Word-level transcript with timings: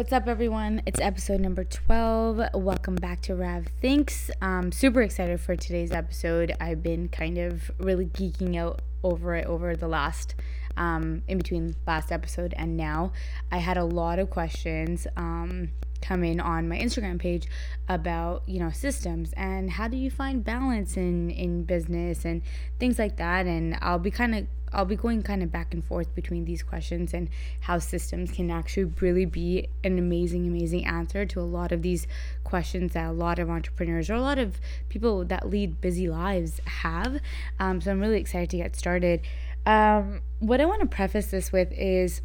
What's 0.00 0.12
up, 0.12 0.26
everyone? 0.26 0.82
It's 0.86 0.98
episode 0.98 1.40
number 1.40 1.62
12. 1.62 2.40
Welcome 2.54 2.96
back 2.96 3.20
to 3.20 3.36
Rav 3.36 3.66
Thinks. 3.80 4.28
I'm 4.42 4.72
super 4.72 5.02
excited 5.02 5.40
for 5.40 5.54
today's 5.54 5.92
episode. 5.92 6.56
I've 6.58 6.82
been 6.82 7.08
kind 7.08 7.38
of 7.38 7.70
really 7.78 8.06
geeking 8.06 8.56
out 8.56 8.82
over 9.04 9.36
it 9.36 9.46
over 9.46 9.76
the 9.76 9.86
last, 9.86 10.34
um, 10.76 11.22
in 11.28 11.38
between 11.38 11.76
last 11.86 12.12
episode 12.12 12.54
and 12.56 12.76
now. 12.76 13.12
I 13.50 13.58
had 13.58 13.76
a 13.76 13.84
lot 13.84 14.18
of 14.18 14.30
questions. 14.30 15.06
Um, 15.16 15.70
come 16.00 16.24
in 16.24 16.40
on 16.40 16.66
my 16.66 16.78
Instagram 16.78 17.18
page 17.18 17.46
about 17.88 18.42
you 18.46 18.58
know 18.58 18.70
systems 18.70 19.34
and 19.36 19.70
how 19.70 19.86
do 19.86 19.98
you 19.98 20.10
find 20.10 20.42
balance 20.42 20.96
in 20.96 21.28
in 21.30 21.62
business 21.64 22.24
and 22.24 22.40
things 22.78 22.98
like 22.98 23.18
that 23.18 23.44
and 23.44 23.76
I'll 23.82 23.98
be 23.98 24.10
kind 24.10 24.34
of 24.34 24.46
I'll 24.72 24.84
be 24.84 24.96
going 24.96 25.22
kind 25.22 25.42
of 25.42 25.50
back 25.50 25.74
and 25.74 25.84
forth 25.84 26.14
between 26.14 26.44
these 26.44 26.62
questions 26.62 27.12
and 27.12 27.28
how 27.60 27.78
systems 27.78 28.30
can 28.30 28.50
actually 28.50 28.84
really 29.00 29.24
be 29.24 29.68
an 29.82 29.98
amazing, 29.98 30.46
amazing 30.46 30.86
answer 30.86 31.26
to 31.26 31.40
a 31.40 31.42
lot 31.42 31.72
of 31.72 31.82
these 31.82 32.06
questions 32.44 32.92
that 32.92 33.08
a 33.08 33.12
lot 33.12 33.38
of 33.38 33.50
entrepreneurs 33.50 34.08
or 34.08 34.14
a 34.14 34.20
lot 34.20 34.38
of 34.38 34.60
people 34.88 35.24
that 35.24 35.50
lead 35.50 35.80
busy 35.80 36.08
lives 36.08 36.60
have. 36.66 37.20
Um, 37.58 37.80
so 37.80 37.90
I'm 37.90 38.00
really 38.00 38.20
excited 38.20 38.50
to 38.50 38.58
get 38.58 38.76
started. 38.76 39.22
Um, 39.66 40.20
what 40.38 40.60
I 40.60 40.64
want 40.64 40.80
to 40.80 40.86
preface 40.86 41.26
this 41.26 41.52
with 41.52 41.72
is 41.72 42.22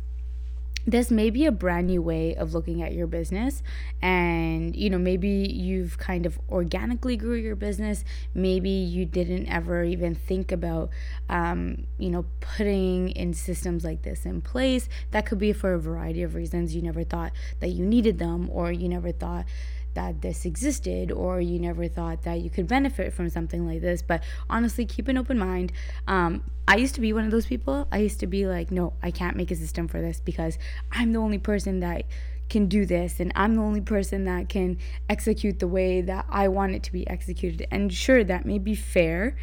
this 0.88 1.10
may 1.10 1.32
be 1.32 1.46
a 1.46 1.52
brand 1.52 1.88
new 1.88 2.02
way 2.02 2.36
of 2.36 2.54
looking 2.54 2.84
at 2.84 2.94
your 2.94 3.08
business 3.08 3.64
and 4.04 4.76
you 4.76 4.88
know 4.88 5.00
maybe 5.00 5.30
you've 5.30 5.98
kind 5.98 6.28
of 6.28 6.40
organically 6.50 7.18
grew 7.18 7.36
your 7.36 7.56
business. 7.56 8.04
Maybe 8.34 8.70
you 8.70 9.06
didn't 9.06 9.48
ever 9.48 9.84
even 9.84 10.14
think 10.14 10.52
about 10.52 10.92
um, 11.28 11.88
you 11.98 12.10
know 12.10 12.26
putting 12.40 13.10
in 13.10 13.34
systems 13.34 13.84
like 13.84 14.04
this 14.04 14.26
in 14.26 14.42
place. 14.42 14.88
That 15.12 15.26
could 15.26 15.40
be 15.40 15.54
for 15.54 15.74
a 15.74 15.80
variety 15.80 16.22
of 16.22 16.36
reasons. 16.36 16.76
You 16.76 16.84
never 16.84 17.04
thought 17.04 17.32
that 17.60 17.70
you 17.70 17.86
needed 17.86 18.20
them 18.20 18.50
or 18.52 18.72
you 18.72 18.88
never 18.88 19.12
thought 19.12 19.46
that 19.96 20.22
this 20.22 20.46
existed 20.46 21.12
or 21.12 21.42
you 21.42 21.60
never 21.60 21.88
thought 21.88 22.24
that 22.24 22.40
you 22.42 22.50
could 22.50 22.68
benefit 22.68 23.14
from 23.14 23.30
something 23.30 23.66
like 23.68 23.82
this 23.82 24.02
but 24.02 24.24
honestly 24.50 24.86
keep 24.86 25.08
an 25.08 25.18
open 25.18 25.40
mind. 25.40 25.72
Um, 26.08 26.44
i 26.68 26.76
used 26.76 26.96
to 26.96 27.02
be 27.02 27.14
one 27.14 27.26
of 27.26 27.32
those 27.32 27.46
people. 27.46 27.88
I 27.92 28.00
used 28.00 28.20
to 28.20 28.28
be 28.28 28.46
like 28.46 28.72
no 28.72 28.94
i 29.02 29.12
can't 29.12 29.36
make 29.36 29.52
a 29.52 29.56
system 29.56 29.88
for 29.88 30.02
this 30.02 30.20
because 30.20 30.58
i'm 30.92 31.14
the 31.14 31.20
only 31.20 31.40
person 31.40 31.80
that 31.80 32.04
can 32.48 32.68
do 32.68 32.86
this 32.86 33.20
and 33.20 33.32
i'm 33.36 33.56
the 33.56 33.62
only 33.62 33.82
person 33.82 34.26
that 34.26 34.50
can 34.50 34.78
execute 35.10 35.60
the 35.60 35.68
way 35.68 36.02
that 36.02 36.26
i 36.30 36.48
want 36.48 36.76
it 36.76 36.84
to 36.84 36.92
be 36.92 37.08
executed. 37.10 37.68
And 37.72 37.92
sure 37.92 38.24
that 38.24 38.46
may 38.46 38.60
be 38.60 38.76
fair 38.76 39.36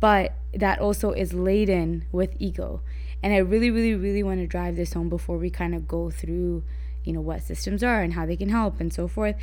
but 0.00 0.34
that 0.52 0.80
also 0.80 1.12
is 1.12 1.32
laden 1.32 2.04
with 2.10 2.34
ego. 2.38 2.82
And 3.22 3.32
i 3.32 3.38
really 3.38 3.70
really 3.70 3.94
really 3.94 4.22
want 4.22 4.40
to 4.40 4.46
drive 4.46 4.76
this 4.76 4.92
home 4.94 5.08
before 5.08 5.38
we 5.38 5.48
kind 5.48 5.74
of 5.74 5.86
go 5.86 6.10
through 6.10 6.64
you 7.04 7.12
know 7.12 7.20
what 7.20 7.42
systems 7.42 7.82
are 7.82 8.00
and 8.00 8.14
how 8.14 8.26
they 8.26 8.36
can 8.36 8.48
help 8.48 8.80
and 8.80 8.92
so 8.92 9.08
forth 9.08 9.36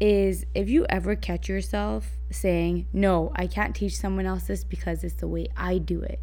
is 0.00 0.44
if 0.54 0.68
you 0.68 0.86
ever 0.88 1.16
catch 1.16 1.48
yourself 1.48 2.08
saying, 2.30 2.86
No, 2.92 3.32
I 3.34 3.46
can't 3.46 3.74
teach 3.74 3.96
someone 3.96 4.26
else 4.26 4.44
this 4.44 4.64
because 4.64 5.04
it's 5.04 5.14
the 5.14 5.28
way 5.28 5.48
I 5.56 5.78
do 5.78 6.02
it. 6.02 6.20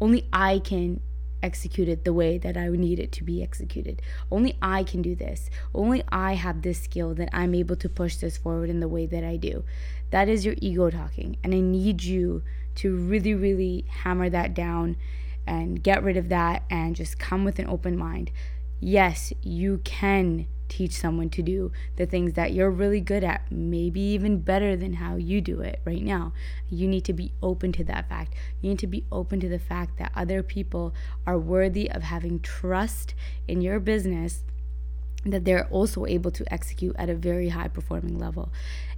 Only 0.00 0.28
I 0.32 0.58
can 0.58 1.00
execute 1.42 1.88
it 1.88 2.04
the 2.04 2.12
way 2.12 2.38
that 2.38 2.56
I 2.56 2.68
need 2.68 2.98
it 2.98 3.12
to 3.12 3.24
be 3.24 3.42
executed. 3.42 4.00
Only 4.30 4.56
I 4.62 4.82
can 4.82 5.02
do 5.02 5.14
this. 5.14 5.50
Only 5.74 6.02
I 6.10 6.34
have 6.34 6.62
this 6.62 6.82
skill 6.82 7.14
that 7.14 7.28
I'm 7.32 7.54
able 7.54 7.76
to 7.76 7.88
push 7.88 8.16
this 8.16 8.38
forward 8.38 8.70
in 8.70 8.80
the 8.80 8.88
way 8.88 9.06
that 9.06 9.22
I 9.22 9.36
do. 9.36 9.64
That 10.10 10.28
is 10.28 10.44
your 10.46 10.54
ego 10.60 10.90
talking. 10.90 11.36
And 11.44 11.54
I 11.54 11.60
need 11.60 12.02
you 12.02 12.42
to 12.76 12.96
really, 12.96 13.34
really 13.34 13.84
hammer 13.88 14.30
that 14.30 14.54
down 14.54 14.96
and 15.46 15.82
get 15.82 16.02
rid 16.02 16.16
of 16.16 16.30
that 16.30 16.62
and 16.70 16.96
just 16.96 17.18
come 17.18 17.44
with 17.44 17.58
an 17.58 17.68
open 17.68 17.96
mind. 17.96 18.30
Yes, 18.80 19.32
you 19.42 19.80
can 19.84 20.46
teach 20.68 20.92
someone 20.92 21.30
to 21.30 21.42
do 21.42 21.72
the 21.96 22.06
things 22.06 22.34
that 22.34 22.52
you're 22.52 22.70
really 22.70 23.00
good 23.00 23.24
at, 23.24 23.50
maybe 23.50 24.00
even 24.00 24.40
better 24.40 24.76
than 24.76 24.94
how 24.94 25.16
you 25.16 25.40
do 25.40 25.60
it 25.60 25.80
right 25.84 26.02
now. 26.02 26.32
You 26.70 26.88
need 26.88 27.04
to 27.04 27.12
be 27.12 27.32
open 27.42 27.72
to 27.72 27.84
that 27.84 28.08
fact. 28.08 28.34
You 28.60 28.70
need 28.70 28.78
to 28.80 28.86
be 28.86 29.04
open 29.12 29.40
to 29.40 29.48
the 29.48 29.58
fact 29.58 29.98
that 29.98 30.12
other 30.14 30.42
people 30.42 30.94
are 31.26 31.38
worthy 31.38 31.90
of 31.90 32.02
having 32.02 32.40
trust 32.40 33.14
in 33.46 33.60
your 33.60 33.80
business 33.80 34.42
that 35.24 35.44
they're 35.44 35.66
also 35.68 36.04
able 36.06 36.30
to 36.30 36.52
execute 36.52 36.94
at 36.98 37.08
a 37.08 37.14
very 37.14 37.48
high 37.48 37.68
performing 37.68 38.18
level 38.18 38.52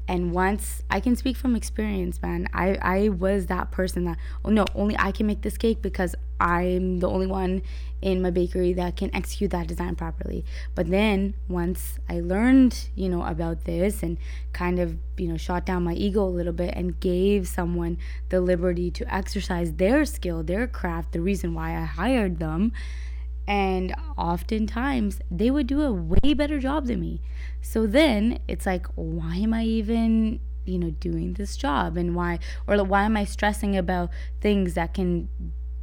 and 0.09 0.33
once 0.33 0.83
i 0.91 1.01
can 1.01 1.17
speak 1.17 1.37
from 1.37 1.57
experience 1.57 2.21
man. 2.23 2.49
I 2.53 2.79
i 2.83 3.09
was 3.09 3.47
that 3.47 3.71
person 3.71 4.05
that 4.05 4.19
oh 4.45 4.51
no 4.51 4.65
only 4.75 4.97
i 4.99 5.13
can 5.13 5.27
make 5.27 5.43
this 5.43 5.57
cake 5.57 5.83
because 5.83 6.15
i'm 6.41 7.01
the 7.01 7.09
only 7.09 7.27
one 7.27 7.63
in 8.03 8.21
my 8.21 8.31
bakery 8.31 8.73
that 8.75 8.95
can 8.97 9.15
execute 9.15 9.51
that 9.51 9.67
design 9.67 9.97
properly. 9.97 10.45
But 10.75 10.89
then 10.89 11.35
once 11.49 11.99
i 12.09 12.21
learned 12.21 12.89
you 12.95 13.09
know 13.09 13.25
about 13.25 13.65
this 13.65 14.03
and 14.03 14.19
kind 14.53 14.79
of 14.79 14.97
you 15.17 15.29
know 15.29 15.37
shot 15.37 15.65
down 15.65 15.85
my 15.85 15.95
ego 15.95 16.23
a 16.25 16.29
little 16.29 16.53
bit 16.53 16.75
and 16.75 17.01
gave 17.01 17.49
someone 17.49 17.99
the 18.29 18.41
liberty 18.41 18.91
to 18.93 19.15
exercise 19.15 19.73
their 19.75 20.05
skill 20.05 20.43
their 20.43 20.67
craft 20.67 21.13
the 21.13 21.21
reason 21.21 21.55
why 21.55 21.77
i 21.77 21.85
hired 21.85 22.39
them 22.39 22.73
and 23.47 23.95
oftentimes 24.17 25.21
they 25.31 25.51
would 25.51 25.67
do 25.67 25.83
a 25.83 25.93
way 25.93 26.35
better 26.35 26.59
job 26.59 26.87
than 26.87 27.01
me. 27.01 27.21
So 27.63 27.87
then 27.87 28.39
it's 28.49 28.67
like, 28.67 28.87
why 28.95 29.37
am 29.37 29.55
I 29.55 29.65
even, 29.65 30.41
you 30.65 30.79
know, 30.79 30.91
doing 30.91 31.35
this 31.35 31.57
job? 31.57 31.97
And 31.97 32.15
why, 32.15 32.39
or 32.67 32.83
why 32.85 33.05
am 33.05 33.17
I 33.17 33.25
stressing 33.25 33.77
about 33.77 34.11
things 34.41 34.75
that 34.75 34.95
can 34.95 35.29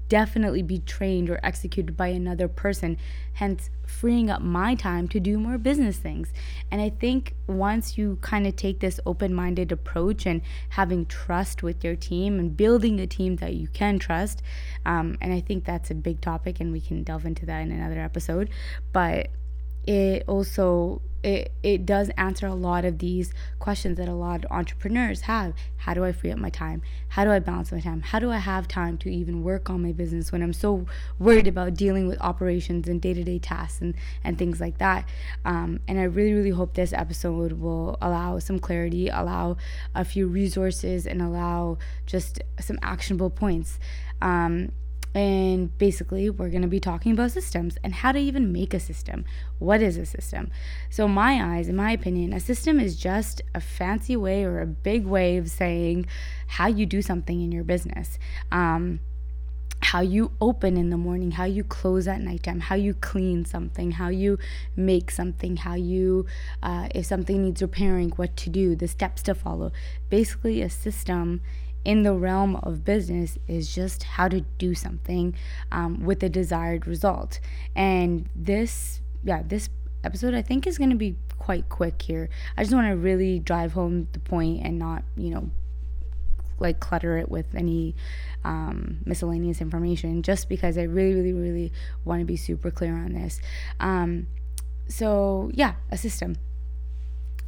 definitely 0.09 0.61
be 0.61 0.79
trained 0.79 1.29
or 1.29 1.39
executed 1.43 1.97
by 1.97 2.07
another 2.07 2.47
person, 2.47 2.97
hence 3.33 3.69
freeing 3.85 4.29
up 4.29 4.41
my 4.41 4.75
time 4.75 5.07
to 5.07 5.19
do 5.19 5.37
more 5.39 5.57
business 5.57 5.97
things. 5.97 6.33
And 6.71 6.81
I 6.81 6.89
think 6.89 7.35
once 7.47 7.97
you 7.97 8.17
kind 8.21 8.47
of 8.47 8.55
take 8.55 8.79
this 8.79 8.99
open 9.05 9.33
minded 9.33 9.71
approach 9.71 10.25
and 10.25 10.41
having 10.69 11.05
trust 11.05 11.63
with 11.63 11.83
your 11.83 11.95
team 11.95 12.39
and 12.39 12.55
building 12.55 12.99
a 12.99 13.07
team 13.07 13.37
that 13.37 13.53
you 13.55 13.67
can 13.67 13.99
trust, 13.99 14.41
um, 14.85 15.17
and 15.21 15.33
I 15.33 15.41
think 15.41 15.65
that's 15.65 15.91
a 15.91 15.95
big 15.95 16.21
topic, 16.21 16.59
and 16.59 16.71
we 16.71 16.81
can 16.81 17.03
delve 17.03 17.25
into 17.25 17.45
that 17.45 17.61
in 17.61 17.71
another 17.71 17.99
episode, 17.99 18.49
but 18.91 19.29
it 19.85 20.23
also 20.27 21.01
it, 21.23 21.51
it 21.63 21.85
does 21.85 22.09
answer 22.17 22.45
a 22.45 22.53
lot 22.53 22.84
of 22.84 23.00
these 23.00 23.34
questions 23.59 23.97
that 23.97 24.09
a 24.09 24.13
lot 24.13 24.44
of 24.44 24.51
entrepreneurs 24.51 25.22
have. 25.22 25.53
How 25.78 25.94
do 25.94 26.03
I 26.03 26.11
free 26.11 26.31
up 26.31 26.38
my 26.38 26.50
time? 26.50 26.81
How 27.09 27.23
do 27.23 27.31
I 27.31 27.39
balance 27.39 27.72
my 27.72 27.79
time? 27.79 28.01
How 28.01 28.19
do 28.19 28.29
I 28.29 28.38
have 28.38 28.67
time 28.67 28.97
to 29.00 29.09
even 29.09 29.44
work 29.44 29.69
on 29.69 29.81
my 29.81 29.94
business 29.94 30.31
when 30.31 30.44
I'm 30.44 30.53
so 30.53 30.85
worried 31.19 31.47
about 31.47 31.75
dealing 31.75 32.07
with 32.07 32.19
operations 32.22 32.88
and 32.88 33.01
day 33.01 33.13
to 33.13 33.23
day 33.23 33.39
tasks 33.39 33.81
and, 33.81 33.95
and 34.23 34.38
things 34.38 34.59
like 34.59 34.78
that? 34.79 35.07
Um, 35.45 35.79
and 35.88 36.00
I 36.00 36.03
really, 36.03 36.33
really 36.33 36.50
hope 36.50 36.73
this 36.73 36.94
episode 36.94 37.53
will 37.53 37.97
allow 38.01 38.39
some 38.39 38.59
clarity, 38.59 39.07
allow 39.07 39.57
a 39.95 40.03
few 40.03 40.28
resources, 40.28 41.07
and 41.07 41.22
allow 41.22 41.78
just 42.06 42.41
some 42.59 42.78
actionable 42.81 43.29
points. 43.29 43.79
Um, 44.22 44.72
and 45.16 45.78
basically, 45.78 46.29
we're 46.29 46.50
going 46.50 46.63
to 46.63 46.68
be 46.68 46.79
talking 46.79 47.12
about 47.12 47.31
systems 47.31 47.78
and 47.84 47.94
how 47.94 48.12
to 48.12 48.19
even 48.19 48.51
make 48.51 48.74
a 48.74 48.79
system. 48.79 49.25
What 49.59 49.81
is 49.81 49.96
a 49.96 50.06
system? 50.06 50.50
So, 50.90 51.07
my 51.07 51.56
eyes, 51.56 51.69
in 51.69 51.75
my 51.75 51.91
opinion, 51.91 52.34
a 52.34 52.40
system 52.40 52.79
is 52.79 52.96
just 52.96 53.41
a 53.53 53.62
fancy 53.62 54.16
way 54.16 54.44
or 54.44 54.59
a 54.59 54.66
big 54.66 55.06
way 55.06 55.38
of 55.38 55.51
saying 55.51 56.07
how 56.47 56.68
you 56.68 56.88
do 56.88 57.03
something 57.03 57.41
in 57.41 57.51
your 57.51 57.63
business. 57.63 58.18
Um, 58.51 59.00
how 59.84 60.00
you 60.01 60.31
open 60.40 60.78
in 60.78 60.90
the 60.90 60.97
morning, 60.97 61.31
how 61.31 61.44
you 61.44 61.63
close 61.63 62.07
at 62.07 62.22
nighttime, 62.22 62.62
how 62.62 62.75
you 62.75 62.94
clean 62.94 63.45
something, 63.45 63.91
how 63.91 64.07
you 64.07 64.40
make 64.75 65.12
something, 65.12 65.57
how 65.57 65.75
you, 65.75 66.25
uh, 66.63 66.88
if 66.95 67.06
something 67.06 67.44
needs 67.44 67.62
repairing, 67.62 68.09
what 68.12 68.36
to 68.38 68.50
do, 68.50 68.75
the 68.75 68.88
steps 68.88 69.21
to 69.21 69.36
follow. 69.36 69.71
Basically, 70.09 70.62
a 70.62 70.69
system 70.69 71.42
in 71.85 72.03
the 72.03 72.13
realm 72.13 72.56
of 72.57 72.85
business 72.85 73.38
is 73.47 73.74
just 73.74 74.03
how 74.03 74.27
to 74.27 74.41
do 74.57 74.74
something 74.74 75.35
um, 75.71 76.03
with 76.03 76.19
the 76.19 76.30
desired 76.30 76.88
result. 76.88 77.39
And 77.75 78.30
this, 78.35 79.01
yeah, 79.24 79.44
this 79.45 79.69
episode 80.03 80.33
I 80.33 80.41
think 80.41 80.65
is 80.68 80.77
going 80.77 80.91
to 80.91 80.95
be 80.95 81.15
quite 81.38 81.68
quick 81.69 82.01
here. 82.01 82.30
I 82.57 82.63
just 82.63 82.74
want 82.74 82.88
to 82.88 82.95
really 82.95 83.39
drive 83.39 83.74
home 83.74 84.07
the 84.13 84.19
point 84.19 84.63
and 84.63 84.80
not, 84.80 85.03
you 85.18 85.30
know, 85.30 85.50
like 86.59 86.80
clutter 86.80 87.18
it 87.18 87.30
with 87.30 87.53
any 87.56 87.95
um, 88.45 89.00
miscellaneous 89.06 89.59
information 89.59 90.21
just 90.21 90.47
because 90.47 90.77
I 90.77 90.83
really, 90.83 91.13
really, 91.15 91.33
really 91.33 91.71
want 92.06 92.21
to 92.21 92.25
be 92.25 92.38
super 92.38 92.71
clear 92.71 92.94
on 92.94 93.13
this. 93.13 93.41
Um, 93.80 94.27
so, 94.88 95.51
yeah, 95.53 95.74
a 95.91 95.97
system. 95.97 96.38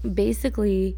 Basically, 0.02 0.98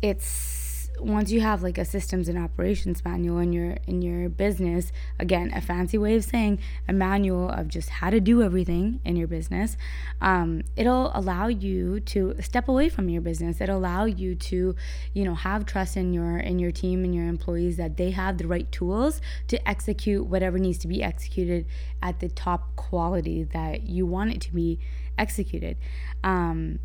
it's 0.00 0.61
once 1.00 1.30
you 1.32 1.40
have 1.40 1.62
like 1.62 1.78
a 1.78 1.84
systems 1.84 2.28
and 2.28 2.38
operations 2.38 3.04
manual 3.04 3.38
in 3.38 3.52
your 3.52 3.76
in 3.86 4.02
your 4.02 4.28
business 4.28 4.92
again 5.18 5.50
a 5.54 5.60
fancy 5.60 5.98
way 5.98 6.14
of 6.14 6.24
saying 6.24 6.58
a 6.88 6.92
manual 6.92 7.48
of 7.48 7.68
just 7.68 7.88
how 7.88 8.10
to 8.10 8.20
do 8.20 8.42
everything 8.42 9.00
in 9.04 9.16
your 9.16 9.26
business 9.26 9.76
um, 10.20 10.62
it'll 10.76 11.10
allow 11.14 11.48
you 11.48 12.00
to 12.00 12.34
step 12.40 12.68
away 12.68 12.88
from 12.88 13.08
your 13.08 13.22
business. 13.22 13.60
It'll 13.60 13.78
allow 13.78 14.04
you 14.04 14.34
to 14.34 14.74
you 15.12 15.24
know 15.24 15.34
have 15.34 15.66
trust 15.66 15.96
in 15.96 16.12
your 16.12 16.38
in 16.38 16.58
your 16.58 16.70
team 16.70 17.04
and 17.04 17.14
your 17.14 17.26
employees 17.26 17.76
that 17.76 17.96
they 17.96 18.10
have 18.10 18.38
the 18.38 18.46
right 18.46 18.70
tools 18.70 19.20
to 19.48 19.68
execute 19.68 20.26
whatever 20.26 20.58
needs 20.58 20.78
to 20.78 20.88
be 20.88 21.02
executed 21.02 21.66
at 22.02 22.20
the 22.20 22.28
top 22.28 22.76
quality 22.76 23.44
that 23.44 23.82
you 23.82 24.06
want 24.06 24.32
it 24.32 24.40
to 24.42 24.54
be 24.54 24.78
executed. 25.18 25.76
Um, 26.24 26.78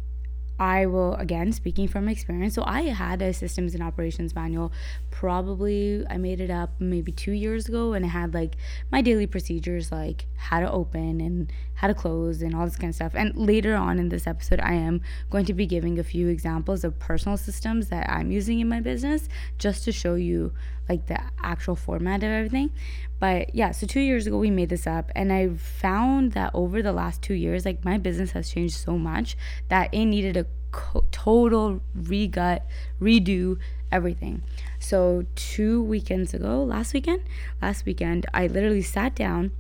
I 0.59 0.87
will, 0.87 1.13
again, 1.15 1.51
speaking 1.51 1.87
from 1.87 2.09
experience. 2.09 2.55
So 2.55 2.63
I 2.65 2.83
had 2.83 3.21
a 3.21 3.33
systems 3.33 3.73
and 3.73 3.83
operations 3.83 4.33
manual. 4.33 4.71
Probably 5.11 6.03
I 6.09 6.17
made 6.17 6.41
it 6.41 6.49
up 6.49 6.71
maybe 6.79 7.11
two 7.11 7.31
years 7.31 7.67
ago, 7.67 7.93
and 7.93 8.03
it 8.03 8.09
had 8.09 8.33
like 8.33 8.55
my 8.91 9.01
daily 9.01 9.27
procedures, 9.27 9.91
like 9.91 10.25
how 10.35 10.59
to 10.59 10.71
open 10.71 11.21
and 11.21 11.51
how 11.75 11.87
to 11.87 11.93
close 11.93 12.41
and 12.41 12.55
all 12.55 12.65
this 12.65 12.75
kind 12.75 12.89
of 12.89 12.95
stuff. 12.95 13.11
And 13.13 13.35
later 13.35 13.75
on 13.75 13.99
in 13.99 14.09
this 14.09 14.25
episode, 14.25 14.59
I 14.59 14.73
am 14.73 15.01
going 15.29 15.45
to 15.45 15.53
be 15.53 15.67
giving 15.67 15.99
a 15.99 16.03
few 16.03 16.27
examples 16.27 16.83
of 16.83 16.97
personal 16.97 17.37
systems 17.37 17.89
that 17.89 18.09
I'm 18.09 18.31
using 18.31 18.59
in 18.59 18.67
my 18.67 18.79
business 18.79 19.29
just 19.59 19.83
to 19.85 19.91
show 19.91 20.15
you 20.15 20.53
like 20.89 21.05
the 21.07 21.19
actual 21.43 21.75
format 21.75 22.23
of 22.23 22.31
everything. 22.31 22.71
But 23.19 23.55
yeah, 23.55 23.71
so 23.71 23.87
two 23.87 23.99
years 23.99 24.27
ago 24.27 24.37
we 24.37 24.51
made 24.51 24.69
this 24.69 24.85
up, 24.85 25.11
and 25.15 25.33
I 25.33 25.49
found 25.49 26.33
that 26.33 26.51
over 26.53 26.81
the 26.81 26.93
last 26.93 27.21
two 27.21 27.33
years, 27.33 27.65
like 27.65 27.83
my 27.83 27.97
business 27.97 28.31
has 28.31 28.49
changed 28.49 28.75
so 28.75 28.97
much 28.97 29.35
that 29.69 29.93
it 29.93 30.05
needed 30.05 30.37
a 30.37 30.45
co- 30.71 31.05
total 31.11 31.81
regut, 31.97 32.61
redo 33.01 33.57
everything. 33.91 34.43
So 34.79 35.25
two 35.35 35.81
weekends 35.81 36.33
ago, 36.33 36.63
last 36.63 36.93
weekend, 36.93 37.23
last 37.61 37.85
weekend, 37.85 38.25
I 38.33 38.47
literally 38.47 38.83
sat 38.83 39.15
down 39.15 39.51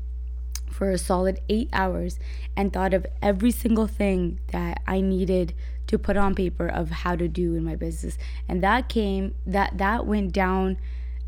for 0.69 0.91
a 0.91 0.97
solid 0.97 1.41
eight 1.49 1.69
hours 1.73 2.19
and 2.55 2.71
thought 2.71 2.93
of 2.93 3.07
every 3.21 3.49
single 3.49 3.87
thing 3.87 4.39
that 4.51 4.81
I 4.85 5.01
needed 5.01 5.53
to 5.87 5.97
put 5.97 6.17
on 6.17 6.35
paper 6.35 6.67
of 6.67 6.91
how 6.91 7.15
to 7.15 7.27
do 7.27 7.55
in 7.55 7.63
my 7.63 7.75
business, 7.75 8.17
and 8.47 8.61
that 8.61 8.89
came 8.89 9.33
that 9.45 9.77
that 9.77 10.05
went 10.05 10.33
down 10.33 10.77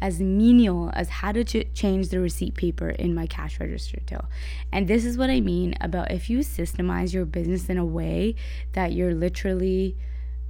as 0.01 0.19
menial 0.19 0.91
as 0.93 1.09
how 1.09 1.31
to 1.31 1.43
ch- 1.43 1.67
change 1.73 2.09
the 2.09 2.19
receipt 2.19 2.55
paper 2.55 2.89
in 2.89 3.13
my 3.13 3.27
cash 3.27 3.59
register 3.59 3.99
till. 4.05 4.25
And 4.71 4.87
this 4.87 5.05
is 5.05 5.17
what 5.17 5.29
I 5.29 5.41
mean 5.41 5.75
about 5.81 6.11
if 6.11 6.29
you 6.29 6.39
systemize 6.39 7.13
your 7.13 7.25
business 7.25 7.69
in 7.69 7.77
a 7.77 7.85
way 7.85 8.35
that 8.73 8.93
you're 8.93 9.13
literally 9.13 9.95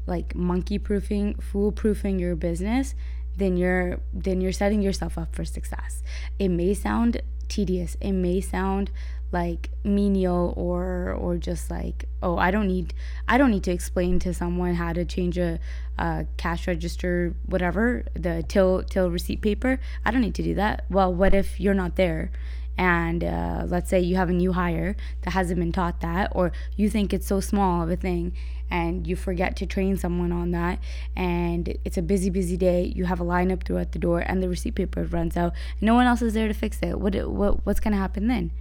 like 0.06 0.36
monkey 0.36 0.78
proofing, 0.78 1.36
fool 1.36 1.72
proofing 1.72 2.20
your 2.20 2.36
business, 2.36 2.96
then 3.38 3.58
you're 3.58 4.00
then 4.14 4.42
you're 4.42 4.52
setting 4.52 4.82
yourself 4.82 5.18
up 5.18 5.36
for 5.36 5.46
success. 5.46 6.04
It 6.38 6.50
may 6.50 6.74
sound 6.74 7.22
tedious. 7.48 7.98
It 8.02 8.12
may 8.12 8.42
sound 8.42 8.92
like 9.32 9.70
menial 9.84 10.54
or 10.58 11.14
or 11.14 11.38
just 11.38 11.70
like 11.70 12.06
oh 12.24 12.38
I 12.38 12.52
don't 12.52 12.68
need 12.68 12.94
I 13.28 13.38
don't 13.38 13.52
need 13.52 13.64
to 13.64 13.72
explain 13.72 14.20
to 14.20 14.34
someone 14.34 14.76
how 14.76 14.94
to 14.94 15.06
change 15.06 15.38
a, 15.38 15.60
a 15.98 16.26
cash 16.38 16.68
register 16.68 17.36
whatever 17.46 18.06
the 18.14 18.44
till 18.48 18.84
till 18.84 19.10
receipt 19.12 19.42
paper. 19.42 19.80
I 20.06 20.12
don't 20.12 20.22
need 20.22 20.36
to 20.36 20.44
do 20.44 20.56
that. 20.56 20.86
Well 20.90 21.14
what 21.14 21.34
if 21.34 21.60
you're 21.60 21.74
not 21.74 21.96
there? 21.96 22.32
And 22.78 23.26
uh, 23.26 23.66
let's 23.68 23.90
say 23.90 24.00
you 24.00 24.16
have 24.16 24.30
a 24.30 24.34
new 24.34 24.54
hire 24.54 24.96
that 25.24 25.32
hasn't 25.32 25.60
been 25.60 25.74
taught 25.74 26.00
that 26.00 26.32
or 26.34 26.54
you 26.78 26.90
think 26.90 27.14
it's 27.14 27.28
so 27.28 27.42
small 27.42 27.84
of 27.84 27.90
a 27.90 27.98
thing 27.98 28.34
and 28.72 29.06
you 29.06 29.16
forget 29.16 29.56
to 29.58 29.66
train 29.66 29.98
someone 29.98 30.32
on 30.32 30.52
that 30.52 30.80
and 31.16 31.76
it's 31.84 31.98
a 31.98 32.02
busy 32.02 32.30
busy 32.30 32.56
day 32.56 32.94
you 32.96 33.04
have 33.06 33.20
a 33.20 33.24
lineup 33.24 33.64
throughout 33.64 33.92
the 33.92 34.00
door 34.00 34.20
and 34.20 34.42
the 34.42 34.48
receipt 34.50 34.76
paper 34.76 35.04
runs 35.04 35.38
out. 35.38 35.54
No 35.82 35.94
one 35.94 36.08
else 36.08 36.22
is 36.22 36.34
there 36.34 36.48
to 36.48 36.54
fix 36.54 36.80
it. 36.82 37.00
What, 37.00 37.16
what 37.28 37.66
what's 37.66 37.80
going 37.80 37.92
to 37.92 38.00
happen 38.00 38.28
then 38.28 38.52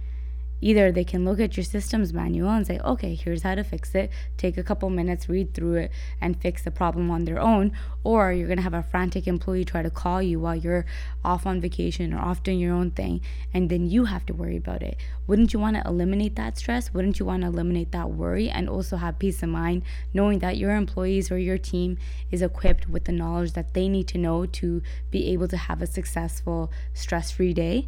Either 0.61 0.91
they 0.91 1.03
can 1.03 1.25
look 1.25 1.39
at 1.39 1.55
your 1.55 1.63
systems 1.63 2.13
manual 2.13 2.49
and 2.49 2.67
say, 2.67 2.79
okay, 2.79 3.15
here's 3.15 3.43
how 3.43 3.55
to 3.55 3.63
fix 3.63 3.95
it, 3.95 4.09
take 4.37 4.57
a 4.57 4.63
couple 4.63 4.89
minutes, 4.89 5.29
read 5.29 5.53
through 5.53 5.75
it, 5.75 5.91
and 6.19 6.41
fix 6.41 6.63
the 6.63 6.71
problem 6.71 7.09
on 7.09 7.25
their 7.25 7.39
own, 7.39 7.71
or 8.03 8.31
you're 8.31 8.47
gonna 8.47 8.61
have 8.61 8.73
a 8.73 8.83
frantic 8.83 9.27
employee 9.27 9.65
try 9.65 9.81
to 9.81 9.89
call 9.89 10.21
you 10.21 10.39
while 10.39 10.55
you're 10.55 10.85
off 11.23 11.45
on 11.45 11.61
vacation 11.61 12.13
or 12.13 12.19
off 12.19 12.43
doing 12.43 12.59
your 12.59 12.73
own 12.73 12.91
thing, 12.91 13.21
and 13.53 13.69
then 13.69 13.89
you 13.89 14.05
have 14.05 14.25
to 14.25 14.33
worry 14.33 14.57
about 14.57 14.81
it. 14.81 14.97
Wouldn't 15.27 15.53
you 15.53 15.59
wanna 15.59 15.81
eliminate 15.85 16.35
that 16.35 16.57
stress? 16.57 16.93
Wouldn't 16.93 17.19
you 17.19 17.25
wanna 17.25 17.47
eliminate 17.47 17.91
that 17.91 18.11
worry 18.11 18.49
and 18.49 18.69
also 18.69 18.97
have 18.97 19.19
peace 19.19 19.41
of 19.43 19.49
mind 19.49 19.83
knowing 20.13 20.39
that 20.39 20.57
your 20.57 20.75
employees 20.75 21.31
or 21.31 21.37
your 21.37 21.57
team 21.57 21.97
is 22.31 22.41
equipped 22.41 22.89
with 22.89 23.05
the 23.05 23.11
knowledge 23.11 23.53
that 23.53 23.73
they 23.73 23.87
need 23.87 24.07
to 24.09 24.17
know 24.17 24.45
to 24.45 24.81
be 25.11 25.27
able 25.27 25.47
to 25.47 25.57
have 25.57 25.81
a 25.81 25.87
successful, 25.87 26.71
stress 26.93 27.31
free 27.31 27.53
day? 27.53 27.87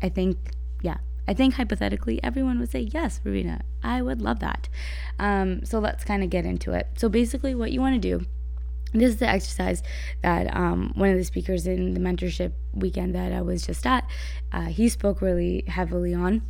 I 0.00 0.08
think, 0.08 0.36
yeah, 0.82 0.98
I 1.28 1.34
think 1.34 1.54
hypothetically 1.54 2.20
everyone 2.24 2.58
would 2.58 2.70
say, 2.70 2.88
Yes, 2.92 3.20
Ravina, 3.24 3.60
I 3.82 4.02
would 4.02 4.22
love 4.22 4.40
that. 4.40 4.68
Um, 5.18 5.64
so 5.64 5.78
let's 5.78 6.04
kind 6.04 6.24
of 6.24 6.30
get 6.30 6.46
into 6.46 6.72
it. 6.72 6.88
So 6.96 7.08
basically, 7.08 7.54
what 7.54 7.70
you 7.70 7.80
want 7.80 7.94
to 7.94 8.00
do 8.00 8.26
this 8.94 9.10
is 9.10 9.16
the 9.18 9.28
exercise 9.28 9.82
that 10.22 10.54
um, 10.56 10.92
one 10.94 11.10
of 11.10 11.18
the 11.18 11.24
speakers 11.24 11.66
in 11.66 11.92
the 11.92 12.00
mentorship 12.00 12.52
weekend 12.72 13.14
that 13.14 13.32
I 13.32 13.42
was 13.42 13.66
just 13.66 13.86
at, 13.86 14.08
uh, 14.50 14.62
he 14.62 14.88
spoke 14.88 15.20
really 15.20 15.64
heavily 15.68 16.14
on 16.14 16.42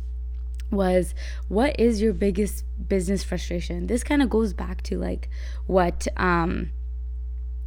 was 0.71 1.13
what 1.47 1.77
is 1.79 2.01
your 2.01 2.13
biggest 2.13 2.63
business 2.87 3.23
frustration? 3.23 3.87
This 3.87 4.03
kind 4.03 4.21
of 4.21 4.29
goes 4.29 4.53
back 4.53 4.83
to 4.83 4.97
like 4.97 5.29
what 5.65 6.07
um, 6.15 6.71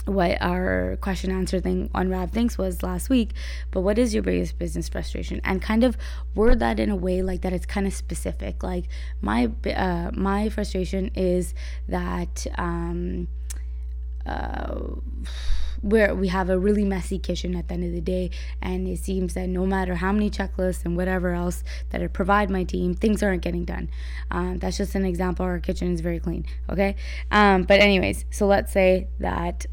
what 0.05 0.41
our 0.41 0.97
question 1.01 1.31
answer 1.31 1.61
thing 1.61 1.91
on 1.95 2.09
Rav 2.09 2.31
Thinks 2.31 2.59
was 2.59 2.83
last 2.83 3.09
week, 3.09 3.31
but 3.71 3.83
what 3.83 3.99
is 3.99 4.15
your 4.15 4.23
biggest 4.23 4.59
business 4.59 4.89
frustration? 4.89 5.41
And 5.45 5.63
kind 5.63 5.85
of 5.85 5.97
word 6.35 6.59
that 6.61 6.81
in 6.81 6.91
a 6.91 6.97
way 6.97 7.23
like 7.23 7.43
that 7.43 7.53
it's 7.53 7.67
kind 7.67 7.87
of 7.87 7.95
specific. 7.95 8.63
Like 8.63 8.87
my 9.21 9.51
uh, 9.75 10.11
my 10.13 10.49
frustration 10.49 11.11
is 11.15 11.55
that 11.89 12.47
um, 12.59 13.29
uh, 14.27 14.75
where 15.83 16.15
we 16.15 16.29
have 16.29 16.49
a 16.49 16.59
really 16.59 16.85
messy 16.85 17.19
kitchen 17.19 17.57
at 17.57 17.69
the 17.69 17.75
end 17.75 17.85
of 17.85 17.93
the 17.93 18.01
day, 18.01 18.31
and 18.61 18.89
it 18.89 18.99
seems 18.99 19.35
that 19.35 19.49
no 19.49 19.67
matter 19.67 19.97
how 19.97 20.13
many 20.13 20.31
checklists 20.31 20.85
and 20.85 20.97
whatever 20.97 21.33
else 21.33 21.63
that 21.91 22.03
I 22.03 22.07
provide 22.07 22.51
my 22.51 22.65
team, 22.65 22.95
things 22.95 23.23
aren't 23.23 23.43
getting 23.43 23.65
done. 23.65 23.89
Um, 24.31 24.59
that's 24.59 24.79
just 24.79 24.95
an 24.95 25.05
example. 25.05 25.45
Our 25.45 25.59
kitchen 25.61 25.93
is 25.93 26.01
very 26.01 26.21
clean. 26.21 26.45
Okay, 26.69 26.97
um, 27.31 27.65
but 27.65 27.81
anyways, 27.81 28.25
so 28.31 28.47
let's 28.47 28.73
say 28.73 29.09
that 29.21 29.67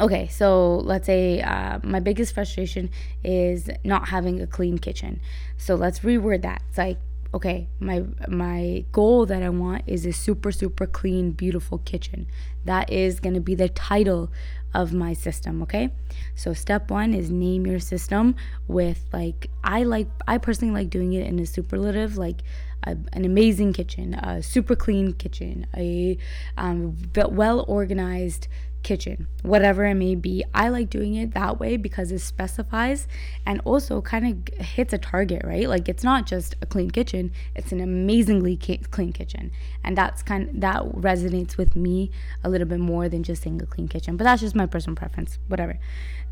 Okay, 0.00 0.28
so 0.28 0.76
let's 0.76 1.06
say 1.06 1.40
uh, 1.40 1.80
my 1.82 1.98
biggest 1.98 2.32
frustration 2.32 2.88
is 3.24 3.68
not 3.84 4.08
having 4.08 4.40
a 4.40 4.46
clean 4.46 4.78
kitchen. 4.78 5.20
So 5.56 5.74
let's 5.74 6.00
reword 6.00 6.42
that. 6.42 6.62
It's 6.68 6.78
like, 6.78 6.98
okay, 7.34 7.66
my 7.80 8.04
my 8.28 8.84
goal 8.92 9.26
that 9.26 9.42
I 9.42 9.48
want 9.48 9.82
is 9.88 10.06
a 10.06 10.12
super 10.12 10.52
super 10.52 10.86
clean, 10.86 11.32
beautiful 11.32 11.78
kitchen. 11.78 12.28
That 12.64 12.92
is 12.92 13.18
going 13.18 13.34
to 13.34 13.40
be 13.40 13.56
the 13.56 13.68
title 13.68 14.30
of 14.72 14.92
my 14.92 15.14
system. 15.14 15.62
Okay, 15.62 15.90
so 16.36 16.54
step 16.54 16.92
one 16.92 17.12
is 17.12 17.28
name 17.28 17.66
your 17.66 17.80
system 17.80 18.36
with 18.68 19.04
like 19.12 19.50
I 19.64 19.82
like 19.82 20.06
I 20.28 20.38
personally 20.38 20.74
like 20.74 20.90
doing 20.90 21.12
it 21.12 21.26
in 21.26 21.40
a 21.40 21.46
superlative 21.46 22.16
like. 22.16 22.42
A, 22.84 22.96
an 23.12 23.24
amazing 23.24 23.72
kitchen, 23.72 24.14
a 24.14 24.42
super 24.42 24.76
clean 24.76 25.12
kitchen, 25.12 25.66
a 25.76 26.16
um, 26.56 26.96
well 27.14 27.64
organized 27.66 28.46
kitchen, 28.82 29.26
whatever 29.42 29.84
it 29.84 29.94
may 29.94 30.14
be. 30.14 30.44
I 30.54 30.68
like 30.68 30.88
doing 30.90 31.14
it 31.14 31.34
that 31.34 31.58
way 31.60 31.76
because 31.76 32.10
it 32.12 32.20
specifies 32.20 33.06
and 33.44 33.60
also 33.64 34.00
kind 34.00 34.48
of 34.48 34.64
hits 34.64 34.92
a 34.92 34.98
target, 34.98 35.42
right? 35.44 35.68
Like 35.68 35.88
it's 35.88 36.04
not 36.04 36.26
just 36.26 36.56
a 36.62 36.66
clean 36.66 36.90
kitchen, 36.90 37.32
it's 37.54 37.72
an 37.72 37.80
amazingly 37.80 38.56
clean 38.56 39.12
kitchen. 39.12 39.50
And 39.84 39.96
that's 39.96 40.22
kind 40.22 40.48
of, 40.48 40.60
that 40.60 40.82
resonates 40.92 41.56
with 41.56 41.76
me 41.76 42.10
a 42.42 42.48
little 42.48 42.66
bit 42.66 42.80
more 42.80 43.08
than 43.08 43.22
just 43.22 43.42
saying 43.42 43.60
a 43.62 43.66
clean 43.66 43.88
kitchen, 43.88 44.16
but 44.16 44.24
that's 44.24 44.40
just 44.40 44.54
my 44.54 44.66
personal 44.66 44.96
preference, 44.96 45.38
whatever. 45.48 45.78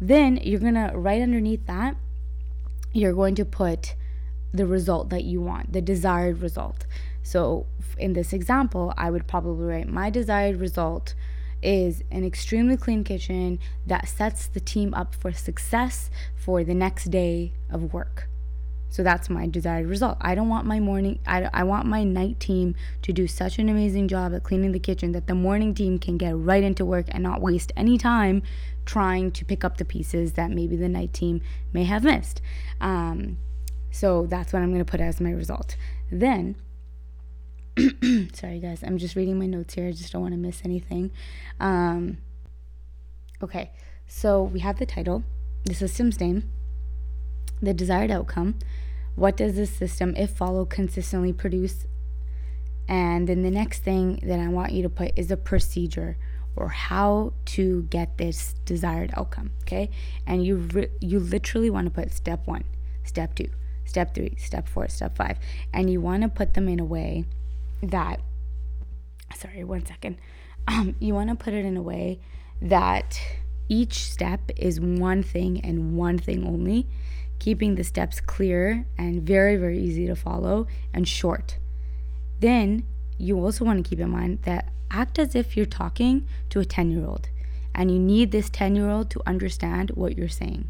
Then 0.00 0.36
you're 0.38 0.60
going 0.60 0.74
to 0.74 0.92
right 0.94 1.20
underneath 1.20 1.66
that, 1.66 1.96
you're 2.92 3.14
going 3.14 3.34
to 3.34 3.44
put 3.44 3.94
the 4.52 4.66
result 4.66 5.10
that 5.10 5.24
you 5.24 5.40
want, 5.40 5.72
the 5.72 5.80
desired 5.80 6.40
result. 6.40 6.86
So 7.22 7.66
in 7.98 8.12
this 8.12 8.32
example, 8.32 8.94
I 8.96 9.10
would 9.10 9.26
probably 9.26 9.66
write 9.66 9.88
my 9.88 10.10
desired 10.10 10.60
result 10.60 11.14
is 11.62 12.04
an 12.10 12.24
extremely 12.24 12.76
clean 12.76 13.02
kitchen 13.02 13.58
that 13.86 14.08
sets 14.08 14.46
the 14.46 14.60
team 14.60 14.94
up 14.94 15.14
for 15.14 15.32
success 15.32 16.10
for 16.36 16.62
the 16.62 16.74
next 16.74 17.06
day 17.06 17.52
of 17.70 17.92
work. 17.92 18.28
So 18.88 19.02
that's 19.02 19.28
my 19.28 19.46
desired 19.46 19.86
result. 19.86 20.16
I 20.20 20.34
don't 20.34 20.48
want 20.48 20.66
my 20.66 20.80
morning, 20.80 21.18
I, 21.26 21.50
I 21.52 21.64
want 21.64 21.86
my 21.86 22.04
night 22.04 22.38
team 22.38 22.74
to 23.02 23.12
do 23.12 23.26
such 23.26 23.58
an 23.58 23.68
amazing 23.68 24.08
job 24.08 24.32
at 24.32 24.44
cleaning 24.44 24.72
the 24.72 24.78
kitchen 24.78 25.12
that 25.12 25.26
the 25.26 25.34
morning 25.34 25.74
team 25.74 25.98
can 25.98 26.16
get 26.16 26.36
right 26.36 26.62
into 26.62 26.84
work 26.84 27.06
and 27.10 27.22
not 27.22 27.40
waste 27.40 27.72
any 27.76 27.98
time 27.98 28.42
trying 28.84 29.32
to 29.32 29.44
pick 29.44 29.64
up 29.64 29.78
the 29.78 29.84
pieces 29.84 30.34
that 30.34 30.50
maybe 30.50 30.76
the 30.76 30.88
night 30.88 31.12
team 31.12 31.40
may 31.72 31.84
have 31.84 32.04
missed. 32.04 32.40
Um, 32.80 33.38
so 33.96 34.26
that's 34.26 34.52
what 34.52 34.62
I'm 34.62 34.70
going 34.70 34.84
to 34.84 34.90
put 34.90 35.00
as 35.00 35.20
my 35.20 35.30
result. 35.30 35.76
Then 36.10 36.56
Sorry, 38.32 38.58
guys. 38.58 38.82
I'm 38.82 38.96
just 38.96 39.16
reading 39.16 39.38
my 39.38 39.44
notes 39.44 39.74
here. 39.74 39.88
I 39.88 39.92
just 39.92 40.10
don't 40.10 40.22
want 40.22 40.32
to 40.32 40.38
miss 40.38 40.62
anything. 40.64 41.10
Um, 41.60 42.18
Okay, 43.42 43.70
so 44.06 44.42
we 44.42 44.60
have 44.60 44.78
the 44.78 44.86
title, 44.86 45.22
the 45.64 45.74
system's 45.74 46.18
name, 46.18 46.48
the 47.60 47.74
desired 47.74 48.10
outcome. 48.10 48.58
What 49.14 49.36
does 49.36 49.56
this 49.56 49.70
system, 49.70 50.14
if 50.16 50.30
followed, 50.30 50.70
consistently 50.70 51.34
produce? 51.34 51.86
And 52.88 53.28
then 53.28 53.42
the 53.42 53.50
next 53.50 53.80
thing 53.80 54.20
that 54.22 54.40
I 54.40 54.48
want 54.48 54.72
you 54.72 54.82
to 54.84 54.88
put 54.88 55.12
is 55.16 55.30
a 55.30 55.36
procedure 55.36 56.16
or 56.54 56.68
how 56.68 57.34
to 57.44 57.82
get 57.90 58.16
this 58.16 58.54
desired 58.64 59.10
outcome. 59.14 59.50
Okay, 59.62 59.90
and 60.26 60.44
you 60.44 60.56
re- 60.56 60.90
you 61.00 61.20
literally 61.20 61.68
want 61.68 61.86
to 61.86 61.90
put 61.90 62.14
step 62.14 62.46
one, 62.46 62.64
step 63.04 63.34
two, 63.34 63.50
step 63.86 64.14
three, 64.14 64.34
step 64.38 64.68
four, 64.68 64.88
step 64.88 65.16
five, 65.16 65.38
and 65.72 65.88
you 65.90 66.00
want 66.00 66.22
to 66.22 66.28
put 66.28 66.54
them 66.54 66.68
in 66.68 66.80
a 66.80 66.84
way 66.84 67.24
that. 67.82 68.20
Sorry, 69.34 69.64
one 69.64 69.84
second. 69.84 70.18
Um, 70.68 70.96
you 70.98 71.14
want 71.14 71.30
to 71.30 71.36
put 71.36 71.54
it 71.54 71.64
in 71.64 71.76
a 71.76 71.80
way 71.80 72.18
that 72.60 73.20
each 73.68 74.02
step 74.02 74.40
is 74.56 74.80
one 74.80 75.22
thing 75.22 75.60
and 75.60 75.96
one 75.96 76.18
thing 76.18 76.44
only, 76.44 76.88
keeping 77.38 77.76
the 77.76 77.84
steps 77.84 78.20
clear 78.20 78.84
and 78.98 79.22
very, 79.22 79.54
very 79.54 79.78
easy 79.78 80.08
to 80.08 80.16
follow 80.16 80.66
and 80.92 81.06
short. 81.06 81.58
Then 82.40 82.84
you 83.16 83.38
also 83.38 83.64
want 83.64 83.84
to 83.84 83.88
keep 83.88 84.00
in 84.00 84.10
mind 84.10 84.42
that 84.42 84.72
act 84.90 85.20
as 85.20 85.34
if 85.34 85.56
you're 85.56 85.66
talking 85.66 86.26
to 86.50 86.60
a 86.60 86.64
10 86.64 86.90
year 86.90 87.06
old 87.06 87.28
and 87.74 87.90
you 87.90 87.98
need 87.98 88.30
this 88.30 88.48
10 88.50 88.74
year 88.74 88.88
old 88.88 89.10
to 89.10 89.22
understand 89.26 89.90
what 89.90 90.16
you're 90.16 90.28
saying. 90.28 90.68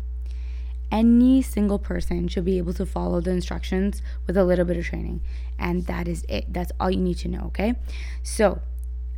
Any 0.91 1.43
single 1.43 1.79
person 1.79 2.29
should 2.29 2.45
be 2.45 2.59
able 2.59 2.73
to 2.75 2.87
follow 2.87 3.21
the 3.21 3.31
instructions 3.31 4.03
with 4.27 4.37
a 4.37 4.45
little 4.45 4.65
bit 4.65 4.77
of 4.77 4.85
training, 4.85 5.21
and 5.59 5.87
that 5.87 6.07
is 6.07 6.25
it. 6.29 6.53
That's 6.53 6.73
all 6.79 6.91
you 6.91 7.01
need 7.01 7.19
to 7.19 7.29
know, 7.29 7.43
okay? 7.47 7.75
So, 8.23 8.61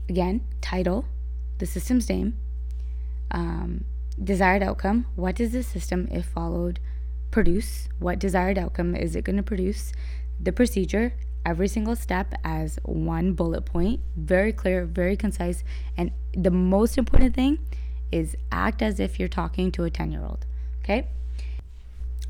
again, 0.08 0.40
title, 0.60 1.04
the 1.58 1.66
system's 1.66 2.08
name, 2.08 2.36
um, 3.30 3.84
desired 4.22 4.62
outcome. 4.62 5.06
What 5.14 5.36
does 5.36 5.52
the 5.52 5.62
system, 5.62 6.08
if 6.10 6.26
followed, 6.26 6.80
produce? 7.30 7.88
What 7.98 8.18
desired 8.18 8.58
outcome 8.58 8.94
is 8.94 9.14
it 9.14 9.24
going 9.24 9.36
to 9.36 9.42
produce? 9.42 9.92
The 10.40 10.52
procedure, 10.52 11.14
every 11.44 11.68
single 11.68 11.96
step 11.96 12.34
as 12.44 12.78
one 12.84 13.32
bullet 13.32 13.62
point, 13.62 14.00
very 14.16 14.52
clear, 14.52 14.84
very 14.84 15.16
concise. 15.16 15.64
And 15.96 16.12
the 16.32 16.50
most 16.50 16.96
important 16.96 17.34
thing 17.34 17.58
is 18.10 18.36
act 18.50 18.82
as 18.82 19.00
if 19.00 19.18
you're 19.18 19.28
talking 19.28 19.70
to 19.72 19.84
a 19.84 19.90
10 19.90 20.12
year 20.12 20.24
old. 20.24 20.46
Okay? 20.82 21.06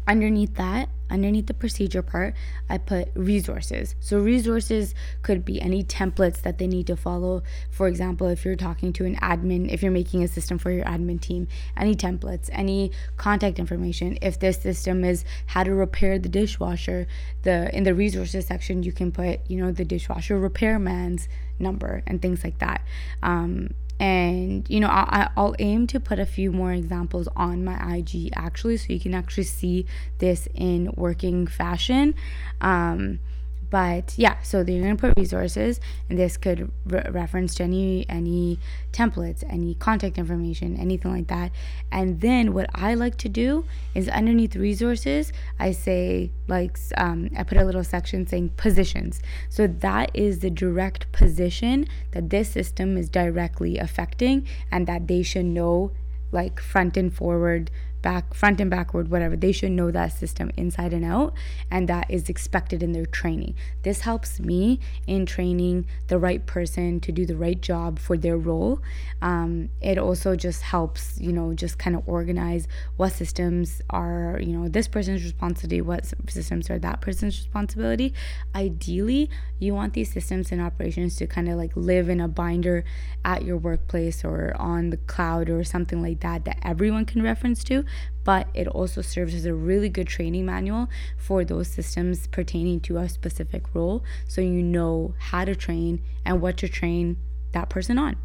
Underneath 0.09 0.55
that 0.55 0.89
underneath 1.11 1.47
the 1.47 1.55
procedure 1.55 2.03
part 2.03 2.35
i 2.69 2.77
put 2.77 3.09
resources. 3.15 3.95
So 4.01 4.19
resources 4.19 4.95
could 5.23 5.45
be 5.45 5.61
any 5.61 5.83
templates 5.83 6.43
that 6.43 6.59
they 6.59 6.67
need 6.67 6.87
to 6.89 6.97
follow. 6.97 7.43
For 7.71 7.89
example 7.89 8.27
if 8.27 8.45
you're 8.45 8.57
talking 8.57 8.93
to 8.95 9.05
an 9.05 9.17
admin 9.17 9.73
if 9.73 9.83
you're 9.83 9.93
making 9.93 10.23
a 10.23 10.29
system 10.29 10.59
for 10.59 10.71
your 10.71 10.85
admin 10.85 11.21
team 11.21 11.49
any 11.77 11.95
templates 11.95 12.51
any 12.53 12.91
contact 13.17 13.59
information. 13.59 14.19
If 14.21 14.39
this 14.39 14.61
system 14.61 15.05
is 15.05 15.25
how 15.47 15.63
to 15.63 15.73
repair 15.75 16.19
the 16.19 16.29
dishwasher 16.29 17.07
the 17.43 17.75
in 17.77 17.85
the 17.85 17.95
resources 17.95 18.47
section 18.47 18.83
you 18.83 18.93
can 18.93 19.13
put 19.13 19.41
you 19.49 19.59
know 19.59 19.73
the 19.73 19.85
dishwasher 19.85 20.39
repairman's 20.39 21.29
number 21.59 22.03
and 22.07 22.21
things 22.21 22.45
like 22.45 22.59
that. 22.59 22.83
Um, 23.23 23.71
and 24.01 24.69
you 24.69 24.79
know 24.81 24.89
I, 24.89 25.29
i'll 25.37 25.57
aim 25.59 25.87
to 25.89 25.99
put 25.99 26.19
a 26.19 26.27
few 26.27 26.53
more 26.53 26.73
examples 26.73 27.29
on 27.35 27.65
my 27.65 27.97
ig 27.97 28.31
actually 28.37 28.77
so 28.77 28.93
you 28.93 29.01
can 29.01 29.15
actually 29.15 29.45
see 29.45 29.87
this 30.19 30.49
in 30.55 30.93
working 30.97 31.47
fashion. 31.47 32.15
Um, 32.61 33.21
but 33.71 34.15
yeah 34.17 34.41
so 34.43 34.59
you're 34.59 34.83
going 34.83 34.97
to 34.97 35.01
put 35.01 35.15
resources 35.17 35.81
and 36.09 36.19
this 36.19 36.37
could 36.37 36.71
re- 36.87 37.05
reference 37.11 37.55
to 37.55 37.63
any 37.63 38.07
any 38.09 38.59
templates 38.93 39.45
any 39.51 39.75
contact 39.75 40.19
information 40.19 40.77
anything 40.77 41.13
like 41.13 41.29
that. 41.29 41.53
And 41.91 42.21
then 42.21 42.55
what 42.55 42.69
i 42.75 42.95
like 42.95 43.17
to 43.19 43.29
do 43.29 43.65
is 43.95 44.09
underneath 44.09 44.57
resources 44.57 45.33
i 45.59 45.73
say 45.73 46.31
like 46.47 46.79
um, 46.97 47.31
i 47.37 47.43
put 47.43 47.59
a 47.59 47.65
little 47.65 47.85
section 47.85 48.27
saying 48.27 48.51
positions. 48.57 49.21
So 49.49 49.67
that 49.67 50.11
is 50.15 50.41
the 50.41 50.51
direct 50.51 51.11
position 51.13 51.87
that 52.13 52.31
this 52.31 52.51
system 52.51 52.97
is 52.97 53.09
directly 53.09 53.79
affecting 53.79 54.47
and 54.71 54.87
that 54.87 55.09
they 55.09 55.23
should 55.23 55.47
know 55.47 55.93
like 56.33 56.61
front 56.61 56.97
and 56.97 57.13
forward 57.13 57.71
back 58.03 58.35
front 58.35 58.61
and 58.61 58.71
backward 58.71 59.11
whatever 59.11 59.37
they 59.37 59.53
should 59.53 59.73
know 59.73 59.91
that 59.91 60.13
system 60.13 60.51
inside 60.57 60.93
and 60.93 61.05
out 61.05 61.35
and 61.71 61.89
that 61.89 62.11
is 62.11 62.29
expected 62.29 62.83
in 62.83 62.93
their 62.93 63.07
training. 63.07 63.55
This 63.83 64.01
helps 64.01 64.41
me 64.41 64.81
in 65.07 65.27
training 65.27 65.87
the 66.09 66.19
right 66.19 66.45
person 66.47 67.01
to 67.01 67.13
do 67.13 67.27
the 67.27 67.37
right 67.37 67.61
job 67.61 67.99
for 67.99 68.17
their 68.17 68.37
role. 68.37 68.81
Um, 69.21 69.71
it 69.81 69.99
also 69.99 70.37
just 70.37 70.63
helps 70.63 71.21
you 71.21 71.33
know 71.33 71.55
just 71.55 71.79
kind 71.79 71.97
of 71.97 72.03
organize 72.07 72.69
what 72.97 73.13
systems 73.13 73.83
are 73.91 74.39
you 74.43 74.57
know 74.57 74.69
this 74.69 74.89
person's 74.89 75.23
responsibility 75.23 75.81
what 75.81 76.07
systems 76.29 76.71
are 76.71 76.79
that 76.79 77.01
person's 77.01 77.37
responsibility. 77.39 78.15
Ideally 78.55 79.31
you 79.59 79.75
want 79.75 79.95
these 79.95 80.13
systems 80.13 80.53
and 80.53 80.61
operations 80.61 81.17
to 81.17 81.27
kind 81.27 81.49
of 81.49 81.57
like 81.57 81.73
live 81.75 82.09
in 82.09 82.21
a 82.21 82.29
binder 82.29 82.85
at 83.25 83.45
your 83.45 83.57
workplace 83.57 84.25
or 84.25 84.55
on 84.59 84.91
the 84.91 84.97
cloud 84.97 85.51
or 85.51 85.65
something 85.65 86.03
like 86.03 86.21
that 86.21 86.45
that 86.45 86.59
everyone 86.63 87.05
can 87.05 87.23
reference 87.23 87.65
to 87.65 87.85
but 88.25 88.49
it 88.55 88.67
also 88.69 89.01
serves 89.03 89.35
as 89.35 89.45
a 89.45 89.55
really 89.55 89.89
good 89.89 90.07
training 90.07 90.47
manual 90.47 90.89
for 91.17 91.45
those 91.45 91.69
systems 91.69 92.27
pertaining 92.27 92.81
to 92.81 92.99
a 92.99 93.09
specific 93.09 93.65
role 93.75 94.03
so 94.27 94.41
you 94.41 94.63
know 94.63 95.15
how 95.19 95.45
to 95.45 95.55
train 95.55 96.03
and 96.25 96.41
what 96.41 96.57
to 96.57 96.69
train 96.69 97.17
that 97.53 97.69
person 97.69 97.99
on. 97.99 98.17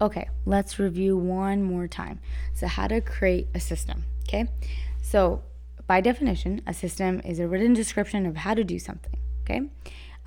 Okay, 0.00 0.28
let's 0.46 0.78
review 0.78 1.16
one 1.16 1.62
more 1.62 1.88
time. 1.88 2.20
So, 2.54 2.68
how 2.68 2.86
to 2.86 3.00
create 3.00 3.48
a 3.54 3.60
system. 3.60 4.04
Okay, 4.22 4.46
so 5.02 5.42
by 5.86 6.00
definition, 6.00 6.62
a 6.66 6.74
system 6.74 7.20
is 7.24 7.40
a 7.40 7.48
written 7.48 7.72
description 7.72 8.26
of 8.26 8.36
how 8.36 8.54
to 8.54 8.62
do 8.62 8.78
something. 8.78 9.16
Okay, 9.42 9.62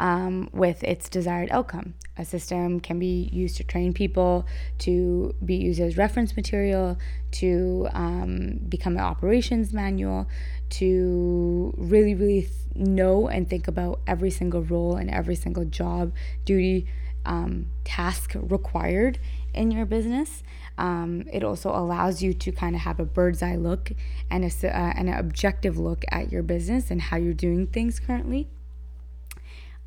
um, 0.02 0.50
with 0.52 0.84
its 0.84 1.08
desired 1.08 1.50
outcome. 1.52 1.94
A 2.18 2.26
system 2.26 2.80
can 2.80 2.98
be 2.98 3.30
used 3.32 3.56
to 3.58 3.64
train 3.64 3.94
people, 3.94 4.48
to 4.80 5.34
be 5.46 5.56
used 5.56 5.80
as 5.80 5.96
reference 5.96 6.36
material, 6.36 6.98
to 7.34 7.88
um, 7.94 8.60
become 8.68 8.94
an 8.98 9.04
operations 9.04 9.72
manual, 9.74 10.28
to 10.72 11.74
really, 11.78 12.16
really 12.16 12.42
th- 12.42 12.54
know 12.76 13.28
and 13.28 13.48
think 13.48 13.68
about 13.68 14.02
every 14.08 14.32
single 14.32 14.64
role 14.64 14.96
and 14.96 15.10
every 15.12 15.36
single 15.36 15.66
job, 15.66 16.12
duty, 16.46 16.88
um, 17.24 17.68
task 17.84 18.36
required 18.36 19.20
in 19.54 19.70
your 19.70 19.86
business. 19.86 20.42
Um, 20.80 21.26
it 21.32 21.44
also 21.44 21.70
allows 21.70 22.24
you 22.24 22.34
to 22.34 22.52
kind 22.52 22.74
of 22.76 22.82
have 22.82 23.00
a 23.00 23.06
bird's 23.06 23.44
eye 23.44 23.56
look 23.56 23.92
and, 24.32 24.44
a, 24.44 24.68
uh, 24.68 24.94
and 24.96 25.10
an 25.10 25.16
objective 25.20 25.78
look 25.78 26.06
at 26.10 26.32
your 26.32 26.42
business 26.42 26.90
and 26.90 27.00
how 27.00 27.18
you're 27.18 27.36
doing 27.36 27.68
things 27.68 28.00
currently. 28.00 28.50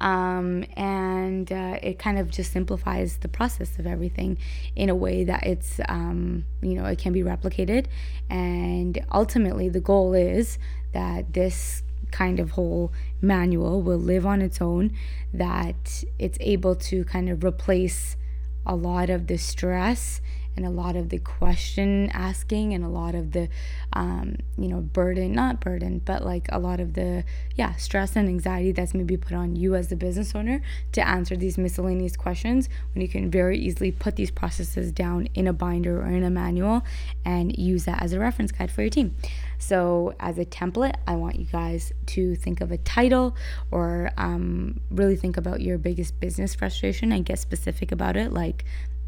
Um, 0.01 0.65
and 0.77 1.51
uh, 1.51 1.79
it 1.83 1.99
kind 1.99 2.19
of 2.19 2.31
just 2.31 2.53
simplifies 2.53 3.19
the 3.19 3.29
process 3.29 3.79
of 3.79 3.87
everything 3.87 4.39
in 4.77 4.91
a 4.91 4.95
way 4.95 5.25
that 5.25 5.47
it's 5.47 5.81
um, 5.89 6.45
you 6.61 6.75
know 6.75 6.85
it 6.85 6.99
can 6.99 7.13
be 7.13 7.23
replicated. 7.23 7.87
And 8.29 9.05
ultimately 9.13 9.69
the 9.69 9.81
goal 9.81 10.15
is 10.15 10.59
that 10.93 11.33
this 11.33 11.83
kind 12.11 12.39
of 12.39 12.53
whole 12.53 12.93
manual 13.21 13.83
will 13.83 13.99
live 13.99 14.25
on 14.25 14.41
its 14.41 14.61
own 14.61 14.97
that 15.33 16.05
it's 16.19 16.39
able 16.41 16.77
to 16.77 17.05
kind 17.05 17.29
of 17.29 17.43
replace 17.43 18.17
a 18.65 18.77
lot 18.77 19.11
of 19.11 19.27
the 19.27 19.37
stress 19.37 20.21
and 20.57 20.65
a 20.65 20.71
lot 20.71 20.97
of 20.97 21.09
the 21.09 21.19
question 21.19 22.11
asking 22.13 22.73
and 22.73 22.85
a 22.85 22.89
lot 22.89 23.15
of 23.15 23.33
the 23.33 23.49
um, 23.93 24.37
you 24.57 24.69
know 24.69 24.81
burden 24.81 25.33
not 25.33 25.61
burden 25.61 26.01
but 26.05 26.25
like 26.25 26.47
a 26.51 26.59
lot 26.59 26.81
of 26.81 26.95
the 26.95 27.25
yeah 27.57 27.75
stress 27.75 28.17
and 28.17 28.29
anxiety 28.29 28.73
that's 28.73 28.95
maybe 28.95 29.17
put 29.17 29.33
on 29.33 29.57
you 29.57 29.75
as 29.75 29.89
the 29.89 29.97
business 29.97 30.35
owner 30.35 30.61
to 30.93 31.07
answer 31.07 31.37
these 31.37 31.59
miscellaneous 31.59 32.17
questions 32.17 32.69
when 32.95 33.03
you 33.03 33.09
can 33.09 33.31
very 33.31 33.59
easily 33.59 33.93
put 33.93 34.17
these 34.17 34.31
processes 34.31 34.93
down 34.93 35.27
in 35.35 35.47
a 35.47 35.53
binder 35.53 36.01
or 36.01 36.07
in 36.07 36.23
a 36.23 36.31
manual 36.31 36.83
and 37.25 37.57
use 37.59 37.85
that 37.85 38.03
as 38.03 38.13
a 38.13 38.19
reference 38.19 38.53
guide 38.53 38.71
for 38.71 38.83
your 38.83 38.91
team. 38.91 39.15
So 39.59 40.15
as 40.21 40.39
a 40.39 40.45
template 40.45 40.95
i 41.07 41.15
want 41.15 41.39
you 41.39 41.47
guys 41.47 41.93
to 42.07 42.35
think 42.37 42.61
of 42.61 42.71
a 42.71 42.79
title 42.79 43.37
or 43.71 44.11
um, 44.17 44.81
really 44.91 45.17
think 45.17 45.37
about 45.37 45.61
your 45.61 45.79
biggest 45.79 46.19
business 46.21 46.55
frustration 46.55 47.13
and 47.13 47.25
get 47.25 47.39
specific 47.39 47.93
about 47.93 48.17
it 48.17 48.33
like 48.33 48.65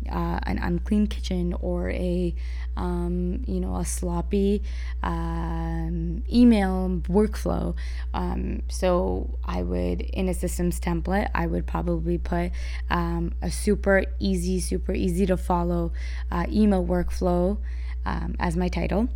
uh, 0.09 0.41
an 0.45 0.59
unclean 0.59 1.07
kitchen 1.07 1.55
or 1.61 1.91
a 1.91 2.35
um, 2.77 3.43
you 3.47 3.61
know 3.61 3.77
a 3.77 3.85
sloppy 3.85 4.63
um, 5.03 6.23
email 6.33 7.01
workflow. 7.09 7.75
Um, 8.15 8.63
so 8.69 9.39
i 9.45 9.63
would 9.63 10.01
in 10.01 10.29
a 10.29 10.35
systems 10.35 10.81
template 10.81 11.29
i 11.35 11.47
would 11.47 11.67
probably 11.67 12.19
put 12.19 12.51
um, 12.91 13.33
a 13.43 13.51
super 13.51 14.05
easy 14.19 14.61
super 14.61 14.93
easy 14.93 15.27
to 15.27 15.37
follow 15.37 15.93
uh, 16.31 16.47
email 16.51 16.85
workflow 16.85 17.59
um, 18.07 18.37
as 18.39 18.57
my 18.57 18.69
title. 18.69 19.09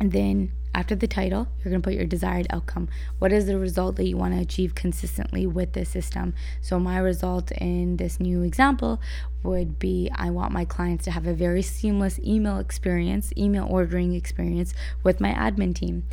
And 0.00 0.12
then 0.12 0.52
after 0.76 0.94
the 0.94 1.06
title, 1.06 1.48
you're 1.58 1.70
going 1.70 1.80
to 1.80 1.86
put 1.86 1.94
your 1.94 2.04
desired 2.04 2.46
outcome. 2.50 2.90
What 3.18 3.32
is 3.32 3.46
the 3.46 3.58
result 3.58 3.96
that 3.96 4.06
you 4.06 4.18
want 4.18 4.34
to 4.34 4.40
achieve 4.40 4.74
consistently 4.74 5.46
with 5.46 5.72
this 5.72 5.88
system? 5.88 6.34
So, 6.60 6.78
my 6.78 6.98
result 6.98 7.50
in 7.52 7.96
this 7.96 8.20
new 8.20 8.42
example 8.42 9.00
would 9.42 9.78
be 9.78 10.10
I 10.14 10.28
want 10.28 10.52
my 10.52 10.66
clients 10.66 11.04
to 11.04 11.12
have 11.12 11.26
a 11.26 11.32
very 11.32 11.62
seamless 11.62 12.18
email 12.18 12.58
experience, 12.58 13.32
email 13.38 13.66
ordering 13.68 14.12
experience 14.14 14.74
with 15.02 15.18
my 15.18 15.32
admin 15.32 15.74
team. 15.74 16.04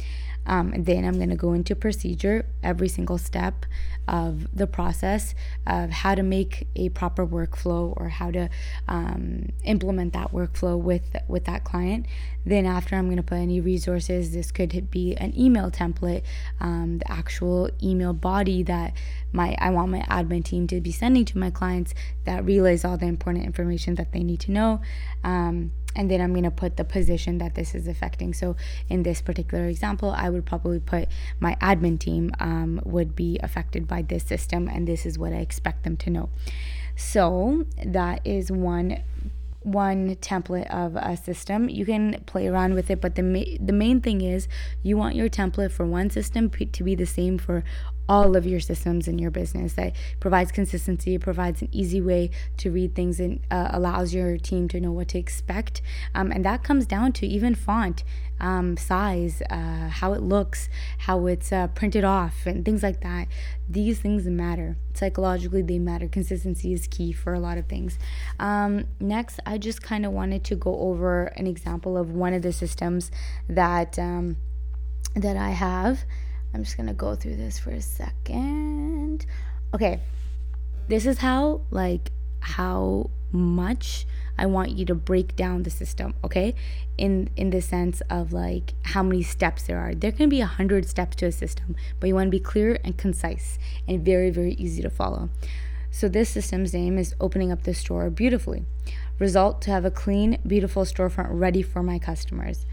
Um, 0.46 0.74
then 0.78 1.06
I'm 1.06 1.16
going 1.16 1.30
to 1.30 1.36
go 1.36 1.54
into 1.54 1.76
procedure, 1.76 2.46
every 2.62 2.88
single 2.88 3.18
step 3.18 3.66
of 4.08 4.54
the 4.56 4.68
process 4.68 5.34
of 5.66 5.90
how 5.90 6.14
to 6.16 6.24
make 6.24 6.68
a 6.76 6.90
proper 6.90 7.26
workflow 7.26 7.94
or 7.96 8.10
how 8.10 8.32
to 8.32 8.50
um, 8.88 9.50
implement 9.64 10.14
that 10.14 10.32
workflow 10.32 10.78
with 10.78 11.16
with 11.28 11.46
that 11.46 11.64
client. 11.64 12.06
Then 12.46 12.66
after, 12.66 12.96
I'm 12.96 13.06
going 13.06 13.18
to 13.18 13.24
put 13.24 13.38
any 13.38 13.62
resources. 13.62 14.34
This 14.34 14.52
could 14.52 14.92
be 14.92 15.16
an 15.16 15.38
email 15.40 15.72
template, 15.72 16.24
um, 16.60 16.98
the 16.98 17.10
actual 17.10 17.70
email 17.82 18.12
body 18.14 18.64
that 18.64 18.94
my 19.32 19.56
I 19.60 19.70
want 19.70 19.92
my 19.92 20.02
admin 20.02 20.44
team 20.44 20.68
to 20.68 20.82
be 20.82 20.92
sending 20.92 21.24
to 21.26 21.38
my 21.38 21.50
clients 21.50 21.94
that 22.26 22.44
relays 22.44 22.84
all 22.84 22.98
the 22.98 23.06
important 23.06 23.46
information 23.46 23.96
that 23.96 24.12
they 24.12 24.24
need 24.24 24.42
to 24.42 24.52
know. 24.52 24.82
Um, 25.24 25.72
and 25.96 26.10
then 26.10 26.22
I'm 26.22 26.34
going 26.34 26.44
to 26.44 26.52
put 26.52 26.78
the 26.78 26.84
position 26.84 27.38
that 27.38 27.56
this 27.56 27.76
is 27.76 27.88
affecting. 27.88 28.34
So 28.34 28.56
in 28.90 29.04
this 29.04 29.22
particular 29.22 29.66
example, 29.68 30.12
I 30.16 30.30
would 30.30 30.46
probably 30.46 30.80
put 30.80 31.08
my 31.40 31.56
admin 31.62 32.00
team 32.00 32.32
um, 32.40 32.82
would 32.84 33.16
be 33.16 33.40
affected 33.42 33.88
by 33.88 34.02
this 34.02 34.24
system, 34.24 34.68
and 34.68 34.88
this 34.88 35.06
is 35.06 35.18
what 35.18 35.34
I 35.34 35.38
expect 35.38 35.84
them 35.84 35.98
to 35.98 36.10
know. 36.10 36.30
So 36.96 37.66
that 37.84 38.26
is 38.26 38.52
one 38.52 39.04
one 39.64 40.16
template 40.18 40.70
of 40.70 40.98
a 40.98 41.16
system. 41.16 41.70
You 41.70 41.86
can 41.86 42.22
play 42.26 42.48
around 42.48 42.74
with 42.74 42.90
it, 42.90 43.00
but 43.00 43.16
the 43.16 43.24
ma- 43.24 43.58
the 43.60 43.74
main 43.74 44.02
thing 44.02 44.22
is 44.22 44.48
you 44.82 44.98
want 44.98 45.16
your 45.16 45.30
template 45.30 45.72
for 45.72 45.86
one 45.86 46.10
system 46.10 46.50
p- 46.50 46.66
to 46.66 46.84
be 46.84 46.96
the 46.96 47.06
same 47.06 47.38
for 47.38 47.64
all 48.08 48.36
of 48.36 48.46
your 48.46 48.60
systems 48.60 49.08
in 49.08 49.18
your 49.18 49.32
business 49.32 49.74
that 49.74 49.94
provides 50.20 50.52
consistency 50.52 51.18
provides 51.18 51.62
an 51.62 51.70
easy 51.72 52.02
way 52.02 52.30
to 52.58 52.72
read 52.72 52.96
things 52.96 53.20
and 53.20 53.40
uh, 53.50 53.70
allows 53.72 54.14
your 54.14 54.38
team 54.38 54.68
to 54.68 54.80
know 54.80 54.92
what 54.92 55.08
to 55.10 55.18
expect. 55.18 55.82
Um, 56.14 56.32
and 56.32 56.44
that 56.46 56.64
comes 56.64 56.86
down 56.86 57.14
to 57.14 57.28
even 57.28 57.56
font 57.56 58.04
um, 58.40 58.76
size 58.76 59.42
uh, 59.50 59.88
how 59.90 60.12
it 60.14 60.22
looks 60.22 60.68
how 61.00 61.28
it's 61.28 61.54
uh, 61.54 61.68
printed 61.68 62.04
off 62.04 62.46
and 62.46 62.66
things 62.66 62.84
like 62.84 63.02
that. 63.02 63.28
These 63.70 64.00
things 64.00 64.26
matter. 64.26 64.76
Psychologically 64.94 65.62
they 65.62 65.80
matter. 65.80 66.08
Consistency 66.08 66.74
is 66.74 66.88
key 66.88 67.14
for 67.14 67.34
a 67.34 67.40
lot 67.40 67.58
of 67.58 67.68
things. 67.68 67.98
Um, 68.40 68.86
next 69.00 69.40
i 69.46 69.58
just 69.58 69.82
kind 69.82 70.06
of 70.06 70.12
wanted 70.12 70.44
to 70.44 70.56
go 70.56 70.78
over 70.80 71.26
an 71.38 71.48
example 71.48 71.98
of 71.98 72.12
one 72.12 72.34
of 72.34 72.42
the 72.42 72.52
systems 72.52 73.12
that 73.48 73.98
um, 74.00 74.38
that 75.16 75.38
i 75.38 75.52
have 75.52 76.00
I'm 76.54 76.64
just 76.64 76.78
gonna 76.78 76.94
go 76.94 77.16
through 77.16 77.38
this 77.38 77.60
for 77.60 77.72
a 77.72 77.82
second. 77.82 79.26
Okay, 79.74 80.00
this 80.88 81.06
is 81.06 81.18
how 81.18 81.62
like 81.72 82.12
how 82.42 83.10
much 83.32 84.06
I 84.38 84.46
want 84.46 84.72
you 84.72 84.86
to 84.86 84.96
break 84.96 85.36
down 85.36 85.64
the 85.64 85.70
system, 85.70 86.14
okay? 86.24 86.54
In 86.98 87.30
in 87.36 87.50
the 87.50 87.62
sense 87.62 88.02
of 88.10 88.34
like 88.34 88.74
how 88.84 89.04
many 89.04 89.24
steps 89.24 89.64
there 89.64 89.80
are. 89.80 89.96
There 89.96 90.12
can 90.12 90.30
be 90.30 90.42
a 90.42 90.46
hundred 90.46 90.88
steps 90.88 91.16
to 91.18 91.28
a 91.28 91.32
system, 91.32 91.76
but 92.00 92.08
you 92.08 92.16
want 92.16 92.28
to 92.28 92.32
be 92.32 92.40
clear 92.40 92.78
and 92.84 92.98
concise 92.98 93.58
and 93.88 94.06
very, 94.06 94.30
very 94.30 94.54
easy 94.54 94.82
to 94.82 94.90
follow. 94.90 95.30
So 95.92 96.08
this 96.08 96.30
system's 96.30 96.74
name 96.74 96.98
is 96.98 97.16
opening 97.20 97.52
up 97.52 97.64
the 97.64 97.74
store 97.74 98.10
beautifully. 98.10 98.66
Result 99.20 99.62
to 99.64 99.72
have 99.72 99.86
a 99.86 99.92
clean, 99.92 100.40
beautiful 100.46 100.84
storefront 100.86 101.30
ready 101.30 101.62
for 101.62 101.84
my 101.84 102.00
customers. 102.00 102.66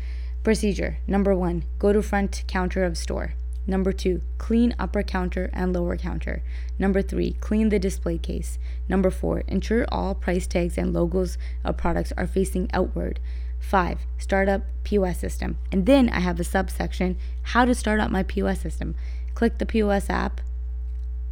Procedure 0.42 0.98
number 1.06 1.34
one, 1.34 1.64
go 1.78 1.92
to 1.92 2.02
front 2.02 2.44
counter 2.46 2.82
of 2.82 2.96
store. 2.96 3.34
Number 3.66 3.92
two, 3.92 4.22
clean 4.38 4.74
upper 4.78 5.02
counter 5.02 5.50
and 5.52 5.72
lower 5.72 5.96
counter. 5.96 6.42
Number 6.78 7.02
three, 7.02 7.34
clean 7.40 7.68
the 7.68 7.78
display 7.78 8.18
case. 8.18 8.58
Number 8.88 9.10
four, 9.10 9.40
ensure 9.46 9.86
all 9.90 10.14
price 10.14 10.46
tags 10.46 10.78
and 10.78 10.92
logos 10.92 11.38
of 11.64 11.76
products 11.76 12.12
are 12.16 12.26
facing 12.26 12.70
outward. 12.72 13.20
Five, 13.60 14.00
start 14.18 14.48
up 14.48 14.62
POS 14.84 15.18
system. 15.18 15.58
And 15.70 15.86
then 15.86 16.08
I 16.08 16.20
have 16.20 16.40
a 16.40 16.44
subsection, 16.44 17.16
how 17.42 17.64
to 17.64 17.74
start 17.74 18.00
up 18.00 18.10
my 18.10 18.22
POS 18.22 18.60
system. 18.60 18.94
Click 19.34 19.58
the 19.58 19.66
POS 19.66 20.08
app 20.10 20.40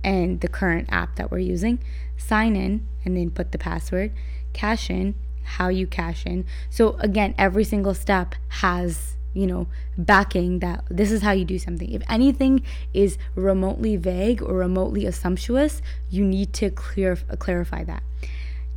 and 0.04 0.40
the 0.40 0.48
current 0.48 0.88
app 0.90 1.16
that 1.16 1.30
we're 1.30 1.38
using, 1.38 1.78
sign 2.16 2.54
in, 2.54 2.86
and 3.04 3.16
then 3.16 3.30
put 3.30 3.52
the 3.52 3.58
password, 3.58 4.12
cash 4.52 4.90
in, 4.90 5.14
how 5.42 5.68
you 5.68 5.86
cash 5.86 6.26
in. 6.26 6.44
So 6.70 6.96
again, 7.00 7.34
every 7.38 7.64
single 7.64 7.94
step 7.94 8.34
has 8.48 9.16
you 9.34 9.46
know, 9.46 9.66
backing 9.96 10.60
that 10.60 10.84
this 10.90 11.10
is 11.10 11.22
how 11.22 11.32
you 11.32 11.44
do 11.44 11.58
something. 11.58 11.90
If 11.92 12.02
anything 12.08 12.62
is 12.92 13.18
remotely 13.34 13.96
vague 13.96 14.42
or 14.42 14.54
remotely 14.54 15.06
assumptuous, 15.06 15.82
you 16.10 16.24
need 16.24 16.52
to 16.54 16.70
clear 16.70 17.16
clarify 17.38 17.84
that. 17.84 18.02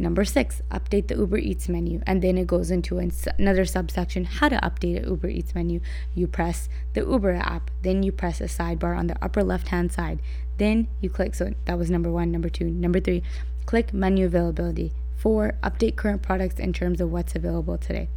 Number 0.01 0.25
six, 0.25 0.63
update 0.71 1.09
the 1.09 1.15
Uber 1.15 1.37
Eats 1.37 1.69
menu. 1.69 2.01
And 2.07 2.23
then 2.23 2.37
it 2.37 2.47
goes 2.47 2.71
into 2.71 2.97
another 3.37 3.65
subsection 3.65 4.25
how 4.25 4.49
to 4.49 4.55
update 4.57 5.03
a 5.03 5.07
Uber 5.07 5.27
Eats 5.27 5.53
menu. 5.53 5.79
You 6.15 6.25
press 6.25 6.69
the 6.93 7.01
Uber 7.01 7.35
app, 7.35 7.69
then 7.83 8.01
you 8.01 8.11
press 8.11 8.41
a 8.41 8.45
sidebar 8.45 8.97
on 8.97 9.07
the 9.07 9.23
upper 9.23 9.43
left 9.43 9.67
hand 9.67 9.91
side. 9.91 10.19
Then 10.57 10.87
you 11.01 11.09
click, 11.09 11.35
so 11.35 11.53
that 11.65 11.77
was 11.77 11.91
number 11.91 12.11
one. 12.11 12.31
Number 12.31 12.49
two. 12.49 12.65
Number 12.65 12.99
three, 12.99 13.21
click 13.67 13.93
menu 13.93 14.25
availability. 14.25 14.91
Four, 15.17 15.53
update 15.61 15.97
current 15.97 16.23
products 16.23 16.59
in 16.59 16.73
terms 16.73 16.99
of 16.99 17.11
what's 17.11 17.35
available 17.35 17.77
today. 17.77 18.07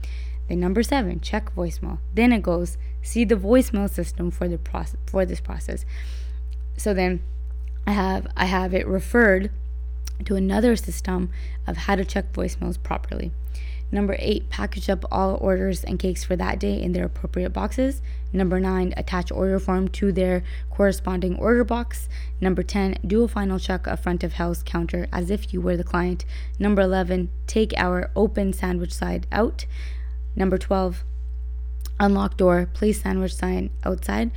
Then 0.49 0.61
number 0.61 0.83
seven, 0.83 1.21
check 1.21 1.55
voicemail. 1.55 1.99
Then 2.15 2.33
it 2.33 2.43
goes, 2.43 2.77
see 3.03 3.25
the 3.25 3.37
voicemail 3.37 3.89
system 3.89 4.31
for 4.31 4.49
the 4.49 4.59
process 4.59 4.97
for 5.07 5.25
this 5.25 5.41
process. 5.41 5.85
So 6.77 6.93
then 6.93 7.23
I 7.87 7.93
have 7.93 8.27
I 8.37 8.47
have 8.47 8.75
it 8.75 8.87
referred 8.87 9.51
to 10.25 10.37
another 10.37 10.77
system 10.77 11.31
of 11.67 11.77
how 11.77 11.97
to 11.97 12.05
check 12.05 12.33
voicemails 12.33 12.83
properly. 12.83 13.33
Number 13.95 14.17
eight, 14.19 14.49
package 14.51 14.91
up 14.91 15.05
all 15.13 15.39
orders 15.41 15.85
and 15.85 15.99
cakes 15.99 16.25
for 16.25 16.35
that 16.37 16.59
day 16.59 16.83
in 16.83 16.93
their 16.93 17.05
appropriate 17.05 17.51
boxes. 17.51 18.03
Number 18.33 18.59
nine, 18.59 18.93
attach 18.97 19.31
order 19.31 19.61
form 19.61 19.87
to 19.89 20.11
their 20.11 20.43
corresponding 20.71 21.37
order 21.37 21.63
box. 21.63 22.09
Number 22.41 22.65
10, 22.65 22.99
do 23.07 23.23
a 23.23 23.29
final 23.29 23.59
check 23.59 23.87
of 23.87 24.01
front 24.01 24.25
of 24.25 24.33
house 24.33 24.65
counter 24.65 25.07
as 25.13 25.31
if 25.31 25.53
you 25.53 25.61
were 25.61 25.77
the 25.77 25.85
client. 25.85 26.25
Number 26.59 26.83
11, 26.83 27.31
take 27.47 27.73
our 27.77 28.11
open 28.17 28.53
sandwich 28.53 28.93
sign 28.93 29.27
out. 29.31 29.67
Number 30.37 30.59
12, 30.59 31.05
unlock 32.01 32.37
door, 32.37 32.69
place 32.73 33.03
sandwich 33.03 33.35
sign 33.35 33.71
outside. 33.85 34.31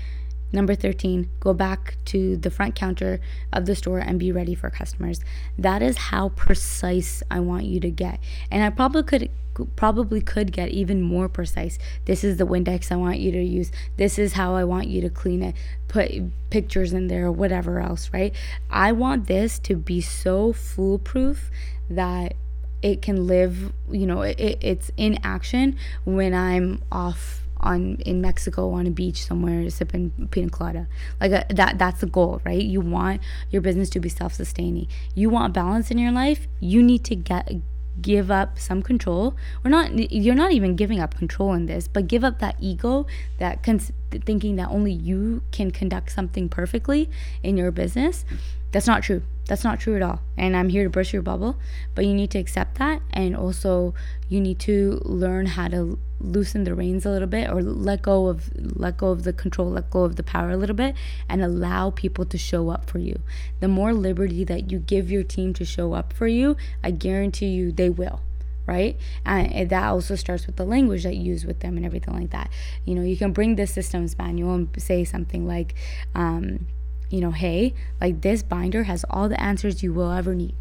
Number 0.51 0.75
13, 0.75 1.29
go 1.39 1.53
back 1.53 1.97
to 2.05 2.37
the 2.37 2.49
front 2.49 2.73
counter 2.73 3.19
of 3.51 3.65
the 3.65 3.75
store 3.75 3.99
and 3.99 4.17
be 4.17 4.31
ready 4.31 4.55
for 4.55 4.69
customers. 4.69 5.19
That 5.57 5.81
is 5.81 5.97
how 5.97 6.29
precise 6.29 7.21
I 7.29 7.41
want 7.41 7.65
you 7.65 7.79
to 7.81 7.91
get. 7.91 8.19
And 8.49 8.63
I 8.63 8.69
probably 8.69 9.03
could 9.03 9.29
probably 9.75 10.21
could 10.21 10.51
get 10.51 10.69
even 10.69 11.01
more 11.01 11.27
precise. 11.27 11.79
This 12.05 12.23
is 12.23 12.37
the 12.37 12.45
Windex 12.45 12.91
I 12.91 12.95
want 12.95 13.19
you 13.19 13.31
to 13.31 13.43
use. 13.43 13.71
This 13.97 14.19
is 14.19 14.33
how 14.33 14.55
I 14.55 14.63
want 14.63 14.87
you 14.87 15.01
to 15.01 15.09
clean 15.09 15.41
it. 15.41 15.55
Put 15.87 16.11
pictures 16.51 16.93
in 16.93 17.07
there 17.07 17.25
or 17.25 17.31
whatever 17.31 17.79
else, 17.79 18.11
right? 18.13 18.35
I 18.69 18.91
want 18.91 19.27
this 19.27 19.57
to 19.59 19.75
be 19.75 19.99
so 19.99 20.53
foolproof 20.53 21.49
that 21.89 22.35
it 22.81 23.01
can 23.01 23.27
live 23.27 23.73
you 23.89 24.05
know 24.05 24.21
it, 24.21 24.57
it's 24.61 24.91
in 24.97 25.17
action 25.23 25.77
when 26.05 26.33
i'm 26.33 26.81
off 26.91 27.41
on 27.59 27.95
in 28.05 28.21
mexico 28.21 28.71
on 28.71 28.85
a 28.85 28.91
beach 28.91 29.25
somewhere 29.25 29.69
sipping 29.69 30.11
pina 30.31 30.49
colada. 30.49 30.87
Like 31.19 31.31
a, 31.31 31.41
uh, 31.41 31.53
that 31.55 31.79
that's 31.79 32.01
the 32.01 32.07
goal 32.07 32.41
right? 32.45 32.61
You 32.61 32.81
want 32.81 33.21
your 33.49 33.61
business 33.61 33.89
to 33.91 33.99
be 33.99 34.09
self-sustaining. 34.09 34.87
You 35.15 35.29
want 35.29 35.53
balance 35.53 35.91
in 35.91 35.97
your 35.97 36.11
life. 36.11 36.47
You 36.59 36.83
need 36.83 37.03
to 37.05 37.15
get 37.15 37.51
give 37.99 38.29
up 38.29 38.59
some 38.59 38.83
control. 38.83 39.35
Or 39.63 39.71
not 39.71 39.91
you're 40.11 40.35
not 40.35 40.51
even 40.51 40.75
giving 40.75 40.99
up 40.99 41.17
control 41.17 41.53
in 41.53 41.65
this 41.65 41.87
but 41.87 42.07
give 42.07 42.23
up 42.23 42.39
that 42.39 42.55
ego 42.59 43.07
that 43.39 43.63
cons- 43.63 43.91
thinking 44.11 44.55
that 44.57 44.69
only 44.69 44.91
you 44.91 45.41
can 45.51 45.71
conduct 45.71 46.11
something 46.11 46.49
perfectly 46.49 47.09
in 47.43 47.57
your 47.57 47.71
business. 47.71 48.23
That's 48.71 48.87
not 48.87 49.01
true 49.01 49.23
that's 49.47 49.63
not 49.63 49.79
true 49.79 49.95
at 49.95 50.01
all. 50.01 50.21
And 50.37 50.55
I'm 50.55 50.69
here 50.69 50.83
to 50.83 50.89
burst 50.89 51.13
your 51.13 51.21
bubble, 51.21 51.57
but 51.95 52.05
you 52.05 52.13
need 52.13 52.31
to 52.31 52.39
accept 52.39 52.77
that. 52.79 53.01
And 53.11 53.35
also, 53.35 53.93
you 54.29 54.39
need 54.41 54.59
to 54.59 55.01
learn 55.03 55.45
how 55.45 55.69
to 55.69 55.97
loosen 56.19 56.63
the 56.63 56.73
reins 56.73 57.05
a 57.05 57.09
little 57.09 57.27
bit 57.27 57.49
or 57.49 57.61
let 57.61 58.01
go 58.01 58.27
of 58.27 58.49
let 58.57 58.97
go 58.97 59.09
of 59.09 59.23
the 59.23 59.31
control 59.31 59.69
let 59.69 59.89
go 59.91 60.03
of 60.03 60.15
the 60.15 60.23
power 60.23 60.49
a 60.49 60.57
little 60.57 60.75
bit 60.75 60.95
and 61.29 61.43
allow 61.43 61.91
people 61.91 62.25
to 62.25 62.39
show 62.39 62.69
up 62.69 62.89
for 62.89 62.97
you 62.97 63.19
the 63.59 63.67
more 63.67 63.93
liberty 63.93 64.43
that 64.43 64.71
you 64.71 64.79
give 64.79 65.11
your 65.11 65.21
team 65.21 65.53
to 65.53 65.63
show 65.63 65.93
up 65.93 66.11
for 66.11 66.25
you 66.25 66.57
i 66.83 66.89
guarantee 66.89 67.45
you 67.45 67.71
they 67.71 67.89
will 67.89 68.19
right 68.65 68.97
and 69.25 69.69
that 69.69 69.83
also 69.83 70.15
starts 70.15 70.47
with 70.47 70.55
the 70.55 70.65
language 70.65 71.03
that 71.03 71.15
you 71.15 71.23
use 71.23 71.45
with 71.45 71.59
them 71.59 71.77
and 71.77 71.85
everything 71.85 72.13
like 72.13 72.31
that 72.31 72.49
you 72.83 72.95
know 72.95 73.03
you 73.03 73.15
can 73.15 73.31
bring 73.31 73.55
this 73.55 73.71
systems 73.71 74.17
manual 74.17 74.55
and 74.55 74.69
say 74.77 75.03
something 75.03 75.47
like 75.47 75.75
um, 76.15 76.65
you 77.09 77.21
know, 77.21 77.31
hey, 77.31 77.73
like 78.01 78.21
this 78.21 78.43
binder 78.43 78.83
has 78.83 79.05
all 79.09 79.29
the 79.29 79.41
answers 79.41 79.83
you 79.83 79.93
will 79.93 80.11
ever 80.11 80.35
need. 80.35 80.55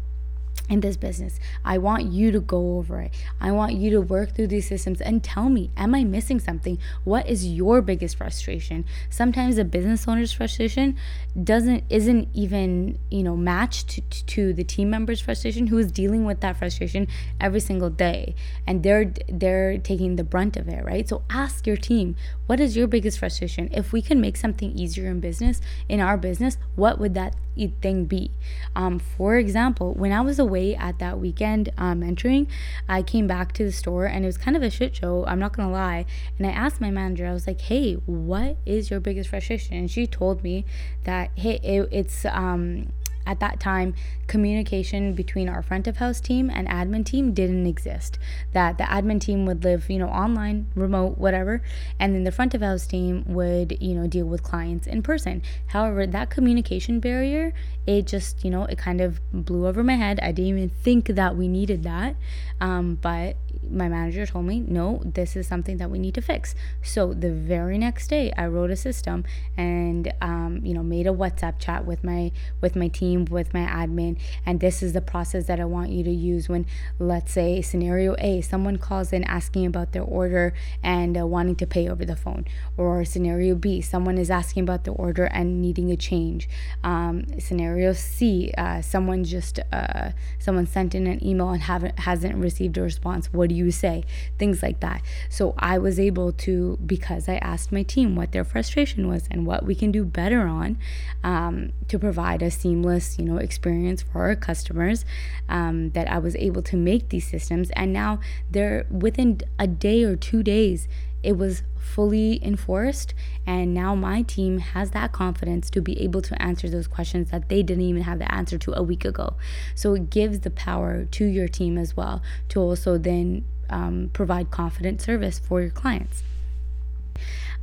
In 0.69 0.81
this 0.81 0.97
business. 0.97 1.39
I 1.63 1.77
want 1.77 2.05
you 2.05 2.31
to 2.31 2.39
go 2.39 2.77
over 2.77 3.01
it. 3.01 3.13
I 3.39 3.51
want 3.51 3.73
you 3.73 3.89
to 3.91 4.01
work 4.01 4.35
through 4.35 4.47
these 4.47 4.67
systems 4.67 5.01
and 5.01 5.23
tell 5.23 5.49
me, 5.49 5.71
am 5.77 5.95
I 5.95 6.03
missing 6.03 6.39
something? 6.39 6.77
What 7.03 7.27
is 7.27 7.47
your 7.47 7.81
biggest 7.81 8.17
frustration? 8.17 8.85
Sometimes 9.09 9.57
a 9.57 9.63
business 9.63 10.07
owner's 10.07 10.33
frustration 10.33 10.97
doesn't 11.41 11.83
isn't 11.89 12.29
even, 12.33 12.99
you 13.09 13.23
know, 13.23 13.35
matched 13.35 13.89
to, 13.89 14.25
to 14.25 14.53
the 14.53 14.63
team 14.63 14.89
member's 14.89 15.21
frustration 15.21 15.67
who 15.67 15.77
is 15.77 15.91
dealing 15.91 16.25
with 16.25 16.41
that 16.41 16.57
frustration 16.57 17.07
every 17.39 17.59
single 17.59 17.89
day 17.89 18.35
and 18.65 18.83
they're 18.83 19.13
they're 19.29 19.77
taking 19.77 20.15
the 20.15 20.23
brunt 20.23 20.57
of 20.57 20.67
it, 20.67 20.83
right? 20.83 21.07
So 21.07 21.23
ask 21.29 21.65
your 21.65 21.77
team, 21.77 22.15
what 22.47 22.59
is 22.59 22.75
your 22.75 22.87
biggest 22.87 23.19
frustration? 23.19 23.69
If 23.71 23.93
we 23.93 24.01
can 24.01 24.19
make 24.19 24.37
something 24.37 24.71
easier 24.71 25.09
in 25.09 25.19
business, 25.19 25.61
in 25.87 25.99
our 25.99 26.17
business, 26.17 26.57
what 26.75 26.99
would 26.99 27.13
that 27.13 27.35
thing 27.81 28.05
be? 28.05 28.31
Um, 28.75 28.99
for 28.99 29.37
example, 29.37 29.93
when 29.93 30.11
I 30.11 30.21
was 30.21 30.39
away 30.39 30.75
at 30.75 30.99
that 30.99 31.19
weekend 31.19 31.69
um, 31.77 32.01
mentoring, 32.01 32.47
I 32.87 33.01
came 33.01 33.27
back 33.27 33.53
to 33.53 33.63
the 33.63 33.71
store 33.71 34.05
and 34.05 34.23
it 34.23 34.27
was 34.27 34.37
kind 34.37 34.55
of 34.55 34.63
a 34.63 34.69
shit 34.69 34.95
show. 34.95 35.25
I'm 35.25 35.39
not 35.39 35.55
gonna 35.55 35.71
lie. 35.71 36.05
And 36.37 36.45
I 36.47 36.51
asked 36.51 36.79
my 36.79 36.91
manager, 36.91 37.25
I 37.25 37.33
was 37.33 37.47
like, 37.47 37.61
"Hey, 37.61 37.93
what 38.05 38.57
is 38.65 38.89
your 38.89 38.99
biggest 38.99 39.29
frustration?" 39.29 39.75
And 39.75 39.89
she 39.89 40.07
told 40.07 40.43
me 40.43 40.65
that 41.03 41.31
hey, 41.35 41.59
it, 41.63 41.89
it's 41.91 42.25
um 42.25 42.89
at 43.27 43.39
that 43.41 43.59
time, 43.59 43.93
communication 44.25 45.13
between 45.13 45.49
our 45.49 45.61
front 45.61 45.87
of 45.87 45.97
house 45.97 46.19
team 46.19 46.49
and 46.49 46.67
admin 46.67 47.05
team 47.05 47.33
didn't 47.33 47.67
exist. 47.67 48.17
That 48.53 48.77
the 48.77 48.85
admin 48.85 49.19
team 49.19 49.45
would 49.45 49.63
live, 49.63 49.89
you 49.89 49.99
know, 49.99 50.07
online, 50.07 50.67
remote, 50.75 51.17
whatever, 51.17 51.61
and 51.99 52.15
then 52.15 52.23
the 52.23 52.31
front 52.31 52.53
of 52.53 52.61
house 52.61 52.87
team 52.87 53.25
would, 53.27 53.77
you 53.81 53.93
know, 53.93 54.07
deal 54.07 54.25
with 54.25 54.43
clients 54.43 54.87
in 54.87 55.03
person. 55.03 55.43
However, 55.67 56.07
that 56.07 56.29
communication 56.29 56.99
barrier, 56.99 57.53
it 57.85 58.07
just, 58.07 58.43
you 58.43 58.49
know, 58.49 58.63
it 58.63 58.77
kind 58.77 59.01
of 59.01 59.19
blew 59.31 59.67
over 59.67 59.83
my 59.83 59.95
head. 59.95 60.19
I 60.21 60.31
didn't 60.31 60.57
even 60.57 60.69
think 60.69 61.07
that 61.07 61.35
we 61.35 61.47
needed 61.47 61.83
that. 61.83 62.15
Um, 62.59 62.95
but 62.95 63.35
my 63.69 63.87
manager 63.87 64.25
told 64.25 64.45
me, 64.45 64.59
no, 64.59 65.01
this 65.03 65.35
is 65.35 65.47
something 65.47 65.77
that 65.77 65.89
we 65.89 65.99
need 65.99 66.15
to 66.15 66.21
fix. 66.21 66.55
So 66.81 67.13
the 67.13 67.31
very 67.31 67.77
next 67.77 68.07
day, 68.07 68.31
I 68.37 68.47
wrote 68.47 68.71
a 68.71 68.75
system 68.75 69.23
and 69.55 70.11
um, 70.21 70.61
you 70.63 70.73
know 70.73 70.83
made 70.83 71.07
a 71.07 71.11
WhatsApp 71.11 71.59
chat 71.59 71.85
with 71.85 72.03
my 72.03 72.31
with 72.61 72.75
my 72.75 72.87
team, 72.87 73.25
with 73.25 73.53
my 73.53 73.65
admin, 73.65 74.17
and 74.45 74.59
this 74.59 74.81
is 74.81 74.93
the 74.93 75.01
process 75.01 75.45
that 75.47 75.59
I 75.59 75.65
want 75.65 75.89
you 75.89 76.03
to 76.03 76.11
use 76.11 76.49
when, 76.49 76.65
let's 76.99 77.31
say, 77.31 77.61
scenario 77.61 78.15
A, 78.19 78.41
someone 78.41 78.77
calls 78.77 79.13
in 79.13 79.23
asking 79.23 79.65
about 79.65 79.91
their 79.93 80.03
order 80.03 80.53
and 80.83 81.17
uh, 81.17 81.25
wanting 81.25 81.55
to 81.57 81.67
pay 81.67 81.87
over 81.87 82.05
the 82.05 82.15
phone, 82.15 82.45
or 82.77 83.03
scenario 83.05 83.55
B, 83.55 83.81
someone 83.81 84.17
is 84.17 84.29
asking 84.29 84.63
about 84.63 84.83
the 84.83 84.91
order 84.91 85.25
and 85.25 85.61
needing 85.61 85.91
a 85.91 85.97
change. 85.97 86.47
Um, 86.83 87.25
scenario 87.39 87.93
C, 87.93 88.51
uh, 88.57 88.81
someone 88.81 89.23
just 89.23 89.59
uh, 89.71 90.11
someone 90.39 90.67
sent 90.67 90.95
in 90.95 91.07
an 91.07 91.25
email 91.25 91.49
and 91.49 91.61
haven't 91.61 91.99
hasn't 91.99 92.35
received 92.35 92.77
a 92.77 92.81
response. 92.81 93.31
What 93.33 93.49
do 93.49 93.55
you 93.57 93.71
say? 93.71 94.03
Things 94.37 94.61
like 94.61 94.79
that. 94.79 95.01
So 95.29 95.43
I 95.57 95.75
was 95.77 95.99
able 95.99 96.31
to, 96.45 96.77
because 96.85 97.27
I 97.27 97.37
asked 97.51 97.71
my 97.71 97.83
team 97.83 98.15
what 98.15 98.31
their 98.31 98.43
frustration 98.53 99.07
was 99.07 99.27
and 99.31 99.45
what 99.45 99.61
we 99.65 99.75
can 99.81 99.91
do 99.91 100.03
better 100.05 100.43
on 100.47 100.77
um, 101.23 101.73
to 101.87 101.97
provide 101.99 102.41
a 102.41 102.51
seamless, 102.51 103.17
you 103.19 103.25
know, 103.25 103.37
experience 103.37 104.01
for 104.01 104.23
our 104.27 104.35
customers, 104.35 105.05
um, 105.49 105.91
that 105.91 106.07
I 106.09 106.19
was 106.19 106.35
able 106.35 106.61
to 106.63 106.77
make 106.77 107.09
these 107.09 107.27
systems. 107.27 107.69
And 107.71 107.91
now 107.91 108.19
they're 108.49 108.85
within 108.89 109.41
a 109.57 109.67
day 109.67 110.03
or 110.03 110.15
two 110.15 110.43
days, 110.43 110.87
it 111.23 111.37
was 111.37 111.63
fully 111.77 112.43
enforced 112.43 113.13
and 113.45 113.73
now 113.73 113.95
my 113.95 114.21
team 114.21 114.59
has 114.59 114.91
that 114.91 115.11
confidence 115.11 115.69
to 115.69 115.81
be 115.81 115.99
able 116.01 116.21
to 116.21 116.39
answer 116.41 116.69
those 116.69 116.87
questions 116.87 117.31
that 117.31 117.49
they 117.49 117.63
didn't 117.63 117.83
even 117.83 118.03
have 118.03 118.19
the 118.19 118.31
answer 118.31 118.57
to 118.57 118.77
a 118.77 118.83
week 118.83 119.05
ago. 119.05 119.35
So 119.73 119.93
it 119.93 120.09
gives 120.09 120.41
the 120.41 120.49
power 120.51 121.05
to 121.05 121.25
your 121.25 121.47
team 121.47 121.77
as 121.77 121.95
well 121.95 122.21
to 122.49 122.59
also 122.59 122.97
then 122.97 123.45
um, 123.69 124.09
provide 124.13 124.51
confident 124.51 125.01
service 125.01 125.39
for 125.39 125.61
your 125.61 125.71
clients 125.71 126.23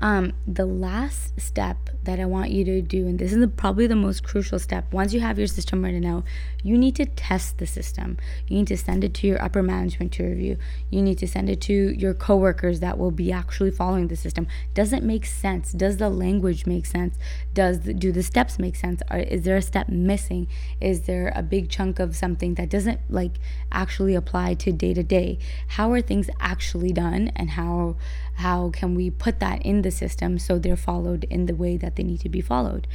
um, 0.00 0.32
the 0.46 0.66
last 0.66 1.40
step 1.40 1.90
that 2.02 2.20
I 2.20 2.26
want 2.26 2.50
you 2.50 2.64
to 2.64 2.82
do, 2.82 3.06
and 3.06 3.18
this 3.18 3.32
is 3.32 3.38
the, 3.38 3.48
probably 3.48 3.86
the 3.86 3.96
most 3.96 4.22
crucial 4.24 4.58
step, 4.58 4.92
once 4.92 5.14
you 5.14 5.20
have 5.20 5.38
your 5.38 5.46
system 5.46 5.82
ready 5.82 6.00
now, 6.00 6.24
you 6.62 6.76
need 6.76 6.96
to 6.96 7.06
test 7.06 7.58
the 7.58 7.66
system. 7.66 8.18
You 8.48 8.58
need 8.58 8.66
to 8.68 8.76
send 8.76 9.04
it 9.04 9.14
to 9.14 9.26
your 9.26 9.42
upper 9.42 9.62
management 9.62 10.12
to 10.12 10.24
review. 10.24 10.58
You 10.90 11.02
need 11.02 11.18
to 11.18 11.28
send 11.28 11.48
it 11.48 11.60
to 11.62 11.72
your 11.72 12.14
coworkers 12.14 12.80
that 12.80 12.98
will 12.98 13.10
be 13.10 13.32
actually 13.32 13.70
following 13.70 14.08
the 14.08 14.16
system. 14.16 14.46
Does 14.74 14.92
it 14.92 15.02
make 15.02 15.24
sense? 15.26 15.72
Does 15.72 15.96
the 15.96 16.10
language 16.10 16.66
make 16.66 16.86
sense? 16.86 17.16
Does 17.52 17.80
the, 17.80 17.94
do 17.94 18.12
the 18.12 18.22
steps 18.22 18.58
make 18.58 18.76
sense? 18.76 19.02
Is 19.12 19.42
there 19.42 19.56
a 19.56 19.62
step 19.62 19.88
missing? 19.88 20.48
Is 20.80 21.02
there 21.02 21.32
a 21.34 21.42
big 21.42 21.70
chunk 21.70 21.98
of 21.98 22.16
something 22.16 22.54
that 22.54 22.68
doesn't 22.68 23.00
like 23.08 23.32
actually 23.72 24.14
apply 24.14 24.54
to 24.54 24.72
day 24.72 24.94
to 24.94 25.02
day? 25.02 25.38
How 25.68 25.92
are 25.92 26.00
things 26.00 26.28
actually 26.40 26.92
done, 26.92 27.30
and 27.36 27.50
how 27.50 27.96
how 28.34 28.70
can 28.70 28.94
we 28.94 29.10
put 29.10 29.40
that 29.40 29.62
in 29.62 29.82
the 29.82 29.90
system 29.90 30.38
so 30.38 30.58
they're 30.58 30.76
followed 30.76 31.24
in 31.30 31.46
the 31.46 31.54
way 31.54 31.76
that 31.76 31.96
they 31.96 32.02
need 32.02 32.20
to 32.20 32.28
be 32.28 32.40
followed? 32.40 32.86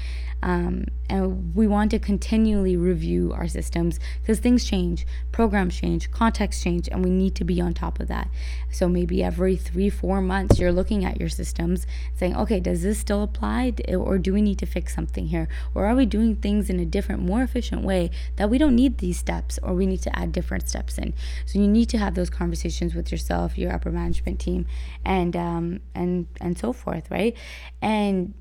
Um, 0.41 0.85
and 1.09 1.55
we 1.55 1.67
want 1.67 1.91
to 1.91 1.99
continually 1.99 2.77
review 2.77 3.33
our 3.33 3.47
systems 3.47 3.99
because 4.21 4.39
things 4.39 4.63
change, 4.63 5.05
programs 5.31 5.75
change, 5.75 6.11
contexts 6.11 6.63
change, 6.63 6.87
and 6.87 7.03
we 7.03 7.09
need 7.09 7.35
to 7.35 7.43
be 7.43 7.59
on 7.59 7.73
top 7.73 7.99
of 7.99 8.07
that. 8.07 8.29
So 8.71 8.87
maybe 8.87 9.23
every 9.23 9.55
three, 9.55 9.89
four 9.89 10.21
months, 10.21 10.59
you're 10.59 10.71
looking 10.71 11.03
at 11.03 11.19
your 11.19 11.29
systems 11.29 11.87
saying, 12.15 12.35
okay, 12.35 12.59
does 12.59 12.83
this 12.83 12.99
still 12.99 13.23
apply? 13.23 13.73
Or 13.89 14.17
do 14.17 14.33
we 14.33 14.41
need 14.41 14.59
to 14.59 14.65
fix 14.65 14.95
something 14.95 15.27
here? 15.27 15.47
Or 15.73 15.87
are 15.87 15.95
we 15.95 16.05
doing 16.05 16.35
things 16.35 16.69
in 16.69 16.79
a 16.79 16.85
different, 16.85 17.21
more 17.23 17.41
efficient 17.41 17.83
way 17.83 18.11
that 18.35 18.49
we 18.49 18.57
don't 18.57 18.75
need 18.75 18.99
these 18.99 19.17
steps 19.17 19.57
or 19.63 19.73
we 19.73 19.87
need 19.87 20.01
to 20.03 20.17
add 20.17 20.31
different 20.31 20.69
steps 20.69 20.97
in? 20.97 21.13
So 21.45 21.59
you 21.59 21.67
need 21.67 21.89
to 21.89 21.97
have 21.97 22.13
those 22.13 22.29
conversations 22.29 22.93
with 22.93 23.11
yourself, 23.11 23.57
your 23.57 23.73
upper 23.73 23.91
management 23.91 24.39
team, 24.39 24.67
and 25.03 25.35
um, 25.35 25.79
and 25.95 26.27
and 26.39 26.57
so 26.57 26.71
forth, 26.71 27.09
right? 27.09 27.35
And 27.81 28.33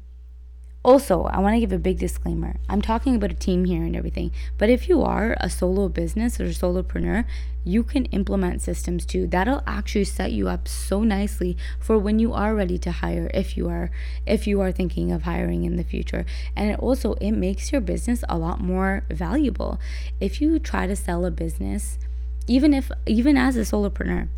also, 0.88 1.24
I 1.24 1.38
want 1.40 1.55
to 1.55 1.61
give 1.61 1.70
a 1.70 1.79
big 1.79 1.98
disclaimer. 1.98 2.57
I'm 2.66 2.81
talking 2.81 3.14
about 3.14 3.31
a 3.31 3.35
team 3.35 3.66
here 3.66 3.83
and 3.83 3.94
everything, 3.94 4.31
but 4.57 4.70
if 4.70 4.88
you 4.88 5.03
are 5.03 5.37
a 5.38 5.51
solo 5.51 5.90
business 5.90 6.40
or 6.40 6.44
a 6.44 6.48
solopreneur, 6.48 7.27
you 7.62 7.83
can 7.83 8.07
implement 8.07 8.62
systems 8.62 9.05
too. 9.05 9.27
That'll 9.27 9.62
actually 9.66 10.05
set 10.05 10.33
you 10.33 10.48
up 10.48 10.66
so 10.66 11.03
nicely 11.03 11.59
for 11.79 11.98
when 11.98 12.18
you 12.18 12.33
are 12.33 12.55
ready 12.55 12.79
to 12.79 12.90
hire 12.90 13.31
if 13.35 13.55
you 13.55 13.68
are 13.68 13.90
if 14.24 14.46
you 14.46 14.62
are 14.62 14.72
thinking 14.72 15.12
of 15.12 15.24
hiring 15.24 15.64
in 15.64 15.77
the 15.77 15.85
future. 15.85 16.24
And 16.57 16.70
it 16.70 16.79
also 16.79 17.12
it 17.20 17.33
makes 17.33 17.70
your 17.70 17.83
business 17.83 18.24
a 18.27 18.38
lot 18.38 18.59
more 18.59 19.05
valuable. 19.11 19.79
If 20.20 20.40
you 20.40 20.59
try 20.59 20.87
to 20.87 20.96
sell 20.96 21.27
a 21.27 21.31
business, 21.31 21.98
even 22.46 22.72
if 22.72 22.90
even 23.07 23.37
as 23.37 23.59
a 23.59 23.61
solopreneur, 23.61 24.29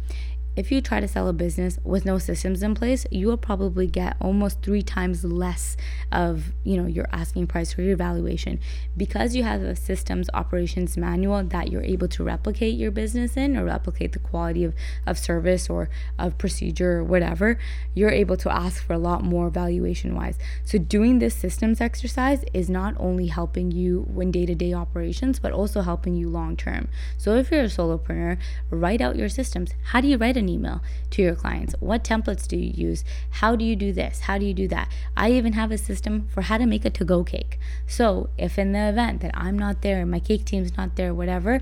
if 0.61 0.71
you 0.71 0.83
try 0.83 1.01
to 1.01 1.09
sell 1.09 1.27
a 1.27 1.33
business 1.33 1.79
with 1.85 2.05
no 2.05 2.19
systems 2.19 2.63
in 2.63 2.75
place, 2.75 3.07
you 3.11 3.29
will 3.29 3.39
probably 3.39 3.87
get 3.87 4.15
almost 4.21 4.61
three 4.61 4.83
times 4.83 5.25
less 5.25 5.75
of 6.13 6.53
you 6.65 6.77
know 6.77 6.87
your 6.87 7.07
asking 7.13 7.47
price 7.47 7.79
or 7.79 7.83
your 7.83 7.97
valuation. 7.97 8.61
Because 8.95 9.35
you 9.35 9.43
have 9.43 9.63
a 9.63 9.75
systems 9.75 10.29
operations 10.35 10.99
manual 10.99 11.43
that 11.45 11.73
you're 11.73 11.83
able 11.95 12.09
to 12.09 12.23
replicate 12.23 12.75
your 12.77 12.91
business 12.91 13.39
in 13.39 13.57
or 13.57 13.65
replicate 13.65 14.13
the 14.13 14.19
quality 14.19 14.65
of, 14.65 14.75
of 15.07 15.19
service 15.19 15.71
or 15.71 15.89
of 16.19 16.37
procedure 16.37 16.99
or 16.99 17.05
whatever 17.05 17.59
you're 17.95 18.11
able 18.11 18.37
to 18.37 18.53
ask 18.53 18.85
for 18.85 18.93
a 18.93 18.99
lot 18.99 19.25
more 19.25 19.49
valuation 19.49 20.15
wise. 20.15 20.37
So 20.65 20.77
doing 20.77 21.21
this 21.21 21.35
systems 21.35 21.81
exercise 21.81 22.45
is 22.53 22.69
not 22.69 22.95
only 22.99 23.29
helping 23.29 23.71
you 23.71 24.05
when 24.13 24.31
day-to-day 24.31 24.75
operations 24.75 25.39
but 25.39 25.53
also 25.53 25.81
helping 25.81 26.17
you 26.17 26.29
long 26.29 26.55
term. 26.55 26.89
So 27.17 27.37
if 27.37 27.51
you're 27.51 27.63
a 27.63 27.65
solopreneur 27.65 28.37
write 28.71 29.01
out 29.01 29.17
your 29.17 29.31
systems. 29.31 29.71
How 29.85 30.03
do 30.03 30.09
you 30.09 30.19
write 30.19 30.37
an 30.37 30.50
email 30.51 30.83
to 31.11 31.23
your 31.23 31.35
clients? 31.35 31.75
What 31.81 32.05
templates 32.05 32.47
do 32.47 32.57
you 32.57 32.73
use? 32.89 33.05
How 33.31 33.57
do 33.57 33.65
you 33.65 33.77
do 33.77 33.93
this? 33.93 34.21
How 34.21 34.39
do 34.39 34.45
you 34.45 34.55
do 34.55 34.69
that? 34.69 34.91
I 35.17 35.33
even 35.33 35.55
have 35.55 35.71
a 35.71 35.79
system 35.79 36.29
for 36.29 36.43
how 36.43 36.59
to 36.59 36.67
make 36.67 36.85
a 36.85 36.91
to 36.91 37.05
go 37.05 37.25
cake. 37.25 37.59
So 37.87 38.31
if 38.37 38.59
in 38.59 38.73
the 38.73 38.89
event 38.89 39.21
that 39.23 39.31
I'm 39.35 39.59
not 39.59 39.83
there, 39.83 40.05
my 40.07 40.21
cake 40.21 40.45
team's 40.45 40.77
not 40.77 40.97
there, 40.97 41.15
whatever, 41.15 41.61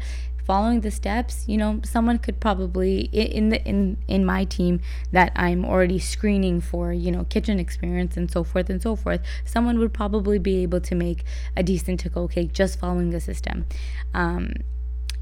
following 0.48 0.80
the 0.80 0.90
steps 0.90 1.44
you 1.46 1.58
know 1.58 1.78
someone 1.84 2.16
could 2.16 2.40
probably 2.40 3.00
in 3.12 3.50
the 3.50 3.62
in 3.66 3.98
in 4.08 4.24
my 4.24 4.44
team 4.46 4.80
that 5.12 5.30
i'm 5.36 5.62
already 5.62 5.98
screening 5.98 6.58
for 6.58 6.90
you 6.90 7.12
know 7.12 7.24
kitchen 7.24 7.60
experience 7.60 8.16
and 8.16 8.30
so 8.30 8.42
forth 8.42 8.70
and 8.70 8.80
so 8.80 8.96
forth 8.96 9.20
someone 9.44 9.78
would 9.78 9.92
probably 9.92 10.38
be 10.38 10.62
able 10.62 10.80
to 10.80 10.94
make 10.94 11.22
a 11.54 11.62
decent 11.62 12.00
to 12.00 12.08
go 12.08 12.26
cake 12.26 12.50
just 12.54 12.80
following 12.80 13.10
the 13.10 13.20
system 13.20 13.66
um, 14.14 14.50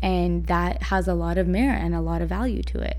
and 0.01 0.47
that 0.47 0.81
has 0.85 1.09
a 1.09 1.15
lot 1.15 1.37
of 1.37 1.49
merit 1.49 1.83
and 1.83 1.93
a 1.93 2.01
lot 2.01 2.23
of 2.23 2.29
value 2.29 2.63
to 2.63 2.79
it 2.79 2.99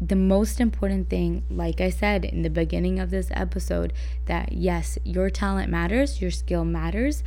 the 0.00 0.16
most 0.16 0.60
important 0.60 1.08
thing, 1.08 1.44
like 1.50 1.80
I 1.80 1.90
said 1.90 2.24
in 2.24 2.42
the 2.42 2.50
beginning 2.50 2.98
of 2.98 3.10
this 3.10 3.28
episode, 3.32 3.92
that 4.26 4.52
yes, 4.52 4.98
your 5.04 5.30
talent 5.30 5.70
matters, 5.70 6.20
your 6.20 6.30
skill 6.30 6.64
matters, 6.64 7.22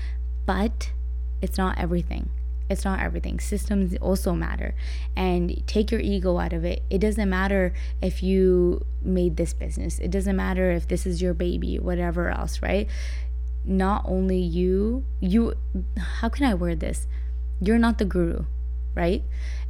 but 0.45 0.91
it's 1.41 1.57
not 1.57 1.77
everything. 1.77 2.29
It's 2.69 2.83
not 2.83 2.99
everything. 2.99 3.39
Systems 3.39 3.95
also 4.01 4.33
matter. 4.33 4.73
And 5.15 5.65
take 5.67 5.91
your 5.91 6.01
ego 6.01 6.39
out 6.39 6.51
of 6.51 6.65
it. 6.65 6.81
It 6.89 6.97
doesn't 6.97 7.29
matter 7.29 7.73
if 8.01 8.23
you 8.23 8.85
made 9.01 9.37
this 9.37 9.53
business, 9.53 9.99
it 9.99 10.11
doesn't 10.11 10.35
matter 10.35 10.71
if 10.71 10.87
this 10.87 11.05
is 11.05 11.21
your 11.21 11.33
baby, 11.33 11.77
whatever 11.79 12.29
else, 12.29 12.61
right? 12.61 12.89
Not 13.63 14.03
only 14.05 14.39
you, 14.39 15.05
you, 15.19 15.53
how 16.19 16.29
can 16.29 16.45
I 16.45 16.53
word 16.53 16.79
this? 16.79 17.07
You're 17.61 17.79
not 17.79 17.99
the 17.99 18.05
guru 18.05 18.45
right? 18.95 19.23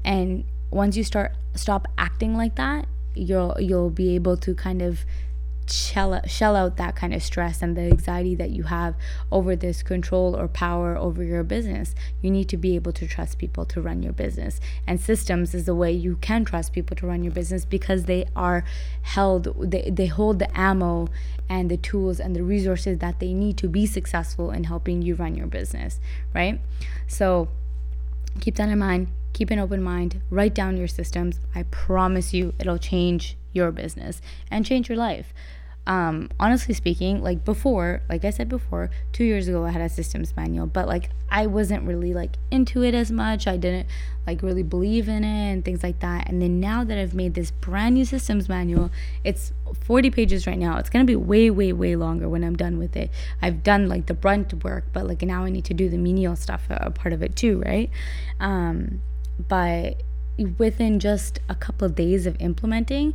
And 0.05 0.45
once 0.75 0.97
you 0.97 1.03
start 1.03 1.31
stop 1.55 1.87
acting 1.97 2.35
like 2.35 2.55
that, 2.55 2.85
you'll 3.15 3.55
you'll 3.59 3.89
be 3.89 4.13
able 4.13 4.35
to 4.35 4.53
kind 4.53 4.81
of 4.81 5.05
shell, 5.67 6.21
shell 6.27 6.55
out 6.55 6.77
that 6.77 6.95
kind 6.95 7.13
of 7.13 7.23
stress 7.23 7.61
and 7.61 7.75
the 7.75 7.81
anxiety 7.81 8.35
that 8.35 8.51
you 8.51 8.63
have 8.63 8.93
over 9.31 9.55
this 9.55 9.81
control 9.81 10.35
or 10.35 10.47
power 10.49 10.97
over 10.97 11.23
your 11.23 11.43
business. 11.43 11.95
You 12.21 12.29
need 12.29 12.49
to 12.49 12.57
be 12.57 12.75
able 12.75 12.91
to 12.91 13.07
trust 13.07 13.39
people 13.39 13.65
to 13.67 13.81
run 13.81 14.03
your 14.03 14.13
business. 14.13 14.59
And 14.85 14.99
systems 14.99 15.55
is 15.55 15.65
the 15.65 15.73
way 15.73 15.91
you 15.93 16.17
can 16.17 16.45
trust 16.45 16.73
people 16.73 16.95
to 16.97 17.07
run 17.07 17.23
your 17.23 17.33
business 17.33 17.65
because 17.65 18.03
they 18.03 18.25
are 18.35 18.63
held, 19.01 19.71
they, 19.71 19.89
they 19.89 20.07
hold 20.07 20.39
the 20.39 20.59
ammo 20.59 21.07
and 21.49 21.71
the 21.71 21.77
tools 21.77 22.19
and 22.19 22.35
the 22.35 22.43
resources 22.43 22.99
that 22.99 23.19
they 23.19 23.33
need 23.33 23.57
to 23.57 23.67
be 23.67 23.85
successful 23.85 24.51
in 24.51 24.65
helping 24.65 25.01
you 25.01 25.15
run 25.15 25.35
your 25.35 25.47
business, 25.47 25.99
right? 26.33 26.59
So 27.07 27.47
keep 28.39 28.55
that 28.55 28.69
in 28.69 28.77
mind. 28.77 29.07
Keep 29.35 29.51
an 29.51 29.59
open 29.59 29.83
mind. 29.83 30.21
Write 30.29 30.53
down 30.53 30.77
your 30.77 30.87
systems. 30.87 31.41
I 31.53 31.63
promise 31.63 32.33
you, 32.33 32.53
it'll 32.57 32.77
change 32.77 33.35
your 33.51 33.69
business 33.69 34.21
and 34.49 34.65
change 34.65 34.87
your 34.87 34.97
life 34.97 35.33
um, 35.87 36.29
honestly 36.39 36.73
speaking, 36.73 37.21
like 37.21 37.45
before, 37.45 38.01
like 38.09 38.25
I 38.25 38.31
said 38.31 38.49
before, 38.49 38.89
two 39.11 39.23
years 39.23 39.47
ago 39.47 39.65
I 39.65 39.69
had 39.69 39.81
a 39.81 39.89
systems 39.89 40.35
manual, 40.35 40.65
but 40.65 40.87
like 40.87 41.11
I 41.29 41.45
wasn't 41.45 41.83
really 41.83 42.13
like 42.13 42.37
into 42.49 42.83
it 42.83 42.95
as 42.95 43.11
much. 43.11 43.45
I 43.45 43.57
didn't 43.57 43.87
like 44.25 44.41
really 44.41 44.63
believe 44.63 45.07
in 45.07 45.23
it 45.23 45.51
and 45.51 45.63
things 45.63 45.83
like 45.83 45.99
that. 45.99 46.27
And 46.27 46.41
then 46.41 46.59
now 46.59 46.83
that 46.83 46.97
I've 46.97 47.13
made 47.13 47.35
this 47.35 47.51
brand 47.51 47.93
new 47.95 48.05
systems 48.05 48.49
manual, 48.49 48.89
it's 49.23 49.53
40 49.81 50.09
pages 50.09 50.47
right 50.47 50.57
now. 50.57 50.77
It's 50.79 50.89
gonna 50.89 51.05
be 51.05 51.15
way, 51.15 51.51
way, 51.51 51.71
way 51.71 51.95
longer 51.95 52.27
when 52.27 52.43
I'm 52.43 52.55
done 52.55 52.79
with 52.79 52.95
it. 52.95 53.11
I've 53.41 53.61
done 53.61 53.87
like 53.87 54.07
the 54.07 54.15
brunt 54.15 54.63
work, 54.63 54.85
but 54.91 55.05
like 55.05 55.21
now 55.21 55.43
I 55.43 55.51
need 55.51 55.65
to 55.65 55.75
do 55.75 55.87
the 55.87 55.97
menial 55.99 56.35
stuff, 56.35 56.63
a 56.69 56.89
part 56.89 57.13
of 57.13 57.21
it 57.21 57.35
too, 57.35 57.61
right? 57.63 57.91
Um, 58.39 59.01
but 59.39 60.01
within 60.57 60.99
just 60.99 61.39
a 61.49 61.55
couple 61.55 61.85
of 61.85 61.95
days 61.95 62.25
of 62.25 62.35
implementing, 62.39 63.13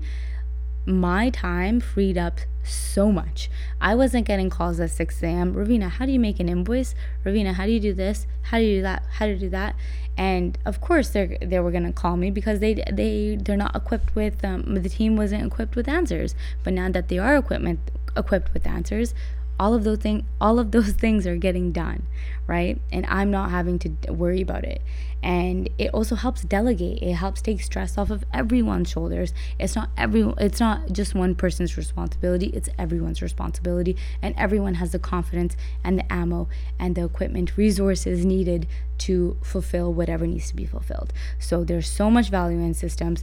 my 0.86 1.30
time 1.30 1.80
freed 1.80 2.16
up 2.16 2.40
so 2.62 3.10
much. 3.10 3.50
I 3.80 3.94
wasn't 3.94 4.26
getting 4.26 4.50
calls 4.50 4.80
at 4.80 4.90
6 4.90 5.22
a.m. 5.22 5.54
Ravina, 5.54 5.90
how 5.90 6.06
do 6.06 6.12
you 6.12 6.20
make 6.20 6.40
an 6.40 6.48
invoice? 6.48 6.94
Ravina, 7.24 7.54
how 7.54 7.66
do 7.66 7.72
you 7.72 7.80
do 7.80 7.92
this? 7.92 8.26
How 8.42 8.58
do 8.58 8.64
you 8.64 8.76
do 8.78 8.82
that? 8.82 9.04
How 9.12 9.26
do 9.26 9.32
you 9.32 9.38
do 9.38 9.50
that? 9.50 9.76
And 10.16 10.58
of 10.66 10.80
course, 10.80 11.10
they 11.10 11.38
they 11.40 11.60
were 11.60 11.70
gonna 11.70 11.92
call 11.92 12.16
me 12.16 12.30
because 12.30 12.60
they 12.60 12.74
they 12.92 13.38
they're 13.40 13.56
not 13.56 13.74
equipped 13.74 14.14
with 14.14 14.44
um, 14.44 14.74
the 14.74 14.88
team 14.88 15.16
wasn't 15.16 15.46
equipped 15.46 15.76
with 15.76 15.88
answers. 15.88 16.34
But 16.62 16.74
now 16.74 16.90
that 16.90 17.08
they 17.08 17.18
are 17.18 17.36
equipment 17.36 17.80
equipped 18.16 18.52
with 18.52 18.66
answers, 18.66 19.14
all 19.60 19.74
of 19.74 19.84
those 19.84 19.98
things 19.98 20.24
all 20.40 20.58
of 20.58 20.72
those 20.72 20.92
things 21.04 21.26
are 21.26 21.36
getting 21.36 21.70
done 21.70 22.02
right? 22.50 22.80
And 22.90 23.06
i'm 23.06 23.30
not 23.30 23.50
having 23.50 23.78
to 23.78 24.12
worry 24.12 24.42
about 24.42 24.64
it. 24.64 24.82
And 25.22 25.68
it 25.78 25.90
also 25.94 26.16
helps 26.16 26.42
delegate. 26.42 27.00
It 27.00 27.12
helps 27.12 27.40
take 27.42 27.60
stress 27.60 27.96
off 27.96 28.10
of 28.10 28.24
everyone's 28.32 28.90
shoulders. 28.90 29.32
It's 29.58 29.76
not 29.76 29.90
every 29.96 30.22
it's 30.38 30.58
not 30.58 30.90
just 30.90 31.14
one 31.14 31.36
person's 31.36 31.76
responsibility. 31.76 32.46
It's 32.48 32.68
everyone's 32.76 33.22
responsibility. 33.22 33.96
And 34.20 34.34
everyone 34.36 34.74
has 34.74 34.90
the 34.90 34.98
confidence 34.98 35.56
and 35.84 35.98
the 35.98 36.12
ammo 36.12 36.48
and 36.78 36.96
the 36.96 37.04
equipment 37.04 37.56
resources 37.56 38.24
needed 38.24 38.66
to 38.98 39.36
fulfill 39.42 39.92
whatever 39.94 40.26
needs 40.26 40.48
to 40.48 40.56
be 40.56 40.66
fulfilled. 40.66 41.12
So 41.38 41.62
there's 41.62 41.88
so 41.88 42.10
much 42.10 42.30
value 42.30 42.58
in 42.58 42.74
systems. 42.74 43.22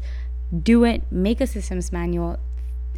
Do 0.64 0.86
it. 0.86 1.04
Make 1.12 1.42
a 1.42 1.48
systems 1.48 1.92
manual 1.92 2.38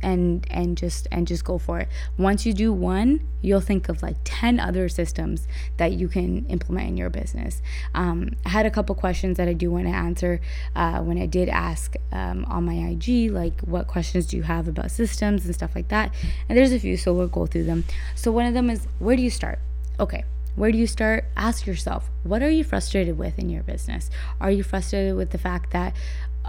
and 0.01 0.45
and 0.49 0.77
just 0.77 1.07
and 1.11 1.27
just 1.27 1.43
go 1.43 1.57
for 1.57 1.79
it. 1.79 1.87
Once 2.17 2.45
you 2.45 2.53
do 2.53 2.71
one 2.73 3.21
you'll 3.41 3.61
think 3.61 3.87
of 3.87 4.01
like 4.03 4.17
10 4.25 4.59
other 4.59 4.89
systems 4.89 5.47
that 5.77 5.93
you 5.93 6.09
can 6.09 6.45
implement 6.47 6.89
in 6.89 6.97
your 6.97 7.09
business. 7.09 7.61
Um, 7.93 8.31
i 8.45 8.49
had 8.49 8.65
a 8.65 8.71
couple 8.71 8.95
questions 8.95 9.37
that 9.37 9.47
i 9.47 9.53
do 9.53 9.71
want 9.71 9.85
to 9.85 9.93
answer 9.93 10.41
uh, 10.75 10.99
when 10.99 11.17
i 11.17 11.25
did 11.25 11.47
ask 11.47 11.95
um, 12.11 12.45
on 12.45 12.65
my 12.65 12.73
ig 12.73 13.31
like 13.31 13.59
what 13.61 13.87
questions 13.87 14.25
do 14.27 14.37
you 14.37 14.43
have 14.43 14.67
about 14.67 14.91
systems 14.91 15.45
and 15.45 15.53
stuff 15.53 15.75
like 15.75 15.87
that? 15.89 16.13
And 16.47 16.57
there's 16.57 16.71
a 16.71 16.79
few 16.79 16.97
so 16.97 17.13
we'll 17.13 17.27
go 17.27 17.45
through 17.45 17.63
them. 17.63 17.85
So 18.15 18.31
one 18.31 18.45
of 18.45 18.53
them 18.53 18.69
is 18.69 18.87
where 18.99 19.15
do 19.15 19.21
you 19.21 19.29
start? 19.29 19.59
Okay 19.99 20.23
where 20.55 20.73
do 20.73 20.77
you 20.77 20.87
start? 20.87 21.23
Ask 21.37 21.65
yourself, 21.65 22.09
what 22.23 22.43
are 22.43 22.49
you 22.49 22.65
frustrated 22.65 23.17
with 23.17 23.39
in 23.39 23.49
your 23.49 23.63
business? 23.63 24.09
Are 24.41 24.51
you 24.51 24.61
frustrated 24.61 25.15
with 25.15 25.29
the 25.29 25.37
fact 25.37 25.71
that 25.71 25.95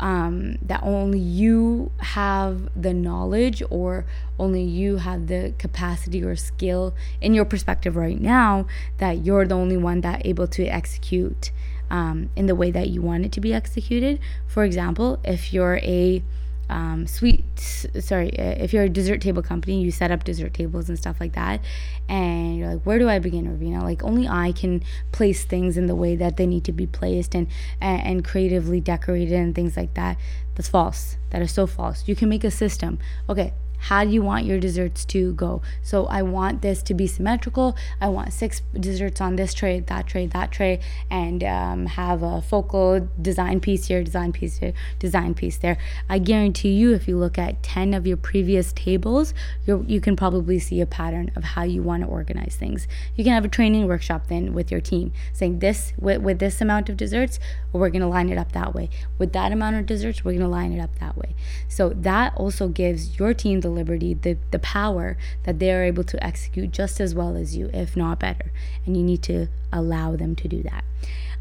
um, 0.01 0.57
that 0.63 0.83
only 0.83 1.19
you 1.19 1.93
have 1.99 2.69
the 2.81 2.93
knowledge 2.93 3.63
or 3.71 4.07
only 4.39 4.63
you 4.63 4.97
have 4.97 5.29
the 5.29 5.55
capacity 5.59 6.25
or 6.25 6.35
skill 6.35 6.95
in 7.21 7.35
your 7.35 7.45
perspective 7.45 7.95
right 7.95 8.21
now 8.21 8.67
that 8.99 9.25
you're 9.25 9.47
the 9.47 9.55
only 9.55 9.77
one 9.77 10.01
that 10.01 10.25
able 10.27 10.49
to 10.49 10.65
execute 10.65 11.53
um, 11.91 12.31
in 12.35 12.47
the 12.47 12.55
way 12.55 12.71
that 12.71 12.89
you 12.89 13.03
want 13.03 13.25
it 13.25 13.33
to 13.33 13.41
be 13.41 13.53
executed. 13.53 14.19
For 14.47 14.65
example, 14.65 15.21
if 15.25 15.53
you're 15.53 15.79
a 15.79 16.23
um, 16.71 17.07
sweet 17.07 17.45
sorry 17.59 18.31
uh, 18.39 18.55
if 18.59 18.73
you're 18.73 18.85
a 18.85 18.89
dessert 18.89 19.21
table 19.21 19.43
company 19.43 19.81
you 19.83 19.91
set 19.91 20.11
up 20.11 20.25
dessert 20.25 20.55
tables 20.55 20.89
and 20.89 20.97
stuff 20.97 21.17
like 21.21 21.33
that 21.33 21.61
and 22.09 22.57
you're 22.57 22.69
like 22.69 22.83
where 22.83 22.99
do 22.99 23.09
i 23.09 23.19
begin 23.19 23.47
Ravina? 23.47 23.83
Like 23.83 24.03
only 24.05 24.29
i 24.29 24.53
can 24.53 24.83
place 25.13 25.45
things 25.45 25.77
in 25.77 25.87
the 25.87 25.97
way 25.97 26.17
that 26.17 26.37
they 26.37 26.47
need 26.47 26.65
to 26.65 26.73
be 26.73 26.87
placed 26.87 27.35
and 27.35 27.47
and 27.81 28.25
creatively 28.25 28.81
decorated 28.81 29.35
and 29.35 29.55
things 29.55 29.77
like 29.77 29.95
that. 29.95 30.17
That's 30.55 30.69
false. 30.69 31.17
That 31.31 31.43
is 31.43 31.53
so 31.53 31.67
false. 31.67 32.07
You 32.07 32.15
can 32.15 32.29
make 32.29 32.45
a 32.45 32.51
system. 32.51 32.99
Okay 33.29 33.53
how 33.81 34.05
do 34.05 34.11
you 34.11 34.23
want 34.23 34.47
your 34.47 34.59
desserts 34.59 35.05
to 35.07 35.33
go? 35.35 35.63
So 35.83 36.07
I 36.07 36.23
want 36.23 36.63
this 36.63 36.83
to 36.85 36.95
be 36.95 37.07
symmetrical. 37.07 37.77
I 38.01 38.09
want 38.09 38.33
six 38.33 38.63
desserts 38.79 39.21
on 39.21 39.37
this 39.37 39.55
tray, 39.55 39.81
that 39.81 40.07
tray, 40.07 40.27
that 40.27 40.53
tray, 40.53 40.81
and 41.11 41.43
um, 41.45 41.87
have 41.87 42.23
a 42.23 42.43
focal 42.43 43.09
design 43.21 43.61
piece 43.61 43.87
here, 43.87 44.03
design 44.03 44.33
piece 44.33 44.59
here, 44.59 44.73
design 44.99 45.35
piece 45.35 45.59
there. 45.59 45.79
I 46.09 46.19
guarantee 46.19 46.73
you, 46.73 46.93
if 46.95 47.09
you 47.09 47.17
look 47.17 47.39
at 47.39 47.63
10 47.63 47.95
of 47.95 48.07
your 48.07 48.17
previous 48.17 48.73
tables, 48.73 49.35
you 49.67 49.85
you 49.89 50.01
can 50.01 50.17
probably 50.17 50.59
see 50.59 50.81
a 50.81 50.87
pattern 50.87 51.31
of 51.37 51.43
how 51.43 51.63
you 51.63 51.83
want 51.83 52.03
to 52.03 52.09
organize 52.09 52.57
things. 52.57 52.87
You 53.17 53.25
can 53.25 53.33
have 53.33 53.45
a 53.45 53.49
training 53.49 53.87
workshop 53.87 54.29
then 54.29 54.53
with 54.55 54.71
your 54.71 54.81
team 54.81 55.13
saying 55.33 55.61
this, 55.61 55.93
with, 55.99 56.23
with 56.23 56.39
this 56.39 56.61
amount 56.61 56.89
of 56.89 56.97
desserts, 56.97 57.39
we're 57.73 57.91
going 57.91 58.03
to 58.03 58.07
line 58.07 58.29
it 58.29 58.39
up 58.39 58.53
that 58.53 58.75
way. 58.75 58.91
With 59.19 59.33
that 59.33 59.53
amount 59.53 59.77
of 59.77 59.87
desserts, 59.87 60.25
we're 60.25 60.33
going 60.33 60.43
to 60.43 60.49
line 60.49 60.73
it 60.73 60.81
up 60.81 60.99
that 60.99 61.17
way. 61.17 61.35
So 61.69 61.91
that 61.91 62.35
also 62.37 62.69
gives 62.69 63.19
your 63.19 63.35
team 63.35 63.61
the 63.61 63.70
liberty, 63.71 64.15
the, 64.15 64.37
the 64.51 64.59
power 64.59 65.17
that 65.45 65.59
they 65.59 65.73
are 65.73 65.83
able 65.83 66.05
to 66.05 66.25
execute 66.25 66.71
just 66.71 67.01
as 67.01 67.15
well 67.15 67.37
as 67.37 67.57
you, 67.57 67.71
if 67.73 67.97
not 67.97 68.21
better. 68.21 68.53
And 68.87 68.97
you 68.97 69.03
need 69.03 69.23
to 69.25 69.49
allow 69.73 70.17
them 70.17 70.35
to 70.37 70.49
do 70.49 70.63
that. 70.65 70.85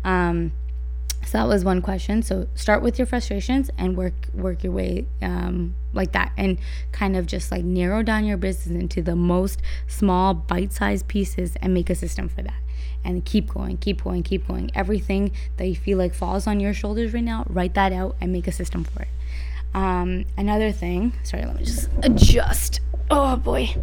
Um, 0.03 0.53
so 1.25 1.37
that 1.37 1.47
was 1.47 1.63
one 1.65 1.81
question. 1.81 2.23
So 2.23 2.47
start 2.55 2.81
with 2.81 2.97
your 2.97 3.05
frustrations 3.05 3.69
and 3.77 3.95
work 3.97 4.13
work 4.33 4.63
your 4.63 4.73
way 4.73 5.05
um, 5.21 5.75
like 5.93 6.13
that, 6.13 6.31
and 6.37 6.57
kind 6.91 7.15
of 7.15 7.27
just 7.27 7.51
like 7.51 7.63
narrow 7.63 8.01
down 8.01 8.25
your 8.25 8.37
business 8.37 8.81
into 8.81 9.01
the 9.01 9.15
most 9.15 9.61
small 9.87 10.33
bite-sized 10.33 11.07
pieces 11.07 11.55
and 11.61 11.73
make 11.73 11.89
a 11.89 11.95
system 11.95 12.29
for 12.29 12.41
that 12.41 12.61
and 13.03 13.25
keep 13.25 13.47
going, 13.47 13.77
keep 13.77 14.03
going, 14.03 14.23
keep 14.23 14.47
going. 14.47 14.71
Everything 14.73 15.31
that 15.57 15.67
you 15.67 15.75
feel 15.75 15.97
like 15.97 16.13
falls 16.13 16.47
on 16.47 16.59
your 16.59 16.73
shoulders 16.73 17.13
right 17.13 17.23
now, 17.23 17.45
write 17.47 17.73
that 17.73 17.91
out 17.93 18.15
and 18.19 18.31
make 18.31 18.47
a 18.47 18.51
system 18.51 18.83
for 18.83 19.03
it. 19.03 19.07
Um, 19.73 20.25
another 20.37 20.71
thing, 20.71 21.13
sorry, 21.23 21.45
let 21.45 21.59
me 21.59 21.65
just 21.65 21.89
adjust. 22.03 22.81
Oh 23.11 23.35
boy. 23.35 23.75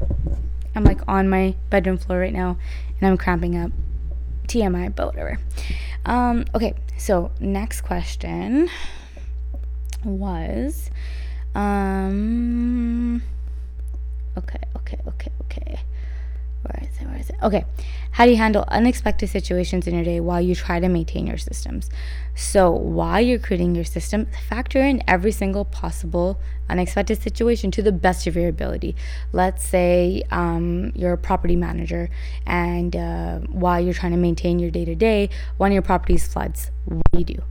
I'm 0.75 0.85
like 0.85 1.01
on 1.09 1.29
my 1.29 1.55
bedroom 1.71 1.97
floor 1.97 2.19
right 2.19 2.33
now 2.33 2.59
and 3.01 3.09
I'm 3.09 3.17
cramping 3.17 3.57
up. 3.57 3.73
TMI, 4.47 4.95
but 4.95 5.09
whatever. 5.09 5.39
Um, 6.05 6.45
okay, 6.55 6.75
so 6.97 7.31
next 7.41 7.81
question 7.83 8.69
was 10.05 10.91
um 11.55 13.21
okay, 14.39 14.61
okay, 14.77 15.01
okay, 15.09 15.33
okay. 15.43 15.81
Where 16.63 16.89
is 16.89 17.01
it? 17.01 17.07
Where 17.09 17.19
is 17.19 17.31
it? 17.31 17.37
Okay. 17.43 17.65
How 18.17 18.25
do 18.25 18.31
you 18.31 18.39
handle 18.39 18.65
unexpected 18.69 19.29
situations 19.29 19.87
in 19.87 19.95
your 19.95 20.03
day 20.03 20.21
while 20.21 20.41
you 20.41 20.55
try 20.55 20.81
to 20.81 20.89
maintain 20.89 21.27
your 21.27 21.37
systems? 21.37 21.91
So, 22.35 22.71
while 22.71 23.21
you're 23.21 23.39
creating 23.39 23.75
your 23.75 23.85
system, 23.85 24.27
factor 24.49 24.81
in 24.81 25.03
every 25.07 25.33
single 25.33 25.67
possible 25.67 26.41
unexpected 26.71 27.23
situation 27.23 27.71
to 27.73 27.83
the 27.83 27.93
best 27.93 28.27
of 28.27 28.35
your 28.35 28.49
ability. 28.49 28.97
Let's 29.33 29.67
say 29.67 30.23
um, 30.31 30.93
you're 30.95 31.13
a 31.13 31.19
property 31.19 31.57
manager, 31.57 32.09
and 32.47 32.97
uh, 32.97 33.41
while 33.51 33.81
you're 33.81 33.93
trying 33.93 34.13
to 34.13 34.19
maintain 34.19 34.59
your 34.61 34.71
day 34.71 34.87
to 34.87 34.95
day, 34.95 35.29
one 35.59 35.73
of 35.73 35.75
your 35.75 35.83
properties 35.83 36.27
floods. 36.27 36.71
What 36.87 37.03
do 37.13 37.19
you 37.19 37.25
do? 37.27 37.43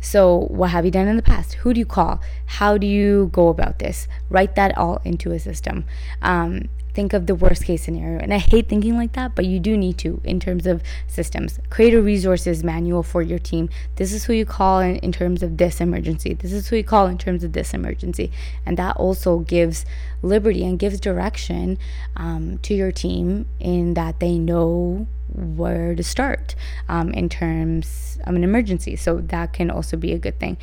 So, 0.00 0.46
what 0.50 0.70
have 0.70 0.84
you 0.84 0.90
done 0.90 1.08
in 1.08 1.16
the 1.16 1.22
past? 1.22 1.54
Who 1.54 1.74
do 1.74 1.80
you 1.80 1.86
call? 1.86 2.20
How 2.46 2.78
do 2.78 2.86
you 2.86 3.30
go 3.32 3.48
about 3.48 3.78
this? 3.78 4.06
Write 4.30 4.54
that 4.56 4.76
all 4.78 5.00
into 5.04 5.32
a 5.32 5.38
system. 5.38 5.84
Um, 6.22 6.68
think 6.98 7.12
of 7.12 7.26
the 7.28 7.34
worst 7.36 7.64
case 7.64 7.84
scenario. 7.84 8.18
And 8.18 8.34
I 8.34 8.38
hate 8.38 8.68
thinking 8.68 8.96
like 8.96 9.12
that, 9.12 9.36
but 9.36 9.44
you 9.44 9.60
do 9.60 9.76
need 9.76 9.98
to 9.98 10.20
in 10.24 10.40
terms 10.40 10.66
of 10.66 10.82
systems. 11.06 11.60
Create 11.70 11.94
a 11.94 12.02
resources 12.02 12.64
manual 12.64 13.04
for 13.04 13.22
your 13.22 13.38
team. 13.38 13.68
This 13.94 14.12
is 14.12 14.24
who 14.24 14.32
you 14.32 14.44
call 14.44 14.80
in, 14.80 14.96
in 14.96 15.12
terms 15.12 15.44
of 15.44 15.58
this 15.58 15.80
emergency. 15.80 16.34
This 16.34 16.52
is 16.52 16.66
who 16.66 16.74
you 16.76 16.82
call 16.82 17.06
in 17.06 17.16
terms 17.16 17.44
of 17.44 17.52
this 17.52 17.72
emergency. 17.72 18.32
And 18.66 18.76
that 18.78 18.96
also 18.96 19.38
gives 19.38 19.86
liberty 20.22 20.64
and 20.64 20.76
gives 20.76 20.98
direction 20.98 21.78
um, 22.16 22.58
to 22.62 22.74
your 22.74 22.90
team 22.90 23.46
in 23.60 23.94
that 23.94 24.18
they 24.18 24.36
know 24.36 25.06
where 25.38 25.94
to 25.94 26.02
start 26.02 26.54
um, 26.88 27.12
in 27.12 27.28
terms 27.28 28.18
of 28.24 28.34
an 28.34 28.42
emergency. 28.44 28.96
So 28.96 29.18
that 29.18 29.52
can 29.52 29.70
also 29.70 29.96
be 29.96 30.12
a 30.12 30.18
good 30.18 30.38
thing. 30.40 30.56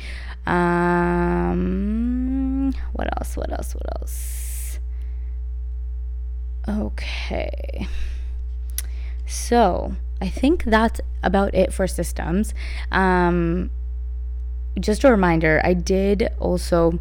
Um, 0.46 1.66
what 2.92 3.08
else? 3.18 3.36
What 3.36 3.52
else? 3.52 3.74
What 3.74 3.86
else? 4.00 4.78
Okay. 6.68 7.88
So 9.26 9.96
I 10.20 10.28
think 10.28 10.64
that's 10.64 11.00
about 11.22 11.54
it 11.54 11.72
for 11.72 11.86
systems. 11.86 12.52
Um, 12.90 13.70
just 14.78 15.04
a 15.04 15.10
reminder, 15.10 15.60
I 15.64 15.74
did 15.74 16.28
also 16.38 16.98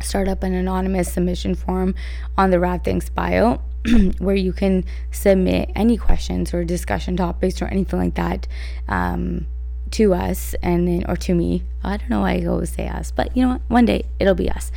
start 0.00 0.28
up 0.28 0.42
an 0.42 0.54
anonymous 0.54 1.12
submission 1.12 1.54
form 1.54 1.94
on 2.36 2.50
the 2.50 2.58
Rav 2.60 2.82
Thinks 2.82 3.08
bio 3.08 3.60
where 4.18 4.36
you 4.36 4.52
can 4.52 4.84
submit 5.10 5.70
any 5.74 5.96
questions 5.96 6.52
or 6.52 6.64
discussion 6.64 7.16
topics 7.16 7.62
or 7.62 7.66
anything 7.66 7.98
like 7.98 8.14
that 8.14 8.46
um, 8.88 9.46
to 9.92 10.14
us 10.14 10.54
and 10.62 10.86
then 10.86 11.04
or 11.08 11.16
to 11.16 11.34
me. 11.34 11.62
I 11.82 11.96
don't 11.96 12.10
know 12.10 12.20
why 12.20 12.34
I 12.34 12.46
always 12.46 12.70
say 12.72 12.88
us, 12.88 13.10
but 13.10 13.36
you 13.36 13.42
know 13.42 13.52
what? 13.52 13.62
One 13.68 13.86
day 13.86 14.04
it'll 14.18 14.34
be 14.34 14.50
us. 14.50 14.70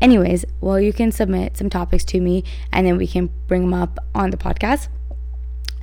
Anyways, 0.00 0.44
well, 0.60 0.80
you 0.80 0.92
can 0.92 1.10
submit 1.10 1.56
some 1.56 1.68
topics 1.68 2.04
to 2.04 2.20
me 2.20 2.44
and 2.72 2.86
then 2.86 2.96
we 2.96 3.06
can 3.06 3.30
bring 3.46 3.62
them 3.62 3.74
up 3.74 3.98
on 4.14 4.30
the 4.30 4.36
podcast. 4.36 4.88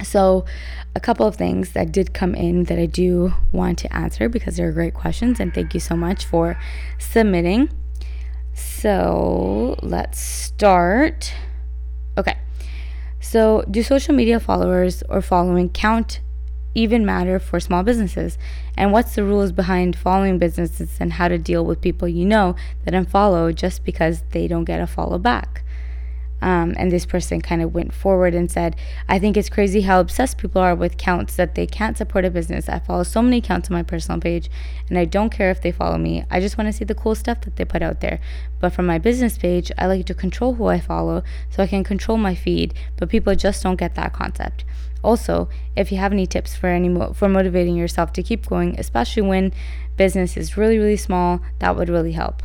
So, 0.04 0.46
a 0.94 1.00
couple 1.00 1.26
of 1.26 1.36
things 1.36 1.72
that 1.72 1.92
did 1.92 2.14
come 2.14 2.36
in 2.36 2.66
that 2.66 2.78
I 2.78 2.86
do 2.86 3.34
want 3.52 3.78
to 3.80 3.96
answer 3.96 4.28
because 4.28 4.58
they're 4.58 4.72
great 4.72 4.94
questions, 4.94 5.40
and 5.40 5.54
thank 5.54 5.74
you 5.74 5.80
so 5.80 5.96
much 5.96 6.26
for 6.26 6.60
submitting. 7.00 7.70
So, 8.54 9.78
let's 9.82 10.20
start. 10.20 11.34
Okay. 12.18 12.38
So, 13.28 13.66
do 13.72 13.82
social 13.82 14.14
media 14.14 14.40
followers 14.40 15.02
or 15.10 15.20
following 15.20 15.70
count 15.70 16.22
even 16.76 17.08
matter 17.08 17.40
for 17.40 17.60
small 17.60 17.82
businesses? 17.82 18.38
And 18.78 18.92
what's 18.92 19.16
the 19.16 19.24
rules 19.24 19.52
behind 19.52 19.96
following 19.96 20.38
businesses 20.38 20.98
and 21.00 21.12
how 21.12 21.30
to 21.30 21.40
deal 21.40 21.66
with 21.66 21.82
people 21.82 22.08
you 22.08 22.24
know 22.24 22.56
that 22.84 22.94
unfollow 22.94 23.54
just 23.54 23.84
because 23.84 24.22
they 24.30 24.48
don't 24.48 24.66
get 24.66 24.80
a 24.80 24.86
follow 24.86 25.18
back? 25.18 25.64
Um, 26.42 26.76
and 26.78 26.92
this 26.92 27.06
person 27.06 27.42
kind 27.42 27.62
of 27.62 27.74
went 27.74 27.94
forward 27.94 28.36
and 28.36 28.52
said, 28.52 28.76
I 29.08 29.20
think 29.20 29.38
it's 29.38 29.50
crazy 29.50 29.82
how 29.82 30.00
obsessed 30.00 30.38
people 30.38 30.62
are 30.62 30.76
with 30.76 30.98
counts 30.98 31.36
that 31.38 31.56
they 31.56 31.66
can't 31.66 31.98
support 31.98 32.26
a 32.26 32.30
business. 32.30 32.70
I 32.70 32.80
follow 32.80 33.04
so 33.04 33.22
many 33.22 33.42
counts 33.42 33.70
on 33.70 33.76
my 33.76 33.84
personal 33.84 34.20
page, 34.20 34.50
and 34.90 34.98
I 34.98 35.06
don't 35.06 35.32
care 35.32 35.50
if 35.50 35.62
they 35.62 35.72
follow 35.72 35.98
me. 35.98 36.26
I 36.30 36.40
just 36.40 36.58
want 36.58 36.68
to 36.68 36.74
see 36.74 36.86
the 36.86 36.96
cool 36.96 37.16
stuff 37.16 37.42
that 37.42 37.56
they 37.56 37.66
put 37.66 37.82
out 37.82 38.02
there. 38.02 38.20
But 38.60 38.74
for 38.74 38.84
my 38.84 38.98
business 38.98 39.38
page, 39.38 39.72
I 39.78 39.88
like 39.88 40.06
to 40.06 40.14
control 40.14 40.56
who 40.56 40.66
I 40.68 40.80
follow 40.80 41.24
so 41.50 41.64
I 41.64 41.68
can 41.68 41.84
control 41.84 42.18
my 42.18 42.36
feed, 42.36 42.74
but 42.98 43.10
people 43.10 43.34
just 43.36 43.64
don't 43.64 43.78
get 43.78 43.96
that 43.96 44.14
concept. 44.14 44.66
Also, 45.04 45.50
if 45.76 45.92
you 45.92 45.98
have 46.00 46.12
any 46.12 46.26
tips 46.26 46.56
for 46.56 46.68
any 46.68 46.90
mo- 46.90 47.14
for 47.14 47.30
motivating 47.30 47.76
yourself 47.76 48.12
to 48.14 48.24
keep 48.24 48.48
going, 48.48 48.80
especially 48.80 49.22
when 49.22 49.54
business 49.98 50.36
is 50.36 50.58
really 50.58 50.80
really 50.80 50.98
small, 50.98 51.42
that 51.60 51.76
would 51.76 51.90
really 51.90 52.14
help 52.14 52.42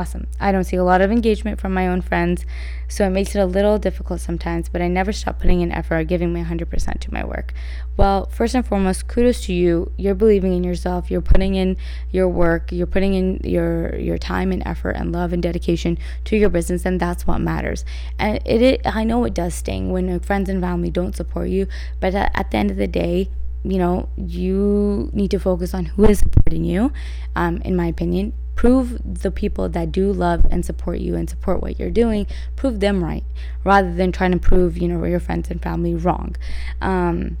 awesome. 0.00 0.26
I 0.40 0.50
don't 0.50 0.64
see 0.64 0.76
a 0.76 0.84
lot 0.84 1.02
of 1.02 1.12
engagement 1.12 1.60
from 1.60 1.74
my 1.74 1.86
own 1.86 2.00
friends, 2.00 2.46
so 2.88 3.06
it 3.06 3.10
makes 3.10 3.34
it 3.34 3.38
a 3.38 3.44
little 3.44 3.78
difficult 3.78 4.20
sometimes, 4.20 4.70
but 4.70 4.80
I 4.80 4.88
never 4.88 5.12
stop 5.12 5.38
putting 5.38 5.60
in 5.60 5.70
effort 5.70 5.96
or 5.96 6.04
giving 6.04 6.32
my 6.32 6.42
100% 6.42 7.00
to 7.00 7.12
my 7.12 7.22
work. 7.22 7.52
Well, 7.98 8.26
first 8.30 8.54
and 8.54 8.66
foremost, 8.66 9.08
kudos 9.08 9.42
to 9.42 9.52
you. 9.52 9.92
You're 9.98 10.14
believing 10.14 10.54
in 10.54 10.64
yourself, 10.64 11.10
you're 11.10 11.20
putting 11.20 11.54
in 11.54 11.76
your 12.10 12.28
work, 12.28 12.72
you're 12.72 12.86
putting 12.86 13.12
in 13.12 13.40
your 13.44 13.94
your 13.96 14.16
time 14.16 14.52
and 14.52 14.62
effort 14.66 14.92
and 14.92 15.12
love 15.12 15.34
and 15.34 15.42
dedication 15.42 15.98
to 16.24 16.36
your 16.36 16.48
business, 16.48 16.86
and 16.86 16.98
that's 16.98 17.26
what 17.26 17.42
matters. 17.42 17.84
And 18.18 18.40
it, 18.46 18.62
it 18.62 18.80
I 18.86 19.04
know 19.04 19.24
it 19.24 19.34
does 19.34 19.54
sting 19.54 19.92
when 19.92 20.18
friends 20.20 20.48
and 20.48 20.62
family 20.62 20.90
don't 20.90 21.14
support 21.14 21.50
you, 21.50 21.66
but 22.00 22.14
at, 22.14 22.30
at 22.34 22.50
the 22.50 22.56
end 22.56 22.70
of 22.70 22.78
the 22.78 22.88
day, 22.88 23.28
you 23.64 23.76
know, 23.76 24.08
you 24.16 25.10
need 25.12 25.30
to 25.32 25.38
focus 25.38 25.74
on 25.74 25.84
who 25.84 26.06
is 26.06 26.20
supporting 26.20 26.64
you, 26.64 26.92
um, 27.36 27.58
in 27.58 27.76
my 27.76 27.86
opinion, 27.86 28.32
prove 28.60 29.00
the 29.02 29.30
people 29.30 29.70
that 29.70 29.90
do 29.90 30.12
love 30.12 30.44
and 30.50 30.66
support 30.66 30.98
you 30.98 31.14
and 31.14 31.30
support 31.30 31.62
what 31.62 31.80
you're 31.80 31.90
doing 31.90 32.26
prove 32.56 32.78
them 32.80 33.02
right 33.02 33.24
rather 33.64 33.90
than 33.94 34.12
trying 34.12 34.32
to 34.32 34.38
prove 34.38 34.76
you 34.76 34.86
know 34.86 35.02
your 35.06 35.18
friends 35.18 35.50
and 35.50 35.62
family 35.62 35.94
wrong. 35.94 36.36
Um, 36.82 37.38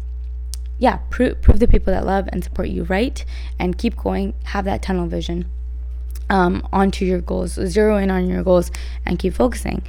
yeah 0.78 0.96
prove, 1.10 1.42
prove 1.42 1.58
the 1.58 1.68
people 1.68 1.92
that 1.92 2.06
love 2.06 2.26
and 2.32 2.42
support 2.42 2.70
you 2.70 2.84
right 2.84 3.22
and 3.58 3.76
keep 3.76 3.98
going 3.98 4.32
have 4.44 4.64
that 4.64 4.80
tunnel 4.80 5.08
vision 5.08 5.44
um, 6.30 6.66
onto 6.72 7.04
your 7.04 7.20
goals 7.20 7.52
zero 7.66 7.98
in 7.98 8.10
on 8.10 8.26
your 8.26 8.42
goals 8.42 8.70
and 9.04 9.18
keep 9.18 9.34
focusing. 9.34 9.82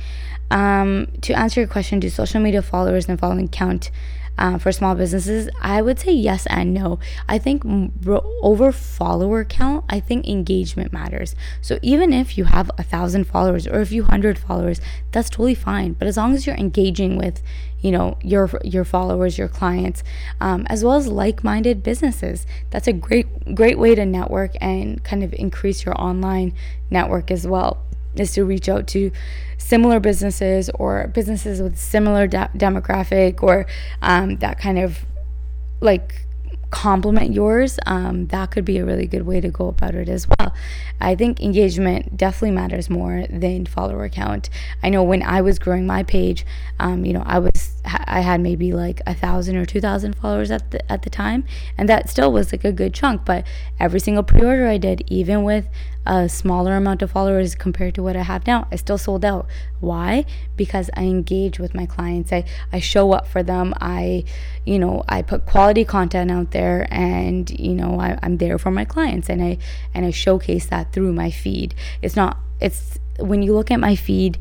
Um, 0.49 1.07
to 1.21 1.31
answer 1.31 1.61
your 1.61 1.69
question 1.69 2.01
do 2.01 2.09
social 2.09 2.41
media 2.41 2.61
followers 2.61 3.07
and 3.07 3.17
following 3.17 3.47
count 3.47 3.89
uh, 4.41 4.57
for 4.57 4.71
small 4.71 4.95
businesses? 4.95 5.49
I 5.61 5.81
would 5.81 5.99
say 5.99 6.11
yes 6.11 6.47
and 6.47 6.73
no. 6.73 6.99
I 7.29 7.37
think 7.37 7.63
over 8.41 8.71
follower 8.71 9.45
count, 9.45 9.85
I 9.87 9.99
think 9.99 10.27
engagement 10.27 10.91
matters. 10.91 11.35
So 11.61 11.77
even 11.83 12.11
if 12.11 12.37
you 12.37 12.45
have 12.45 12.71
a 12.77 12.83
thousand 12.83 13.25
followers 13.25 13.67
or 13.67 13.79
a 13.79 13.85
few 13.85 14.03
hundred 14.03 14.39
followers, 14.39 14.81
that's 15.11 15.29
totally 15.29 15.53
fine. 15.53 15.93
But 15.93 16.07
as 16.07 16.17
long 16.17 16.33
as 16.33 16.47
you're 16.47 16.55
engaging 16.55 17.17
with, 17.17 17.43
you 17.81 17.91
know, 17.91 18.17
your 18.23 18.49
your 18.63 18.83
followers, 18.83 19.37
your 19.37 19.47
clients, 19.47 20.03
um, 20.39 20.65
as 20.69 20.83
well 20.83 20.95
as 20.95 21.07
like-minded 21.07 21.83
businesses, 21.83 22.47
that's 22.71 22.87
a 22.87 22.93
great 22.93 23.55
great 23.55 23.77
way 23.77 23.93
to 23.93 24.05
network 24.05 24.51
and 24.59 25.03
kind 25.03 25.23
of 25.23 25.33
increase 25.35 25.85
your 25.85 25.99
online 26.01 26.53
network 26.89 27.29
as 27.29 27.45
well 27.45 27.85
is 28.15 28.33
to 28.33 28.45
reach 28.45 28.69
out 28.69 28.87
to 28.87 29.11
similar 29.57 29.99
businesses 29.99 30.69
or 30.75 31.07
businesses 31.07 31.61
with 31.61 31.77
similar 31.77 32.27
de- 32.27 32.49
demographic 32.55 33.43
or 33.43 33.65
um, 34.01 34.37
that 34.37 34.59
kind 34.59 34.79
of 34.79 35.05
like 35.81 36.25
complement 36.71 37.33
yours, 37.33 37.77
um, 37.85 38.27
that 38.27 38.49
could 38.49 38.65
be 38.65 38.77
a 38.77 38.85
really 38.85 39.05
good 39.05 39.25
way 39.25 39.41
to 39.41 39.49
go 39.49 39.67
about 39.67 39.93
it 39.93 40.09
as 40.09 40.27
well. 40.27 40.53
I 40.99 41.15
think 41.15 41.41
engagement 41.41 42.17
definitely 42.17 42.51
matters 42.51 42.89
more 42.89 43.25
than 43.29 43.65
follower 43.65 44.07
count. 44.09 44.49
I 44.81 44.89
know 44.89 45.03
when 45.03 45.21
I 45.21 45.41
was 45.41 45.59
growing 45.59 45.85
my 45.85 46.03
page, 46.03 46.45
um, 46.79 47.05
you 47.05 47.13
know, 47.13 47.23
I 47.25 47.39
was 47.39 47.70
I 47.83 48.19
had 48.21 48.41
maybe 48.41 48.73
like 48.73 49.01
a 49.07 49.13
thousand 49.13 49.55
or 49.55 49.65
two 49.65 49.81
thousand 49.81 50.15
followers 50.15 50.51
at 50.51 50.71
the 50.71 50.91
at 50.91 51.01
the 51.01 51.09
time, 51.09 51.43
and 51.77 51.89
that 51.89 52.09
still 52.09 52.31
was 52.31 52.51
like 52.51 52.63
a 52.63 52.71
good 52.71 52.93
chunk. 52.93 53.25
But 53.25 53.45
every 53.79 53.99
single 53.99 54.23
pre-order 54.23 54.67
I 54.67 54.77
did, 54.77 55.03
even 55.07 55.43
with 55.43 55.67
a 56.05 56.27
smaller 56.27 56.75
amount 56.75 57.01
of 57.01 57.11
followers 57.11 57.53
compared 57.55 57.95
to 57.95 58.03
what 58.03 58.15
I 58.15 58.23
have 58.23 58.47
now, 58.47 58.67
I 58.71 58.75
still 58.75 58.97
sold 58.97 59.23
out. 59.23 59.47
Why? 59.79 60.25
Because 60.57 60.89
I 60.95 61.03
engage 61.03 61.59
with 61.59 61.75
my 61.75 61.85
clients. 61.85 62.31
I, 62.33 62.43
I 62.71 62.79
show 62.79 63.11
up 63.13 63.27
for 63.27 63.43
them. 63.43 63.73
I, 63.79 64.23
you 64.65 64.79
know, 64.79 65.03
I 65.07 65.21
put 65.21 65.45
quality 65.45 65.85
content 65.85 66.31
out 66.31 66.51
there 66.51 66.87
and, 66.91 67.49
you 67.51 67.73
know, 67.73 67.99
I, 67.99 68.17
I'm 68.23 68.37
there 68.37 68.57
for 68.57 68.71
my 68.71 68.85
clients 68.85 69.29
and 69.29 69.43
I 69.43 69.57
and 69.93 70.05
I 70.05 70.11
showcase 70.11 70.67
that 70.67 70.91
through 70.91 71.13
my 71.13 71.29
feed. 71.29 71.75
It's 72.01 72.15
not 72.15 72.37
it's 72.59 72.99
when 73.19 73.43
you 73.43 73.53
look 73.53 73.69
at 73.69 73.79
my 73.79 73.95
feed, 73.95 74.37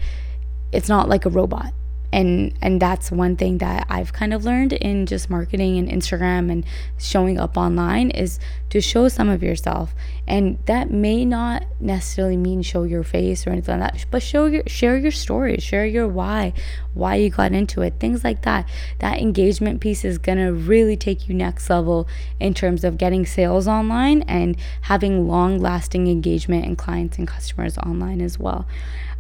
it's 0.72 0.88
not 0.88 1.09
like 1.09 1.26
a 1.26 1.31
robot 1.31 1.72
and 2.12 2.53
and 2.61 2.83
that's 2.83 3.11
one 3.12 3.37
thing 3.37 3.59
that 3.59 3.87
I've 3.88 4.12
kind 4.12 4.35
of 4.35 4.44
learned 4.44 4.73
in 4.73 5.07
just 5.07 5.31
marketing 5.31 5.79
and 5.79 5.88
Instagram 5.88 6.51
and 6.51 6.64
showing 6.99 7.38
up 7.38 7.57
online 7.57 8.11
is 8.11 8.40
to 8.70 8.81
show 8.81 9.09
some 9.09 9.29
of 9.29 9.42
yourself. 9.42 9.94
And 10.27 10.59
that 10.66 10.90
may 10.90 11.25
not 11.25 11.64
necessarily 11.81 12.37
mean 12.37 12.62
show 12.62 12.83
your 12.83 13.03
face 13.03 13.46
or 13.46 13.51
anything 13.51 13.81
like 13.81 13.92
that 13.92 14.07
but 14.11 14.23
show 14.23 14.46
your 14.46 14.62
share 14.66 14.96
your 14.96 15.11
story 15.11 15.57
share 15.59 15.87
your 15.87 16.07
why 16.07 16.53
why 16.94 17.16
you 17.16 17.31
got 17.31 17.53
into 17.53 17.83
it 17.83 17.94
things 18.01 18.25
like 18.25 18.42
that. 18.42 18.68
That 18.99 19.20
engagement 19.20 19.81
piece 19.81 20.05
is 20.05 20.18
going 20.18 20.38
to 20.38 20.53
really 20.53 20.96
take 20.96 21.29
you 21.29 21.35
next 21.35 21.70
level 21.70 22.09
in 22.40 22.55
terms 22.55 22.83
of 22.83 22.99
getting 22.99 23.25
sales 23.25 23.68
online 23.68 24.23
and 24.23 24.57
having 24.83 25.29
long 25.29 25.59
lasting 25.59 26.09
engagement 26.09 26.64
and 26.64 26.77
clients 26.77 27.18
and 27.18 27.29
customers 27.29 27.79
online 27.79 28.20
as 28.20 28.38
well. 28.38 28.66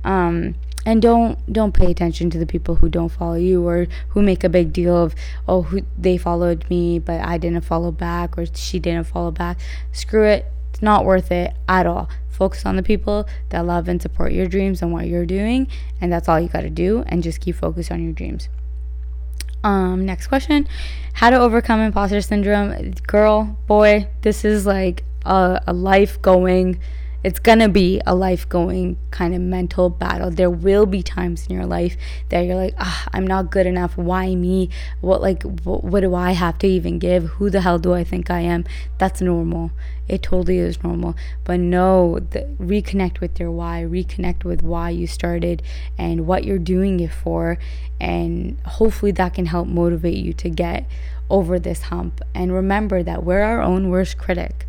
Um, 0.02 0.54
and 0.86 1.02
don't 1.02 1.52
don't 1.52 1.72
pay 1.72 1.90
attention 1.90 2.30
to 2.30 2.38
the 2.38 2.46
people 2.46 2.76
who 2.80 2.88
don't 2.88 3.10
follow 3.10 3.34
you 3.34 3.66
or 3.66 3.86
who 4.10 4.22
make 4.22 4.42
a 4.42 4.48
big 4.48 4.72
deal 4.72 4.96
of 4.96 5.14
oh 5.46 5.62
who 5.62 5.82
they 5.98 6.16
followed 6.16 6.64
me 6.70 6.98
but 6.98 7.20
I 7.20 7.38
didn't 7.38 7.64
follow 7.64 7.92
back 7.92 8.38
or 8.38 8.46
she 8.54 8.78
didn't 8.78 9.06
follow 9.06 9.30
back. 9.30 9.58
Screw 9.92 10.24
it. 10.24 10.46
It's 10.70 10.82
not 10.82 11.04
worth 11.04 11.30
it 11.30 11.54
at 11.68 11.86
all. 11.86 12.08
Focus 12.28 12.64
on 12.64 12.76
the 12.76 12.82
people 12.82 13.28
that 13.50 13.66
love 13.66 13.86
and 13.88 14.00
support 14.00 14.32
your 14.32 14.46
dreams 14.46 14.80
and 14.80 14.92
what 14.92 15.06
you're 15.06 15.26
doing 15.26 15.68
and 16.00 16.12
that's 16.12 16.28
all 16.28 16.40
you 16.40 16.48
got 16.48 16.62
to 16.62 16.70
do 16.70 17.04
and 17.06 17.22
just 17.22 17.40
keep 17.40 17.56
focused 17.56 17.92
on 17.92 18.02
your 18.02 18.12
dreams. 18.12 18.48
Um 19.62 20.06
next 20.06 20.28
question. 20.28 20.66
How 21.12 21.30
to 21.30 21.38
overcome 21.38 21.80
imposter 21.80 22.20
syndrome. 22.22 22.92
Girl 23.06 23.58
boy 23.66 24.08
this 24.22 24.44
is 24.44 24.64
like 24.64 25.04
a, 25.26 25.60
a 25.66 25.72
life 25.72 26.20
going 26.22 26.80
it's 27.22 27.38
gonna 27.38 27.68
be 27.68 28.00
a 28.06 28.14
life 28.14 28.48
going 28.48 28.96
kind 29.10 29.34
of 29.34 29.40
mental 29.40 29.90
battle. 29.90 30.30
There 30.30 30.50
will 30.50 30.86
be 30.86 31.02
times 31.02 31.46
in 31.46 31.54
your 31.54 31.66
life 31.66 31.96
that 32.30 32.40
you're 32.40 32.56
like, 32.56 32.74
ah, 32.78 33.08
I'm 33.12 33.26
not 33.26 33.50
good 33.50 33.66
enough. 33.66 33.96
Why 33.96 34.34
me? 34.34 34.70
What 35.00 35.20
like 35.20 35.42
what, 35.42 35.84
what 35.84 36.00
do 36.00 36.14
I 36.14 36.32
have 36.32 36.58
to 36.58 36.66
even 36.66 36.98
give? 36.98 37.24
Who 37.24 37.50
the 37.50 37.60
hell 37.60 37.78
do 37.78 37.92
I 37.92 38.04
think 38.04 38.30
I 38.30 38.40
am? 38.40 38.64
That's 38.98 39.20
normal. 39.20 39.70
It 40.08 40.22
totally 40.22 40.58
is 40.58 40.82
normal. 40.82 41.14
But 41.44 41.60
no, 41.60 42.18
the, 42.18 42.40
reconnect 42.58 43.20
with 43.20 43.38
your 43.38 43.50
why. 43.50 43.84
Reconnect 43.86 44.44
with 44.44 44.62
why 44.62 44.90
you 44.90 45.06
started 45.06 45.62
and 45.98 46.26
what 46.26 46.44
you're 46.44 46.58
doing 46.58 47.00
it 47.00 47.12
for, 47.12 47.58
and 48.00 48.58
hopefully 48.64 49.12
that 49.12 49.34
can 49.34 49.46
help 49.46 49.68
motivate 49.68 50.16
you 50.16 50.32
to 50.32 50.48
get 50.48 50.86
over 51.28 51.58
this 51.58 51.82
hump. 51.82 52.20
And 52.34 52.52
remember 52.52 53.02
that 53.02 53.24
we're 53.24 53.42
our 53.42 53.60
own 53.60 53.88
worst 53.90 54.18
critic 54.18 54.66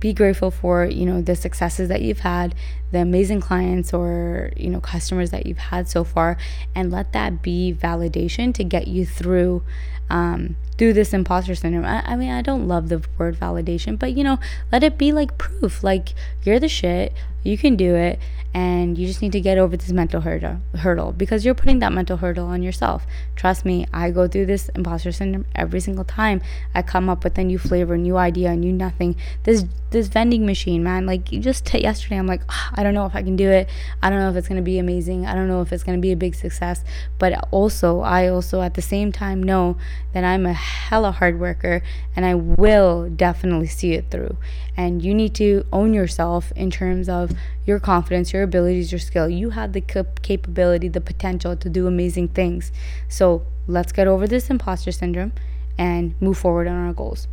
be 0.00 0.12
grateful 0.14 0.50
for 0.50 0.84
you 0.86 1.04
know 1.04 1.20
the 1.20 1.36
successes 1.36 1.88
that 1.88 2.02
you've 2.02 2.20
had 2.20 2.54
the 2.90 2.98
amazing 2.98 3.40
clients 3.40 3.92
or 3.92 4.50
you 4.56 4.70
know 4.70 4.80
customers 4.80 5.30
that 5.30 5.46
you've 5.46 5.58
had 5.58 5.88
so 5.88 6.02
far 6.02 6.36
and 6.74 6.90
let 6.90 7.12
that 7.12 7.42
be 7.42 7.76
validation 7.78 8.52
to 8.52 8.64
get 8.64 8.88
you 8.88 9.04
through 9.06 9.62
um, 10.08 10.56
through 10.76 10.92
this 10.92 11.12
imposter 11.12 11.54
syndrome. 11.54 11.84
I, 11.84 12.02
I 12.04 12.16
mean 12.16 12.30
i 12.30 12.42
don't 12.42 12.66
love 12.66 12.88
the 12.88 13.04
word 13.18 13.38
validation 13.38 13.98
but 13.98 14.16
you 14.16 14.24
know 14.24 14.38
let 14.72 14.82
it 14.82 14.98
be 14.98 15.12
like 15.12 15.38
proof. 15.38 15.84
Like 15.84 16.14
you're 16.42 16.58
the 16.58 16.68
shit. 16.68 17.12
You 17.42 17.56
can 17.56 17.76
do 17.76 17.94
it 17.94 18.18
and 18.52 18.98
you 18.98 19.06
just 19.06 19.22
need 19.22 19.32
to 19.32 19.40
get 19.40 19.58
over 19.58 19.76
this 19.76 19.92
mental 19.92 20.20
hurdle 20.20 20.58
hurdle 20.78 21.12
because 21.12 21.44
you're 21.44 21.54
putting 21.54 21.78
that 21.78 21.92
mental 21.92 22.16
hurdle 22.16 22.46
on 22.46 22.62
yourself. 22.62 23.06
Trust 23.36 23.64
me, 23.64 23.86
I 23.92 24.10
go 24.10 24.26
through 24.26 24.46
this 24.46 24.68
imposter 24.70 25.12
syndrome 25.12 25.46
every 25.54 25.80
single 25.80 26.04
time 26.04 26.40
I 26.74 26.82
come 26.82 27.08
up 27.08 27.22
with 27.22 27.38
a 27.38 27.44
new 27.44 27.58
flavor, 27.58 27.96
new 27.96 28.16
idea, 28.16 28.50
a 28.50 28.56
new 28.56 28.72
nothing. 28.72 29.16
This 29.44 29.64
this 29.90 30.06
vending 30.06 30.46
machine, 30.46 30.82
man, 30.82 31.04
like 31.04 31.24
just 31.24 31.66
t- 31.66 31.82
yesterday 31.82 32.16
I'm 32.16 32.26
like, 32.26 32.42
oh, 32.48 32.68
I 32.74 32.82
don't 32.82 32.94
know 32.94 33.06
if 33.06 33.14
I 33.14 33.22
can 33.22 33.36
do 33.36 33.50
it. 33.50 33.68
I 34.02 34.08
don't 34.08 34.20
know 34.20 34.30
if 34.30 34.36
it's 34.36 34.48
going 34.48 34.56
to 34.56 34.62
be 34.62 34.78
amazing. 34.78 35.26
I 35.26 35.34
don't 35.34 35.48
know 35.48 35.62
if 35.62 35.72
it's 35.72 35.82
going 35.82 35.98
to 35.98 36.02
be 36.02 36.12
a 36.12 36.16
big 36.16 36.34
success, 36.34 36.84
but 37.18 37.48
also 37.50 38.00
I 38.00 38.28
also 38.28 38.62
at 38.62 38.74
the 38.74 38.82
same 38.82 39.10
time 39.10 39.42
know 39.42 39.76
that 40.12 40.24
I'm 40.24 40.46
a 40.46 40.52
hella 40.52 41.12
hard 41.12 41.40
worker 41.40 41.82
and 42.14 42.24
I 42.24 42.34
will 42.34 43.08
definitely 43.10 43.66
see 43.66 43.94
it 43.94 44.10
through. 44.10 44.36
And 44.76 45.02
you 45.02 45.12
need 45.12 45.34
to 45.34 45.66
own 45.72 45.92
yourself 45.92 46.52
in 46.56 46.70
terms 46.70 47.08
of 47.08 47.32
your 47.66 47.80
confidence, 47.80 48.32
your 48.32 48.39
abilities, 48.42 48.92
your 48.92 48.98
skill. 48.98 49.28
You 49.28 49.50
have 49.50 49.72
the 49.72 49.80
cap- 49.80 50.22
capability, 50.22 50.88
the 50.88 51.00
potential 51.00 51.56
to 51.56 51.68
do 51.68 51.86
amazing 51.86 52.28
things. 52.28 52.72
So 53.08 53.44
let's 53.66 53.92
get 53.92 54.06
over 54.06 54.26
this 54.26 54.50
imposter 54.50 54.92
syndrome 54.92 55.32
and 55.78 56.14
move 56.20 56.38
forward 56.38 56.66
on 56.66 56.86
our 56.86 56.92
goals. 56.92 57.28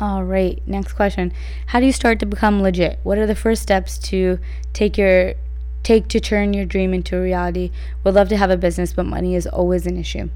All 0.00 0.24
right, 0.24 0.62
next 0.66 0.94
question. 0.94 1.32
How 1.66 1.80
do 1.80 1.86
you 1.86 1.92
start 1.92 2.20
to 2.20 2.26
become 2.26 2.62
legit? 2.62 3.00
What 3.02 3.18
are 3.18 3.26
the 3.26 3.34
first 3.34 3.62
steps 3.62 3.98
to 3.98 4.38
take 4.72 4.96
your 4.96 5.34
take 5.82 6.08
to 6.08 6.20
turn 6.20 6.54
your 6.54 6.64
dream 6.64 6.94
into 6.94 7.16
a 7.16 7.20
reality? 7.20 7.70
Would 8.04 8.14
love 8.14 8.28
to 8.30 8.36
have 8.36 8.50
a 8.50 8.56
business, 8.56 8.94
but 8.94 9.04
money 9.04 9.34
is 9.34 9.46
always 9.46 9.86
an 9.86 9.98
issue. 9.98 10.30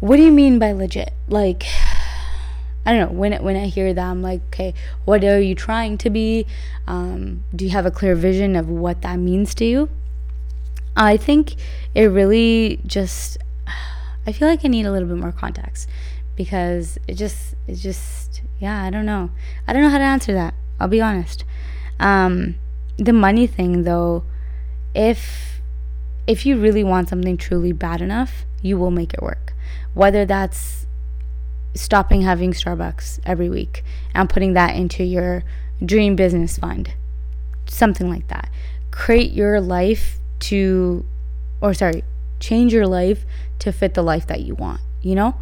What 0.00 0.16
do 0.16 0.22
you 0.22 0.32
mean 0.32 0.58
by 0.58 0.72
legit? 0.72 1.12
Like 1.28 1.64
I 2.88 2.92
don't 2.92 3.12
know. 3.12 3.18
When 3.18 3.34
when 3.42 3.54
I 3.54 3.66
hear 3.66 3.92
that, 3.92 4.02
I'm 4.02 4.22
like, 4.22 4.40
okay, 4.46 4.72
what 5.04 5.22
are 5.22 5.38
you 5.38 5.54
trying 5.54 5.98
to 5.98 6.08
be? 6.08 6.46
Um, 6.86 7.44
do 7.54 7.66
you 7.66 7.70
have 7.72 7.84
a 7.84 7.90
clear 7.90 8.14
vision 8.14 8.56
of 8.56 8.70
what 8.70 9.02
that 9.02 9.18
means 9.18 9.54
to 9.56 9.66
you? 9.66 9.90
I 10.96 11.18
think 11.18 11.56
it 11.94 12.04
really 12.04 12.80
just. 12.86 13.36
I 14.26 14.32
feel 14.32 14.48
like 14.48 14.64
I 14.64 14.68
need 14.68 14.86
a 14.86 14.90
little 14.90 15.06
bit 15.06 15.18
more 15.18 15.32
context 15.32 15.86
because 16.34 16.96
it 17.06 17.16
just 17.16 17.56
it 17.66 17.74
just 17.74 18.40
yeah 18.58 18.84
I 18.84 18.88
don't 18.88 19.04
know 19.04 19.30
I 19.66 19.74
don't 19.74 19.82
know 19.82 19.90
how 19.90 19.98
to 19.98 20.04
answer 20.04 20.32
that. 20.32 20.54
I'll 20.80 20.88
be 20.88 21.02
honest. 21.02 21.44
Um, 22.00 22.54
the 22.96 23.12
money 23.12 23.46
thing 23.46 23.82
though, 23.82 24.24
if 24.94 25.60
if 26.26 26.46
you 26.46 26.58
really 26.58 26.84
want 26.84 27.10
something 27.10 27.36
truly 27.36 27.72
bad 27.72 28.00
enough, 28.00 28.46
you 28.62 28.78
will 28.78 28.90
make 28.90 29.12
it 29.12 29.20
work. 29.20 29.52
Whether 29.92 30.24
that's 30.24 30.86
stopping 31.74 32.22
having 32.22 32.52
Starbucks 32.52 33.20
every 33.24 33.48
week 33.48 33.84
and 34.14 34.28
putting 34.28 34.54
that 34.54 34.76
into 34.76 35.04
your 35.04 35.44
dream 35.84 36.16
business 36.16 36.58
fund. 36.58 36.92
Something 37.66 38.08
like 38.08 38.28
that. 38.28 38.50
Create 38.90 39.32
your 39.32 39.60
life 39.60 40.18
to, 40.40 41.04
or 41.60 41.74
sorry, 41.74 42.04
change 42.40 42.72
your 42.72 42.86
life 42.86 43.24
to 43.60 43.72
fit 43.72 43.94
the 43.94 44.02
life 44.02 44.26
that 44.26 44.40
you 44.40 44.54
want, 44.54 44.80
you 45.02 45.14
know? 45.14 45.36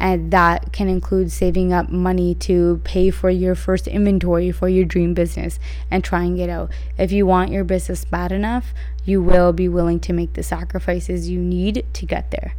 And 0.00 0.32
that 0.32 0.72
can 0.72 0.88
include 0.88 1.30
saving 1.30 1.72
up 1.72 1.88
money 1.88 2.34
to 2.36 2.80
pay 2.82 3.10
for 3.10 3.30
your 3.30 3.54
first 3.54 3.86
inventory 3.86 4.50
for 4.50 4.68
your 4.68 4.84
dream 4.84 5.14
business 5.14 5.60
and 5.90 6.02
trying 6.02 6.38
it 6.38 6.50
out. 6.50 6.70
If 6.98 7.12
you 7.12 7.24
want 7.24 7.52
your 7.52 7.62
business 7.62 8.04
bad 8.04 8.32
enough, 8.32 8.74
you 9.04 9.22
will 9.22 9.52
be 9.52 9.68
willing 9.68 10.00
to 10.00 10.12
make 10.12 10.32
the 10.32 10.42
sacrifices 10.42 11.28
you 11.28 11.38
need 11.38 11.86
to 11.92 12.06
get 12.06 12.30
there. 12.30 12.54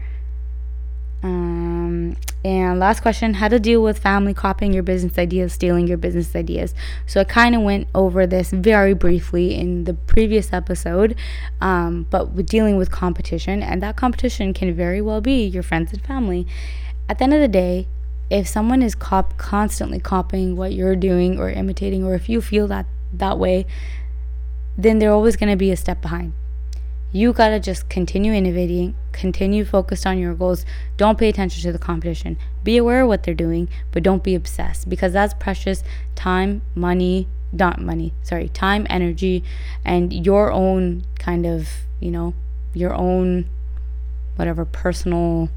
Um, 1.24 2.17
and 2.43 2.80
last 2.80 3.01
question 3.01 3.36
how 3.36 3.47
to 3.47 3.57
deal 3.57 3.82
with 3.82 3.97
family 3.97 4.34
copying 4.34 4.74
your 4.74 4.84
business 4.84 5.17
ideas, 5.17 5.53
stealing 5.53 5.88
your 5.88 5.97
business 5.97 6.36
ideas. 6.36 6.76
So 7.07 7.21
I 7.21 7.24
kind 7.24 7.55
of 7.55 7.61
went 7.61 7.88
over 7.95 8.28
this 8.28 8.51
very 8.51 8.93
briefly 8.93 9.55
in 9.55 9.86
the 9.86 9.93
previous 9.93 10.51
episode, 10.51 11.15
um, 11.61 12.05
but 12.09 12.32
with 12.32 12.47
dealing 12.47 12.76
with 12.76 12.91
competition, 12.91 13.63
and 13.63 13.82
that 13.82 13.95
competition 13.95 14.53
can 14.53 14.76
very 14.76 15.01
well 15.01 15.21
be 15.21 15.45
your 15.45 15.63
friends 15.63 15.93
and 15.93 16.03
family. 16.03 16.45
At 17.07 17.19
the 17.19 17.24
end 17.24 17.34
of 17.34 17.39
the 17.39 17.47
day, 17.47 17.88
if 18.30 18.47
someone 18.47 18.82
is 18.82 18.93
cop- 18.93 19.38
constantly 19.38 19.99
copying 19.99 20.57
what 20.57 20.74
you're 20.74 20.97
doing 20.97 21.39
or 21.39 21.49
imitating, 21.49 22.03
or 22.03 22.15
if 22.15 22.28
you 22.28 22.41
feel 22.41 22.67
that 22.67 22.86
that 23.13 23.38
way, 23.39 23.65
then 24.78 24.99
they're 24.99 25.13
always 25.13 25.36
going 25.38 25.51
to 25.51 25.55
be 25.55 25.71
a 25.71 25.78
step 25.78 26.01
behind. 26.01 26.34
You 27.16 27.32
got 27.32 27.49
to 27.49 27.59
just 27.59 27.89
continue 27.89 28.34
innovating, 28.34 28.95
continue 29.11 29.66
focused 29.66 30.07
on 30.07 30.18
your 30.18 30.34
goals. 30.34 30.66
Don't 30.97 31.20
pay 31.20 31.30
attention 31.30 31.61
to 31.61 31.72
the 31.72 31.78
competition. 31.78 32.38
Be 32.64 32.76
aware 32.76 33.03
of 33.03 33.07
what 33.07 33.22
they're 33.22 33.36
doing, 33.36 33.70
but 33.91 34.01
don't 34.01 34.24
be 34.24 34.34
obsessed 34.34 34.89
because 34.89 35.14
that's 35.14 35.36
precious 35.36 35.84
time, 36.16 36.64
money, 36.74 37.28
not 37.51 37.80
money, 37.80 38.14
sorry, 38.24 38.49
time, 38.49 38.88
energy, 38.89 39.43
and 39.86 40.26
your 40.26 40.51
own 40.51 41.03
kind 41.20 41.45
of, 41.45 41.70
you 41.99 42.09
know, 42.09 42.34
your 42.74 42.95
own 42.95 43.47
whatever 44.36 44.66
personal 44.66 45.49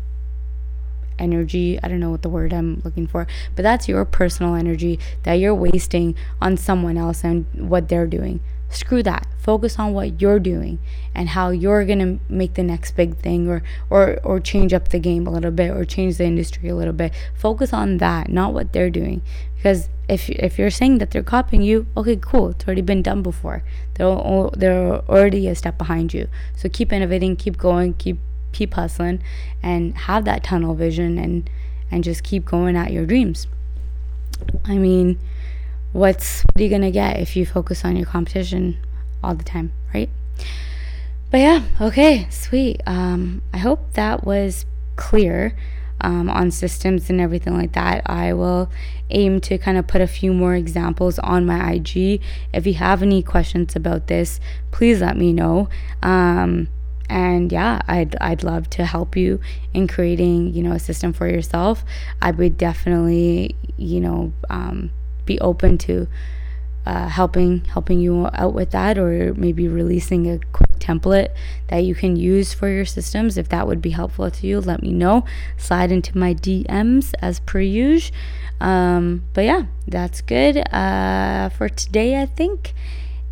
energy. 1.19 1.79
I 1.83 1.89
don't 1.89 2.01
know 2.01 2.11
what 2.11 2.21
the 2.21 2.29
word 2.29 2.53
I'm 2.53 2.83
looking 2.85 3.07
for, 3.07 3.27
but 3.55 3.63
that's 3.63 3.89
your 3.89 4.05
personal 4.05 4.55
energy 4.55 4.99
that 5.23 5.35
you're 5.35 5.55
wasting 5.55 6.15
on 6.39 6.59
someone 6.59 6.99
else 6.99 7.25
and 7.25 7.47
what 7.55 7.89
they're 7.89 8.07
doing. 8.07 8.41
Screw 8.69 9.03
that. 9.03 9.27
Focus 9.39 9.79
on 9.79 9.93
what 9.93 10.21
you're 10.21 10.41
doing 10.41 10.79
and 11.15 11.31
how 11.31 11.51
you're 11.51 11.85
going 11.85 12.01
to 12.01 12.19
make 12.29 12.55
the 12.55 12.63
next 12.63 12.97
big 12.97 13.17
thing 13.17 13.49
or 13.49 13.63
or 13.91 14.19
or 14.25 14.41
change 14.41 14.75
up 14.75 14.89
the 14.89 14.99
game 14.99 15.27
a 15.27 15.31
little 15.31 15.53
bit 15.53 15.71
or 15.71 15.85
change 15.85 16.17
the 16.17 16.25
industry 16.25 16.69
a 16.69 16.75
little 16.75 16.93
bit. 16.93 17.13
Focus 17.35 17.73
on 17.73 17.99
that, 17.99 18.29
not 18.29 18.53
what 18.53 18.73
they're 18.73 18.91
doing. 18.91 19.23
Because 19.57 19.89
if 20.09 20.29
if 20.31 20.59
you're 20.59 20.71
saying 20.71 20.99
that 20.99 21.11
they're 21.13 21.23
copying 21.23 21.63
you, 21.63 21.87
okay, 21.97 22.17
cool. 22.17 22.51
It's 22.51 22.67
already 22.67 22.83
been 22.83 23.03
done 23.03 23.23
before. 23.23 23.63
They're 23.95 24.51
they're 24.55 25.01
already 25.09 25.47
a 25.49 25.55
step 25.55 25.79
behind 25.79 26.13
you. 26.13 26.29
So 26.57 26.69
keep 26.69 26.93
innovating, 26.93 27.37
keep 27.37 27.57
going, 27.57 27.95
keep 27.95 28.19
keep 28.53 28.75
hustling 28.75 29.23
and 29.63 29.97
have 29.97 30.25
that 30.25 30.43
tunnel 30.43 30.75
vision 30.75 31.19
and 31.19 31.49
and 31.91 32.03
just 32.03 32.25
keep 32.25 32.45
going 32.45 32.77
at 32.77 32.93
your 32.93 33.07
dreams. 33.07 33.47
I 34.65 34.77
mean, 34.77 35.19
what's 35.97 36.43
what 36.53 36.61
are 36.61 36.65
you 36.65 36.71
gonna 36.71 36.91
get 36.91 37.19
if 37.19 37.37
you 37.37 37.47
focus 37.47 37.85
on 37.85 37.97
your 37.97 38.07
competition 38.07 38.77
all 39.25 39.35
the 39.35 39.45
time, 39.45 39.73
right? 39.95 40.11
But 41.31 41.39
yeah, 41.39 41.63
okay, 41.81 42.27
sweet. 42.31 42.83
Um, 42.87 43.43
I 43.53 43.59
hope 43.59 43.95
that 43.95 44.25
was 44.25 44.67
clear 44.97 45.57
um, 46.03 46.29
on 46.29 46.51
systems 46.51 47.09
and 47.09 47.21
everything 47.21 47.57
like 47.57 47.73
that. 47.73 48.03
I 48.05 48.35
will 48.35 48.71
aim 49.09 49.41
to 49.41 49.57
kind 49.57 49.79
of 49.79 49.87
put 49.87 50.03
a 50.03 50.07
few 50.07 50.35
more 50.35 50.55
examples 50.55 51.19
on 51.21 51.47
my 51.47 51.73
IG. 51.73 52.21
If 52.53 52.67
you 52.67 52.75
have 52.75 53.03
any 53.03 53.23
questions 53.23 53.75
about 53.75 54.07
this, 54.07 54.39
please 54.71 55.01
let 55.01 55.17
me 55.17 55.33
know. 55.33 55.69
Um, 56.03 56.69
and 57.09 57.53
yeah 57.53 57.81
i'd 57.87 58.17
i'd 58.21 58.43
love 58.43 58.69
to 58.69 58.85
help 58.85 59.15
you 59.15 59.41
in 59.73 59.87
creating 59.87 60.53
you 60.53 60.61
know 60.61 60.73
a 60.73 60.79
system 60.81 61.13
for 61.13 61.29
yourself 61.29 61.85
i 62.21 62.33
would 62.33 62.59
definitely 62.59 63.55
you 63.77 64.01
know 64.01 64.33
um, 64.51 64.91
be 65.27 65.39
open 65.41 65.77
to 65.79 66.09
uh, 66.87 67.09
helping 67.09 67.65
helping 67.65 67.99
you 67.99 68.29
out 68.33 68.55
with 68.55 68.71
that 68.71 68.97
or 68.97 69.35
maybe 69.35 69.67
releasing 69.67 70.31
a 70.31 70.39
quick 70.53 70.79
template 70.79 71.31
that 71.67 71.79
you 71.79 71.97
can 71.97 72.15
use 72.15 72.55
for 72.55 72.69
your 72.69 72.85
systems. 72.85 73.37
If 73.37 73.49
that 73.49 73.67
would 73.67 73.83
be 73.83 73.91
helpful 73.91 74.31
to 74.31 74.47
you 74.47 74.61
let 74.61 74.83
me 74.83 74.93
know. 74.93 75.25
Slide 75.57 75.91
into 75.91 76.17
my 76.17 76.33
dms 76.33 77.13
as 77.21 77.41
per 77.41 77.61
usual. 77.61 78.17
Um, 78.61 79.25
but 79.35 79.45
yeah 79.45 79.65
that's 79.87 80.23
good 80.23 80.57
uh, 80.73 81.49
for 81.51 81.69
today 81.69 82.21
i 82.21 82.27
think. 82.27 82.73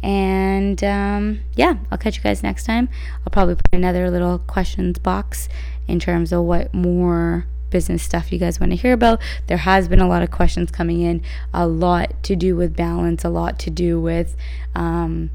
And 0.03 0.83
um, 0.83 1.41
yeah 1.55 1.77
i'll 1.93 1.99
catch 1.99 2.17
you 2.17 2.23
guys 2.23 2.43
next 2.43 2.65
time. 2.65 2.89
I'll 3.21 3.31
probably 3.31 3.55
put 3.55 3.73
another 3.73 4.11
little 4.11 4.41
questions 4.41 4.99
box 4.99 5.49
in 5.87 6.01
terms 6.01 6.33
of 6.33 6.43
what 6.43 6.75
more 6.75 7.47
business 7.75 8.05
stuff 8.05 8.33
you 8.33 8.39
guys 8.39 8.61
want 8.61 8.71
to 8.71 8.77
hear 8.77 8.93
about. 8.93 9.21
There 9.49 9.57
has 9.57 9.89
been 9.89 9.99
a 9.99 10.07
lot 10.07 10.23
of 10.23 10.31
questions 10.31 10.71
coming 10.71 11.01
in, 11.01 11.23
a 11.53 11.67
lot 11.67 12.23
to 12.23 12.37
do 12.37 12.55
with 12.55 12.77
balance, 12.77 13.25
a 13.25 13.29
lot 13.29 13.59
to 13.59 13.71
do 13.71 14.01
with, 14.01 14.37
um, 14.77 15.31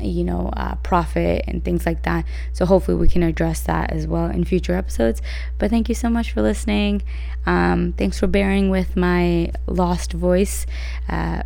you 0.00 0.24
know, 0.24 0.48
uh, 0.56 0.76
profit 0.76 1.44
and 1.46 1.62
things 1.62 1.84
like 1.84 2.02
that. 2.04 2.24
So 2.54 2.64
hopefully 2.64 2.96
we 2.96 3.06
can 3.06 3.22
address 3.22 3.60
that 3.64 3.92
as 3.92 4.06
well 4.06 4.30
in 4.30 4.44
future 4.44 4.74
episodes. 4.74 5.20
But 5.58 5.68
thank 5.68 5.90
you 5.90 5.94
so 5.94 6.08
much 6.08 6.32
for 6.32 6.40
listening. 6.40 7.02
Um, 7.44 7.92
thanks 7.92 8.18
for 8.18 8.28
bearing 8.28 8.70
with 8.70 8.96
my 8.96 9.52
lost 9.66 10.14
voice. 10.14 10.64
Uh, 11.06 11.42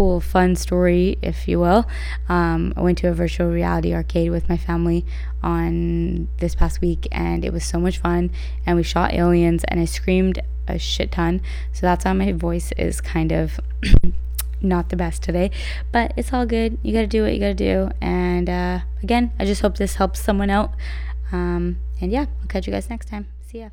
cool, 0.00 0.18
fun 0.18 0.56
story, 0.56 1.18
if 1.20 1.46
you 1.46 1.60
will. 1.60 1.84
Um, 2.26 2.72
I 2.74 2.80
went 2.80 2.96
to 2.98 3.08
a 3.08 3.12
virtual 3.12 3.50
reality 3.50 3.92
arcade 3.92 4.30
with 4.30 4.48
my 4.48 4.56
family 4.56 5.04
on 5.42 6.26
this 6.38 6.54
past 6.54 6.80
week, 6.80 7.06
and 7.12 7.44
it 7.44 7.52
was 7.52 7.66
so 7.66 7.78
much 7.78 7.98
fun. 7.98 8.30
And 8.64 8.78
we 8.78 8.82
shot 8.82 9.12
aliens, 9.12 9.62
and 9.64 9.78
I 9.78 9.84
screamed 9.84 10.40
a 10.66 10.78
shit 10.78 11.12
ton. 11.12 11.42
So 11.74 11.82
that's 11.82 12.06
why 12.06 12.14
my 12.14 12.32
voice 12.32 12.72
is 12.78 13.02
kind 13.02 13.30
of. 13.30 13.60
not 14.62 14.90
the 14.90 14.96
best 14.96 15.22
today, 15.22 15.50
but 15.90 16.12
it's 16.18 16.34
all 16.34 16.44
good. 16.44 16.76
You 16.82 16.92
got 16.92 17.00
to 17.00 17.06
do 17.06 17.22
what 17.22 17.32
you 17.32 17.40
got 17.40 17.46
to 17.46 17.54
do. 17.54 17.90
And 18.02 18.48
uh, 18.48 18.80
again, 19.02 19.32
I 19.38 19.46
just 19.46 19.62
hope 19.62 19.76
this 19.76 19.94
helps 19.94 20.20
someone 20.20 20.50
out. 20.50 20.70
Um, 21.32 21.78
and 21.98 22.12
yeah, 22.12 22.26
I'll 22.40 22.48
catch 22.48 22.66
you 22.66 22.72
guys 22.72 22.90
next 22.90 23.08
time. 23.08 23.26
See 23.46 23.60
ya. 23.60 23.70